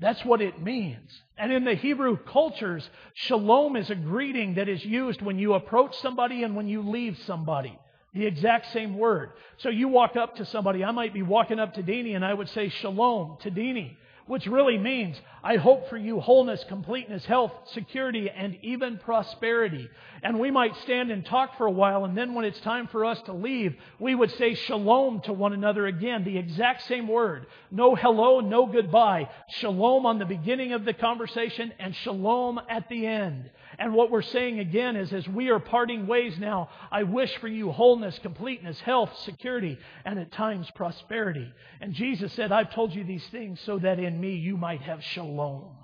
That's 0.00 0.24
what 0.24 0.42
it 0.42 0.60
means. 0.60 1.22
And 1.38 1.52
in 1.52 1.64
the 1.64 1.76
Hebrew 1.76 2.16
cultures, 2.16 2.90
shalom 3.14 3.76
is 3.76 3.88
a 3.90 3.94
greeting 3.94 4.54
that 4.54 4.68
is 4.68 4.84
used 4.84 5.22
when 5.22 5.38
you 5.38 5.54
approach 5.54 5.96
somebody 5.98 6.42
and 6.42 6.56
when 6.56 6.66
you 6.66 6.82
leave 6.82 7.16
somebody. 7.24 7.78
The 8.14 8.26
exact 8.26 8.72
same 8.72 8.96
word. 8.96 9.30
So 9.58 9.68
you 9.68 9.88
walk 9.88 10.16
up 10.16 10.36
to 10.36 10.46
somebody, 10.46 10.84
I 10.84 10.92
might 10.92 11.12
be 11.12 11.22
walking 11.22 11.58
up 11.58 11.74
to 11.74 11.82
Deanie 11.82 12.14
and 12.14 12.24
I 12.24 12.32
would 12.32 12.48
say 12.50 12.68
shalom 12.68 13.38
to 13.42 13.50
Deanie 13.50 13.96
which 14.26 14.46
really 14.46 14.78
means 14.78 15.20
I 15.42 15.56
hope 15.56 15.90
for 15.90 15.98
you 15.98 16.20
wholeness, 16.20 16.64
completeness, 16.68 17.26
health, 17.26 17.52
security, 17.66 18.30
and 18.30 18.56
even 18.62 18.96
prosperity. 18.96 19.90
And 20.22 20.40
we 20.40 20.50
might 20.50 20.74
stand 20.76 21.10
and 21.10 21.24
talk 21.24 21.58
for 21.58 21.66
a 21.66 21.70
while, 21.70 22.06
and 22.06 22.16
then 22.16 22.32
when 22.32 22.46
it's 22.46 22.60
time 22.60 22.88
for 22.88 23.04
us 23.04 23.20
to 23.26 23.34
leave, 23.34 23.76
we 23.98 24.14
would 24.14 24.30
say 24.32 24.54
shalom 24.54 25.20
to 25.22 25.34
one 25.34 25.52
another 25.52 25.86
again, 25.86 26.24
the 26.24 26.38
exact 26.38 26.82
same 26.84 27.08
word. 27.08 27.46
No 27.70 27.94
hello, 27.94 28.40
no 28.40 28.64
goodbye. 28.64 29.28
Shalom 29.48 30.06
on 30.06 30.18
the 30.18 30.24
beginning 30.24 30.72
of 30.72 30.86
the 30.86 30.94
conversation, 30.94 31.74
and 31.78 31.94
shalom 31.94 32.58
at 32.70 32.88
the 32.88 33.06
end. 33.06 33.50
And 33.78 33.92
what 33.92 34.10
we're 34.10 34.22
saying 34.22 34.60
again 34.60 34.96
is 34.96 35.12
as 35.12 35.28
we 35.28 35.50
are 35.50 35.58
parting 35.58 36.06
ways 36.06 36.38
now, 36.38 36.70
I 36.90 37.02
wish 37.02 37.36
for 37.38 37.48
you 37.48 37.70
wholeness, 37.70 38.18
completeness, 38.20 38.80
health, 38.80 39.10
security, 39.24 39.78
and 40.06 40.18
at 40.18 40.32
times 40.32 40.70
prosperity. 40.74 41.52
And 41.82 41.92
Jesus 41.92 42.32
said, 42.32 42.52
I've 42.52 42.72
told 42.72 42.94
you 42.94 43.04
these 43.04 43.26
things 43.28 43.60
so 43.60 43.78
that 43.80 43.98
in 43.98 44.13
me 44.20 44.34
you 44.34 44.56
might 44.56 44.82
have 44.82 45.02
shalom. 45.02 45.76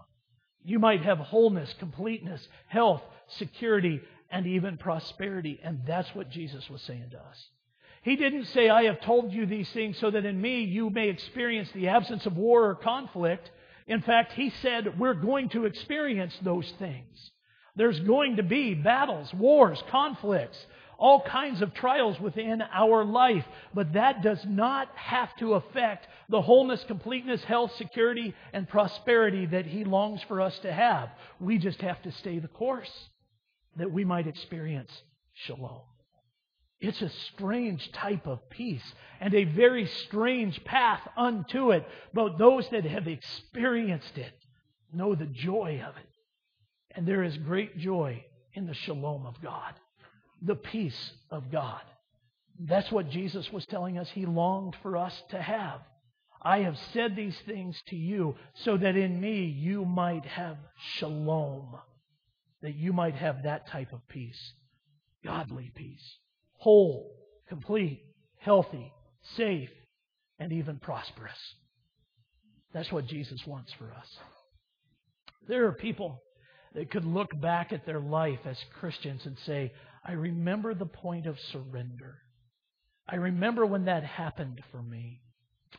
You 0.65 0.79
might 0.79 1.03
have 1.03 1.19
wholeness, 1.19 1.75
completeness, 1.79 2.47
health, 2.69 3.03
security, 3.39 4.01
and 4.31 4.47
even 4.47 4.77
prosperity. 4.77 5.61
And 5.63 5.81
that's 5.87 6.15
what 6.15 6.31
Jesus 6.31 6.69
was 6.69 6.83
saying 6.83 7.11
to 7.13 7.19
us. 7.19 7.49
He 8.03 8.17
didn't 8.17 8.47
say, 8.47 8.69
I 8.71 8.85
have 8.85 9.01
told 9.03 9.33
you 9.33 9.47
these 9.47 9.71
things 9.73 9.99
so 9.99 10.11
that 10.11 10.25
in 10.25 10.41
me 10.41 10.63
you 10.63 10.91
may 10.91 11.09
experience 11.09 11.71
the 11.75 11.89
absence 11.89 12.25
of 12.27 12.37
war 12.37 12.71
or 12.71 12.75
conflict. 12.75 13.51
In 13.87 14.01
fact, 14.01 14.33
he 14.33 14.51
said, 14.63 14.99
we're 14.99 15.15
going 15.15 15.51
to 15.51 15.67
experience 15.67 16.35
those 16.43 16.71
things. 16.79 17.31
There's 17.77 18.01
going 18.01 18.37
to 18.37 18.43
be 18.43 18.75
battles, 18.75 19.33
wars, 19.35 19.83
conflicts, 19.91 20.59
all 21.01 21.23
kinds 21.23 21.63
of 21.63 21.75
trials 21.75 22.21
within 22.21 22.63
our 22.73 23.05
life. 23.05 23.45
But 23.75 23.95
that 23.95 24.23
does 24.23 24.45
not 24.47 24.89
have 24.95 25.35
to 25.37 25.55
affect 25.55 26.07
the 26.29 26.43
wholeness, 26.43 26.85
completeness, 26.85 27.43
health, 27.43 27.75
security, 27.77 28.35
and 28.53 28.69
prosperity 28.69 29.47
that 29.47 29.67
He 29.67 29.85
longs 29.85 30.23
for 30.29 30.41
us 30.41 30.57
to 30.61 30.73
have. 30.73 31.09
We 31.41 31.59
just 31.59 31.81
have 31.81 32.01
to 32.03 32.13
stay 32.13 32.39
the 32.39 32.49
course 32.49 32.93
that 33.77 33.91
we 33.91 34.05
might 34.05 34.27
experience 34.27 34.93
shalom. 35.33 35.83
It's 36.81 37.03
a 37.03 37.11
strange 37.35 37.93
type 37.93 38.27
of 38.27 38.49
peace 38.49 38.95
and 39.21 39.35
a 39.35 39.45
very 39.45 39.87
strange 39.87 40.63
path 40.65 41.01
unto 41.17 41.73
it. 41.73 41.87
But 42.15 42.39
those 42.39 42.69
that 42.71 42.85
have 42.85 43.07
experienced 43.07 44.17
it 44.17 44.33
know 44.93 45.15
the 45.15 45.27
joy 45.27 45.83
of 45.87 45.97
it. 45.97 46.09
And 46.93 47.07
there 47.07 47.23
is 47.23 47.37
great 47.37 47.79
joy 47.79 48.25
in 48.55 48.67
the 48.67 48.75
shalom 48.75 49.27
of 49.27 49.41
God, 49.43 49.75
the 50.43 50.55
peace 50.55 51.13
of 51.31 51.51
God. 51.51 51.81
That's 52.59 52.91
what 52.91 53.11
Jesus 53.11 53.51
was 53.53 53.65
telling 53.67 53.99
us 53.99 54.09
he 54.11 54.27
longed 54.27 54.77
for 54.83 54.97
us 54.97 55.15
to 55.31 55.41
have. 55.41 55.81
I 56.43 56.61
have 56.61 56.79
said 56.93 57.17
these 57.17 57.37
things 57.47 57.81
to 57.89 57.97
you 57.97 58.37
so 58.65 58.77
that 58.77 58.97
in 58.97 59.21
me 59.21 59.45
you 59.45 59.85
might 59.85 60.25
have 60.25 60.57
shalom, 60.95 61.77
that 62.63 62.75
you 62.75 62.93
might 62.93 63.15
have 63.15 63.43
that 63.43 63.69
type 63.69 63.93
of 63.93 64.07
peace, 64.09 64.53
godly 65.25 65.71
peace, 65.75 66.17
whole, 66.55 67.15
complete, 67.49 68.03
healthy, 68.39 68.93
safe, 69.37 69.71
and 70.39 70.53
even 70.53 70.79
prosperous. 70.79 71.39
That's 72.73 72.93
what 72.93 73.07
Jesus 73.07 73.47
wants 73.47 73.73
for 73.75 73.93
us. 73.93 74.07
There 75.49 75.67
are 75.67 75.73
people 75.73 76.23
that 76.75 76.91
could 76.91 77.05
look 77.05 77.39
back 77.41 77.73
at 77.73 77.85
their 77.85 78.01
life 78.01 78.41
as 78.45 78.57
Christians 78.79 79.27
and 79.27 79.37
say, 79.45 79.73
I 80.05 80.13
remember 80.13 80.75
the 80.75 80.87
point 80.87 81.27
of 81.27 81.39
surrender. 81.39 82.19
I 83.09 83.17
remember 83.17 83.67
when 83.67 83.87
that 83.87 84.05
happened 84.05 84.63
for 84.71 84.83
me. 84.83 85.21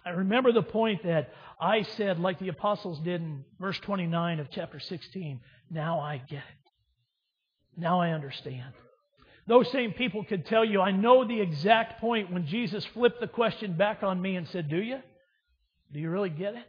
I 0.06 0.12
remember 0.12 0.52
the 0.52 0.64
point 0.64 1.04
that 1.04 1.32
I 1.60 1.84
said, 1.84 2.20
like 2.20 2.40
the 2.40 2.50
apostles 2.50 3.00
did 3.00 3.22
in 3.22 3.46
verse 3.60 3.80
29 3.80 4.40
of 4.40 4.50
chapter 4.50 4.80
16, 4.80 5.40
now 5.70 6.00
I 6.00 6.18
get 6.18 6.40
it. 6.40 6.72
Now 7.78 8.02
I 8.02 8.12
understand. 8.12 8.74
Those 9.48 9.72
same 9.72 9.94
people 9.94 10.24
could 10.24 10.46
tell 10.46 10.64
you, 10.64 10.82
I 10.82 10.92
know 10.92 11.26
the 11.26 11.42
exact 11.42 12.00
point 12.00 12.32
when 12.32 12.46
Jesus 12.46 12.86
flipped 12.86 13.20
the 13.20 13.28
question 13.28 13.74
back 13.74 14.04
on 14.04 14.22
me 14.22 14.36
and 14.36 14.48
said, 14.48 14.70
Do 14.70 14.82
you? 14.82 15.00
Do 15.92 16.00
you 16.00 16.10
really 16.10 16.30
get 16.30 16.56
it? 16.56 16.66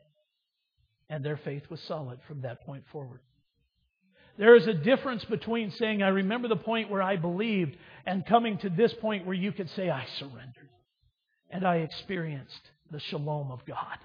And 1.08 1.24
their 1.24 1.36
faith 1.36 1.64
was 1.70 1.80
solid 1.82 2.20
from 2.26 2.42
that 2.42 2.64
point 2.64 2.84
forward. 2.90 3.20
There 4.38 4.56
is 4.56 4.66
a 4.66 4.74
difference 4.74 5.24
between 5.24 5.70
saying, 5.72 6.02
I 6.02 6.08
remember 6.08 6.48
the 6.48 6.56
point 6.56 6.90
where 6.90 7.02
I 7.02 7.16
believed, 7.16 7.76
and 8.06 8.24
coming 8.24 8.58
to 8.58 8.70
this 8.70 8.92
point 8.94 9.26
where 9.26 9.34
you 9.34 9.52
could 9.52 9.68
say, 9.70 9.90
I 9.90 10.06
surrendered. 10.18 10.70
And 11.50 11.66
I 11.66 11.76
experienced 11.76 12.70
the 12.90 13.00
shalom 13.00 13.50
of 13.50 13.64
God. 13.66 13.98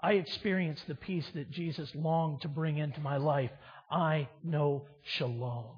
I 0.00 0.14
experienced 0.14 0.86
the 0.88 0.94
peace 0.94 1.26
that 1.34 1.50
Jesus 1.50 1.90
longed 1.94 2.42
to 2.42 2.48
bring 2.48 2.78
into 2.78 3.00
my 3.00 3.16
life. 3.16 3.50
I 3.90 4.28
know 4.42 4.86
shalom. 5.02 5.76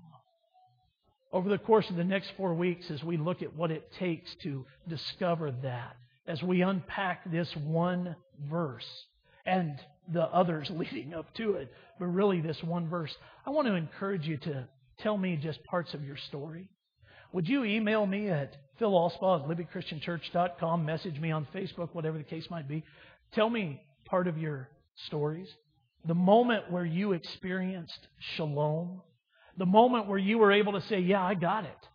Over 1.30 1.50
the 1.50 1.58
course 1.58 1.88
of 1.90 1.96
the 1.96 2.04
next 2.04 2.32
four 2.38 2.54
weeks, 2.54 2.90
as 2.90 3.04
we 3.04 3.18
look 3.18 3.42
at 3.42 3.54
what 3.54 3.70
it 3.70 3.92
takes 3.98 4.34
to 4.42 4.64
discover 4.88 5.50
that, 5.62 5.96
as 6.26 6.42
we 6.42 6.62
unpack 6.62 7.30
this 7.30 7.54
one 7.54 8.16
verse 8.50 9.04
and 9.48 9.78
the 10.12 10.22
others 10.22 10.70
leading 10.74 11.14
up 11.14 11.32
to 11.34 11.54
it, 11.54 11.72
but 11.98 12.06
really 12.06 12.40
this 12.40 12.62
one 12.62 12.88
verse, 12.88 13.14
I 13.46 13.50
want 13.50 13.66
to 13.68 13.74
encourage 13.74 14.26
you 14.26 14.36
to 14.38 14.68
tell 14.98 15.16
me 15.16 15.36
just 15.36 15.62
parts 15.64 15.94
of 15.94 16.04
your 16.04 16.16
story. 16.28 16.68
Would 17.32 17.48
you 17.48 17.64
email 17.64 18.06
me 18.06 18.28
at 18.28 18.56
philallspaw 18.80 19.42
at 19.42 19.48
libertychristianchurch.com, 19.48 20.84
message 20.84 21.18
me 21.18 21.30
on 21.30 21.46
Facebook, 21.54 21.90
whatever 21.92 22.18
the 22.18 22.24
case 22.24 22.46
might 22.50 22.68
be. 22.68 22.84
Tell 23.32 23.50
me 23.50 23.82
part 24.06 24.26
of 24.28 24.38
your 24.38 24.68
stories. 25.06 25.48
The 26.06 26.14
moment 26.14 26.70
where 26.70 26.84
you 26.84 27.12
experienced 27.12 28.06
shalom. 28.36 29.02
The 29.58 29.66
moment 29.66 30.06
where 30.06 30.18
you 30.18 30.38
were 30.38 30.52
able 30.52 30.72
to 30.72 30.80
say, 30.82 31.00
Yeah, 31.00 31.22
I 31.22 31.34
got 31.34 31.64
it. 31.64 31.88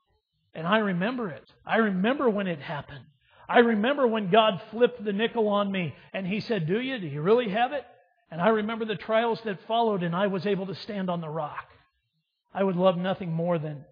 And 0.53 0.67
I 0.67 0.79
remember 0.79 1.29
it. 1.29 1.45
I 1.65 1.77
remember 1.77 2.29
when 2.29 2.47
it 2.47 2.59
happened. 2.59 3.05
I 3.47 3.59
remember 3.59 4.07
when 4.07 4.29
God 4.29 4.61
flipped 4.71 5.03
the 5.03 5.13
nickel 5.13 5.47
on 5.47 5.71
me 5.71 5.93
and 6.13 6.25
He 6.25 6.39
said, 6.39 6.67
Do 6.67 6.79
you? 6.79 6.99
Do 6.99 7.07
you 7.07 7.21
really 7.21 7.49
have 7.49 7.73
it? 7.73 7.85
And 8.31 8.41
I 8.41 8.49
remember 8.49 8.85
the 8.85 8.95
trials 8.95 9.39
that 9.45 9.67
followed 9.67 10.01
and 10.01 10.15
I 10.15 10.27
was 10.27 10.45
able 10.45 10.65
to 10.67 10.75
stand 10.75 11.09
on 11.09 11.21
the 11.21 11.29
rock. 11.29 11.65
I 12.53 12.63
would 12.63 12.75
love 12.75 12.97
nothing 12.97 13.31
more 13.31 13.59
than 13.59 13.85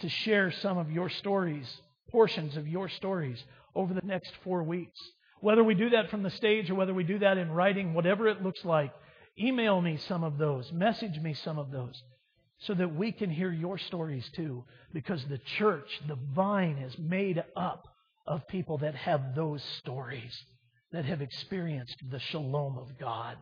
to 0.00 0.08
share 0.08 0.52
some 0.52 0.78
of 0.78 0.90
your 0.90 1.08
stories, 1.08 1.66
portions 2.10 2.56
of 2.56 2.68
your 2.68 2.88
stories 2.88 3.42
over 3.74 3.94
the 3.94 4.06
next 4.06 4.32
four 4.44 4.62
weeks. 4.62 4.98
Whether 5.40 5.64
we 5.64 5.74
do 5.74 5.90
that 5.90 6.10
from 6.10 6.22
the 6.22 6.30
stage 6.30 6.70
or 6.70 6.74
whether 6.74 6.94
we 6.94 7.04
do 7.04 7.18
that 7.20 7.38
in 7.38 7.50
writing, 7.50 7.94
whatever 7.94 8.28
it 8.28 8.42
looks 8.42 8.64
like, 8.64 8.92
email 9.38 9.80
me 9.80 9.96
some 10.08 10.24
of 10.24 10.38
those, 10.38 10.70
message 10.72 11.18
me 11.18 11.34
some 11.34 11.58
of 11.58 11.70
those, 11.70 12.02
so 12.58 12.74
that 12.74 12.94
we 12.94 13.12
can 13.12 13.30
hear 13.30 13.52
your 13.52 13.78
stories 13.78 14.28
too. 14.34 14.64
Because 14.92 15.24
the 15.24 15.38
church, 15.58 15.88
the 16.08 16.18
vine, 16.34 16.78
is 16.78 16.96
made 16.98 17.42
up 17.56 17.86
of 18.28 18.46
people 18.46 18.76
that 18.78 18.94
have 18.94 19.34
those 19.34 19.62
stories, 19.78 20.44
that 20.92 21.06
have 21.06 21.22
experienced 21.22 21.96
the 22.10 22.20
shalom 22.20 22.76
of 22.76 22.98
God. 22.98 23.36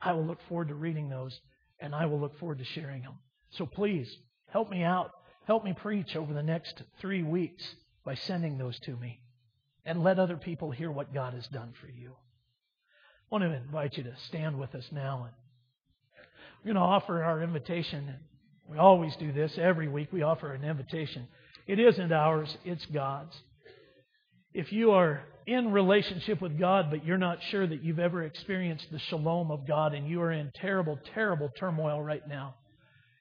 I 0.00 0.12
will 0.12 0.24
look 0.24 0.38
forward 0.48 0.68
to 0.68 0.74
reading 0.74 1.08
those, 1.08 1.38
and 1.80 1.94
I 1.94 2.06
will 2.06 2.20
look 2.20 2.38
forward 2.38 2.58
to 2.58 2.64
sharing 2.64 3.02
them. 3.02 3.18
So 3.50 3.66
please, 3.66 4.08
help 4.46 4.70
me 4.70 4.84
out. 4.84 5.10
Help 5.46 5.64
me 5.64 5.72
preach 5.72 6.14
over 6.14 6.32
the 6.32 6.42
next 6.44 6.80
three 7.00 7.24
weeks 7.24 7.74
by 8.04 8.14
sending 8.14 8.56
those 8.56 8.78
to 8.80 8.96
me. 8.96 9.20
And 9.84 10.04
let 10.04 10.20
other 10.20 10.36
people 10.36 10.70
hear 10.70 10.90
what 10.90 11.12
God 11.12 11.34
has 11.34 11.48
done 11.48 11.72
for 11.80 11.88
you. 11.88 12.12
I 12.12 13.34
want 13.34 13.42
to 13.42 13.52
invite 13.52 13.96
you 13.96 14.04
to 14.04 14.14
stand 14.28 14.60
with 14.60 14.76
us 14.76 14.86
now. 14.92 15.24
And 15.24 15.34
we're 16.62 16.74
going 16.74 16.76
to 16.76 16.88
offer 16.88 17.24
our 17.24 17.42
invitation. 17.42 18.14
We 18.68 18.78
always 18.78 19.16
do 19.16 19.32
this 19.32 19.58
every 19.58 19.88
week. 19.88 20.12
We 20.12 20.22
offer 20.22 20.52
an 20.52 20.62
invitation. 20.62 21.26
It 21.66 21.80
isn't 21.80 22.12
ours, 22.12 22.56
it's 22.64 22.86
God's. 22.86 23.36
If 24.54 24.72
you 24.72 24.90
are 24.92 25.22
in 25.46 25.72
relationship 25.72 26.40
with 26.40 26.58
God, 26.58 26.90
but 26.90 27.04
you're 27.04 27.18
not 27.18 27.38
sure 27.50 27.66
that 27.66 27.82
you've 27.82 27.98
ever 27.98 28.22
experienced 28.22 28.86
the 28.92 28.98
shalom 28.98 29.50
of 29.50 29.66
God 29.66 29.94
and 29.94 30.06
you 30.06 30.20
are 30.20 30.32
in 30.32 30.52
terrible, 30.54 30.98
terrible 31.14 31.50
turmoil 31.58 32.02
right 32.02 32.26
now, 32.28 32.54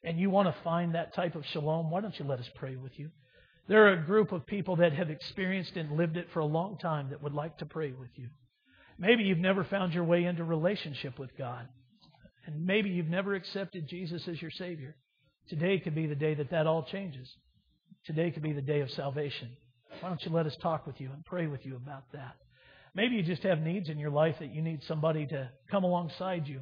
and 0.04 0.20
you 0.20 0.30
want 0.30 0.48
to 0.48 0.64
find 0.64 0.96
that 0.96 1.16
type 1.16 1.36
of 1.36 1.46
shalom, 1.48 1.90
why 1.90 2.02
don't 2.02 2.18
you 2.20 2.26
let 2.26 2.40
us 2.40 2.50
pray 2.56 2.76
with 2.76 2.92
you? 2.98 3.10
There 3.68 3.88
are 3.88 3.94
a 3.94 4.06
group 4.06 4.32
of 4.32 4.46
people 4.46 4.78
that 4.78 4.94
have 4.94 5.10
experienced 5.10 5.76
and 5.76 5.96
lived 5.96 6.18
it 6.18 6.28
for 6.34 6.40
a 6.40 6.46
long 6.46 6.78
time 6.78 7.12
that 7.12 7.24
would 7.24 7.34
like 7.34 7.58
to 7.60 7.66
pray 7.66 7.92
with 7.92 8.10
you. 8.16 8.28
Maybe 9.00 9.24
you've 9.24 9.38
never 9.38 9.64
found 9.64 9.94
your 9.94 10.04
way 10.04 10.26
into 10.26 10.44
relationship 10.44 11.18
with 11.18 11.36
God. 11.38 11.68
And 12.46 12.66
maybe 12.66 12.90
you've 12.90 13.08
never 13.08 13.36
accepted 13.36 13.88
Jesus 13.88 14.28
as 14.28 14.42
your 14.42 14.52
Savior. 14.52 14.96
Today 15.48 15.80
could 15.80 15.96
be 15.96 16.08
the 16.08 16.16
day 16.16 16.34
that 16.34 16.52
that 16.52 16.68
all 16.68 16.84
changes. 16.84 17.28
Today 18.06 18.32
could 18.32 18.44
be 18.44 18.54
the 18.54 18.62
day 18.62 18.82
of 18.82 18.92
salvation. 18.92 19.50
Why 20.02 20.10
don't 20.10 20.24
you 20.26 20.32
let 20.32 20.48
us 20.48 20.58
talk 20.62 20.88
with 20.88 21.00
you 21.00 21.12
and 21.14 21.24
pray 21.24 21.46
with 21.46 21.64
you 21.64 21.76
about 21.76 22.12
that? 22.14 22.36
Maybe 22.96 23.16
you 23.16 23.24
just 23.24 23.44
have 23.44 23.62
needs 23.62 23.88
in 23.88 24.00
your 24.00 24.10
life 24.10 24.36
that 24.40 24.54
you 24.54 24.62
need 24.62 24.82
somebody 24.88 25.28
to 25.28 25.50
come 25.70 25.84
alongside 25.84 26.48
you. 26.48 26.62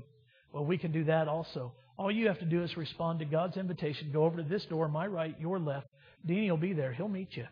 Well, 0.52 0.66
we 0.66 0.78
can 0.78 0.92
do 0.92 1.06
that 1.06 1.28
also. 1.30 1.74
All 1.98 2.12
you 2.12 2.28
have 2.28 2.40
to 2.40 2.46
do 2.46 2.64
is 2.64 2.76
respond 2.76 3.20
to 3.20 3.26
God's 3.26 3.56
invitation. 3.56 4.12
Go 4.12 4.26
over 4.26 4.38
to 4.38 4.44
this 4.44 4.66
door, 4.66 4.90
my 4.90 5.08
right, 5.08 5.40
your 5.40 5.58
left. 5.58 5.88
Deanie 6.28 6.50
will 6.50 6.58
be 6.58 6.74
there. 6.74 6.92
He'll 6.92 7.08
meet 7.08 7.36
you. 7.36 7.46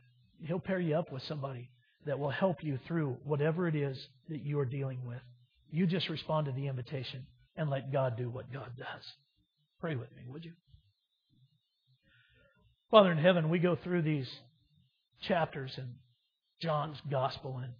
He'll 0.43 0.59
pair 0.59 0.79
you 0.79 0.95
up 0.95 1.11
with 1.11 1.23
somebody 1.23 1.69
that 2.05 2.19
will 2.19 2.29
help 2.29 2.63
you 2.63 2.79
through 2.87 3.17
whatever 3.23 3.67
it 3.67 3.75
is 3.75 3.97
that 4.29 4.43
you 4.43 4.59
are 4.59 4.65
dealing 4.65 5.05
with. 5.05 5.21
You 5.71 5.87
just 5.87 6.09
respond 6.09 6.47
to 6.47 6.51
the 6.51 6.67
invitation 6.67 7.25
and 7.55 7.69
let 7.69 7.93
God 7.93 8.17
do 8.17 8.29
what 8.29 8.51
God 8.51 8.71
does. 8.77 9.03
Pray 9.79 9.95
with 9.95 10.13
me, 10.15 10.23
would 10.27 10.45
you? 10.45 10.53
Father 12.91 13.11
in 13.11 13.17
heaven, 13.17 13.49
we 13.49 13.59
go 13.59 13.75
through 13.75 14.01
these 14.01 14.29
chapters 15.21 15.71
in 15.77 15.95
John's 16.61 16.97
gospel, 17.09 17.59
and 17.63 17.73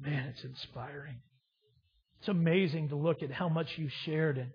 man, 0.00 0.26
it's 0.34 0.44
inspiring. 0.44 1.16
It's 2.20 2.28
amazing 2.28 2.88
to 2.90 2.96
look 2.96 3.22
at 3.22 3.30
how 3.30 3.48
much 3.48 3.66
you 3.76 3.88
shared 4.04 4.38
and 4.38 4.50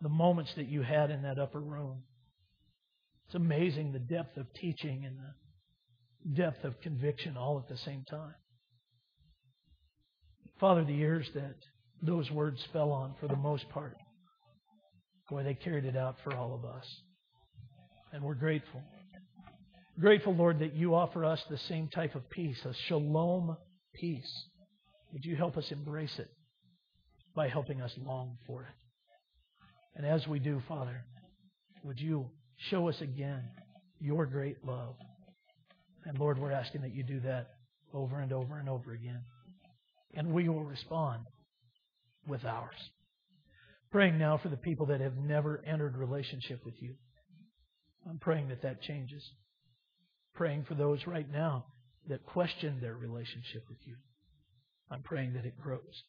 the 0.00 0.08
moments 0.08 0.52
that 0.56 0.68
you 0.68 0.82
had 0.82 1.10
in 1.10 1.22
that 1.22 1.38
upper 1.38 1.60
room. 1.60 2.02
It's 3.26 3.34
amazing 3.34 3.92
the 3.92 3.98
depth 3.98 4.36
of 4.36 4.52
teaching 4.54 5.04
and 5.06 5.16
the 5.16 6.42
depth 6.42 6.64
of 6.64 6.80
conviction 6.80 7.36
all 7.36 7.58
at 7.58 7.68
the 7.68 7.78
same 7.78 8.04
time. 8.08 8.34
Father, 10.60 10.84
the 10.84 11.00
ears 11.00 11.28
that 11.34 11.56
those 12.02 12.30
words 12.30 12.62
fell 12.72 12.92
on 12.92 13.14
for 13.20 13.26
the 13.26 13.36
most 13.36 13.68
part, 13.70 13.96
boy, 15.28 15.42
they 15.42 15.54
carried 15.54 15.84
it 15.84 15.96
out 15.96 16.16
for 16.22 16.34
all 16.34 16.54
of 16.54 16.64
us. 16.64 16.86
And 18.12 18.22
we're 18.22 18.34
grateful. 18.34 18.82
Grateful, 20.02 20.34
Lord, 20.34 20.58
that 20.58 20.74
you 20.74 20.96
offer 20.96 21.24
us 21.24 21.40
the 21.48 21.56
same 21.56 21.86
type 21.86 22.16
of 22.16 22.28
peace, 22.28 22.58
a 22.64 22.74
shalom 22.88 23.56
peace. 23.94 24.46
Would 25.12 25.24
you 25.24 25.36
help 25.36 25.56
us 25.56 25.70
embrace 25.70 26.18
it 26.18 26.28
by 27.36 27.46
helping 27.46 27.80
us 27.80 27.94
long 28.04 28.36
for 28.44 28.62
it? 28.62 28.74
And 29.94 30.04
as 30.04 30.26
we 30.26 30.40
do, 30.40 30.60
Father, 30.66 31.04
would 31.84 32.00
you 32.00 32.28
show 32.68 32.88
us 32.88 33.00
again 33.00 33.44
your 34.00 34.26
great 34.26 34.56
love? 34.64 34.96
And 36.04 36.18
Lord, 36.18 36.36
we're 36.36 36.50
asking 36.50 36.80
that 36.80 36.96
you 36.96 37.04
do 37.04 37.20
that 37.20 37.50
over 37.94 38.18
and 38.18 38.32
over 38.32 38.58
and 38.58 38.68
over 38.68 38.90
again. 38.94 39.22
And 40.14 40.32
we 40.32 40.48
will 40.48 40.64
respond 40.64 41.22
with 42.26 42.44
ours. 42.44 42.74
Praying 43.92 44.18
now 44.18 44.36
for 44.36 44.48
the 44.48 44.56
people 44.56 44.86
that 44.86 45.00
have 45.00 45.16
never 45.16 45.62
entered 45.64 45.96
relationship 45.96 46.64
with 46.64 46.74
you. 46.82 46.96
I'm 48.10 48.18
praying 48.18 48.48
that 48.48 48.62
that 48.62 48.82
changes. 48.82 49.22
Praying 50.34 50.64
for 50.68 50.74
those 50.74 51.06
right 51.06 51.30
now 51.30 51.66
that 52.08 52.24
question 52.26 52.78
their 52.80 52.94
relationship 52.94 53.64
with 53.68 53.78
you. 53.84 53.96
I'm 54.90 55.02
praying 55.02 55.34
that 55.34 55.44
it 55.44 55.60
grows. 55.60 56.02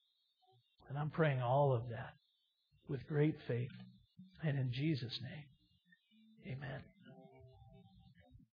And 0.89 0.97
I'm 0.97 1.09
praying 1.09 1.41
all 1.41 1.73
of 1.73 1.89
that 1.89 2.13
with 2.87 3.07
great 3.07 3.35
faith. 3.47 3.71
And 4.43 4.57
in 4.57 4.71
Jesus' 4.71 5.19
name, 5.21 6.57
amen. 6.57 6.81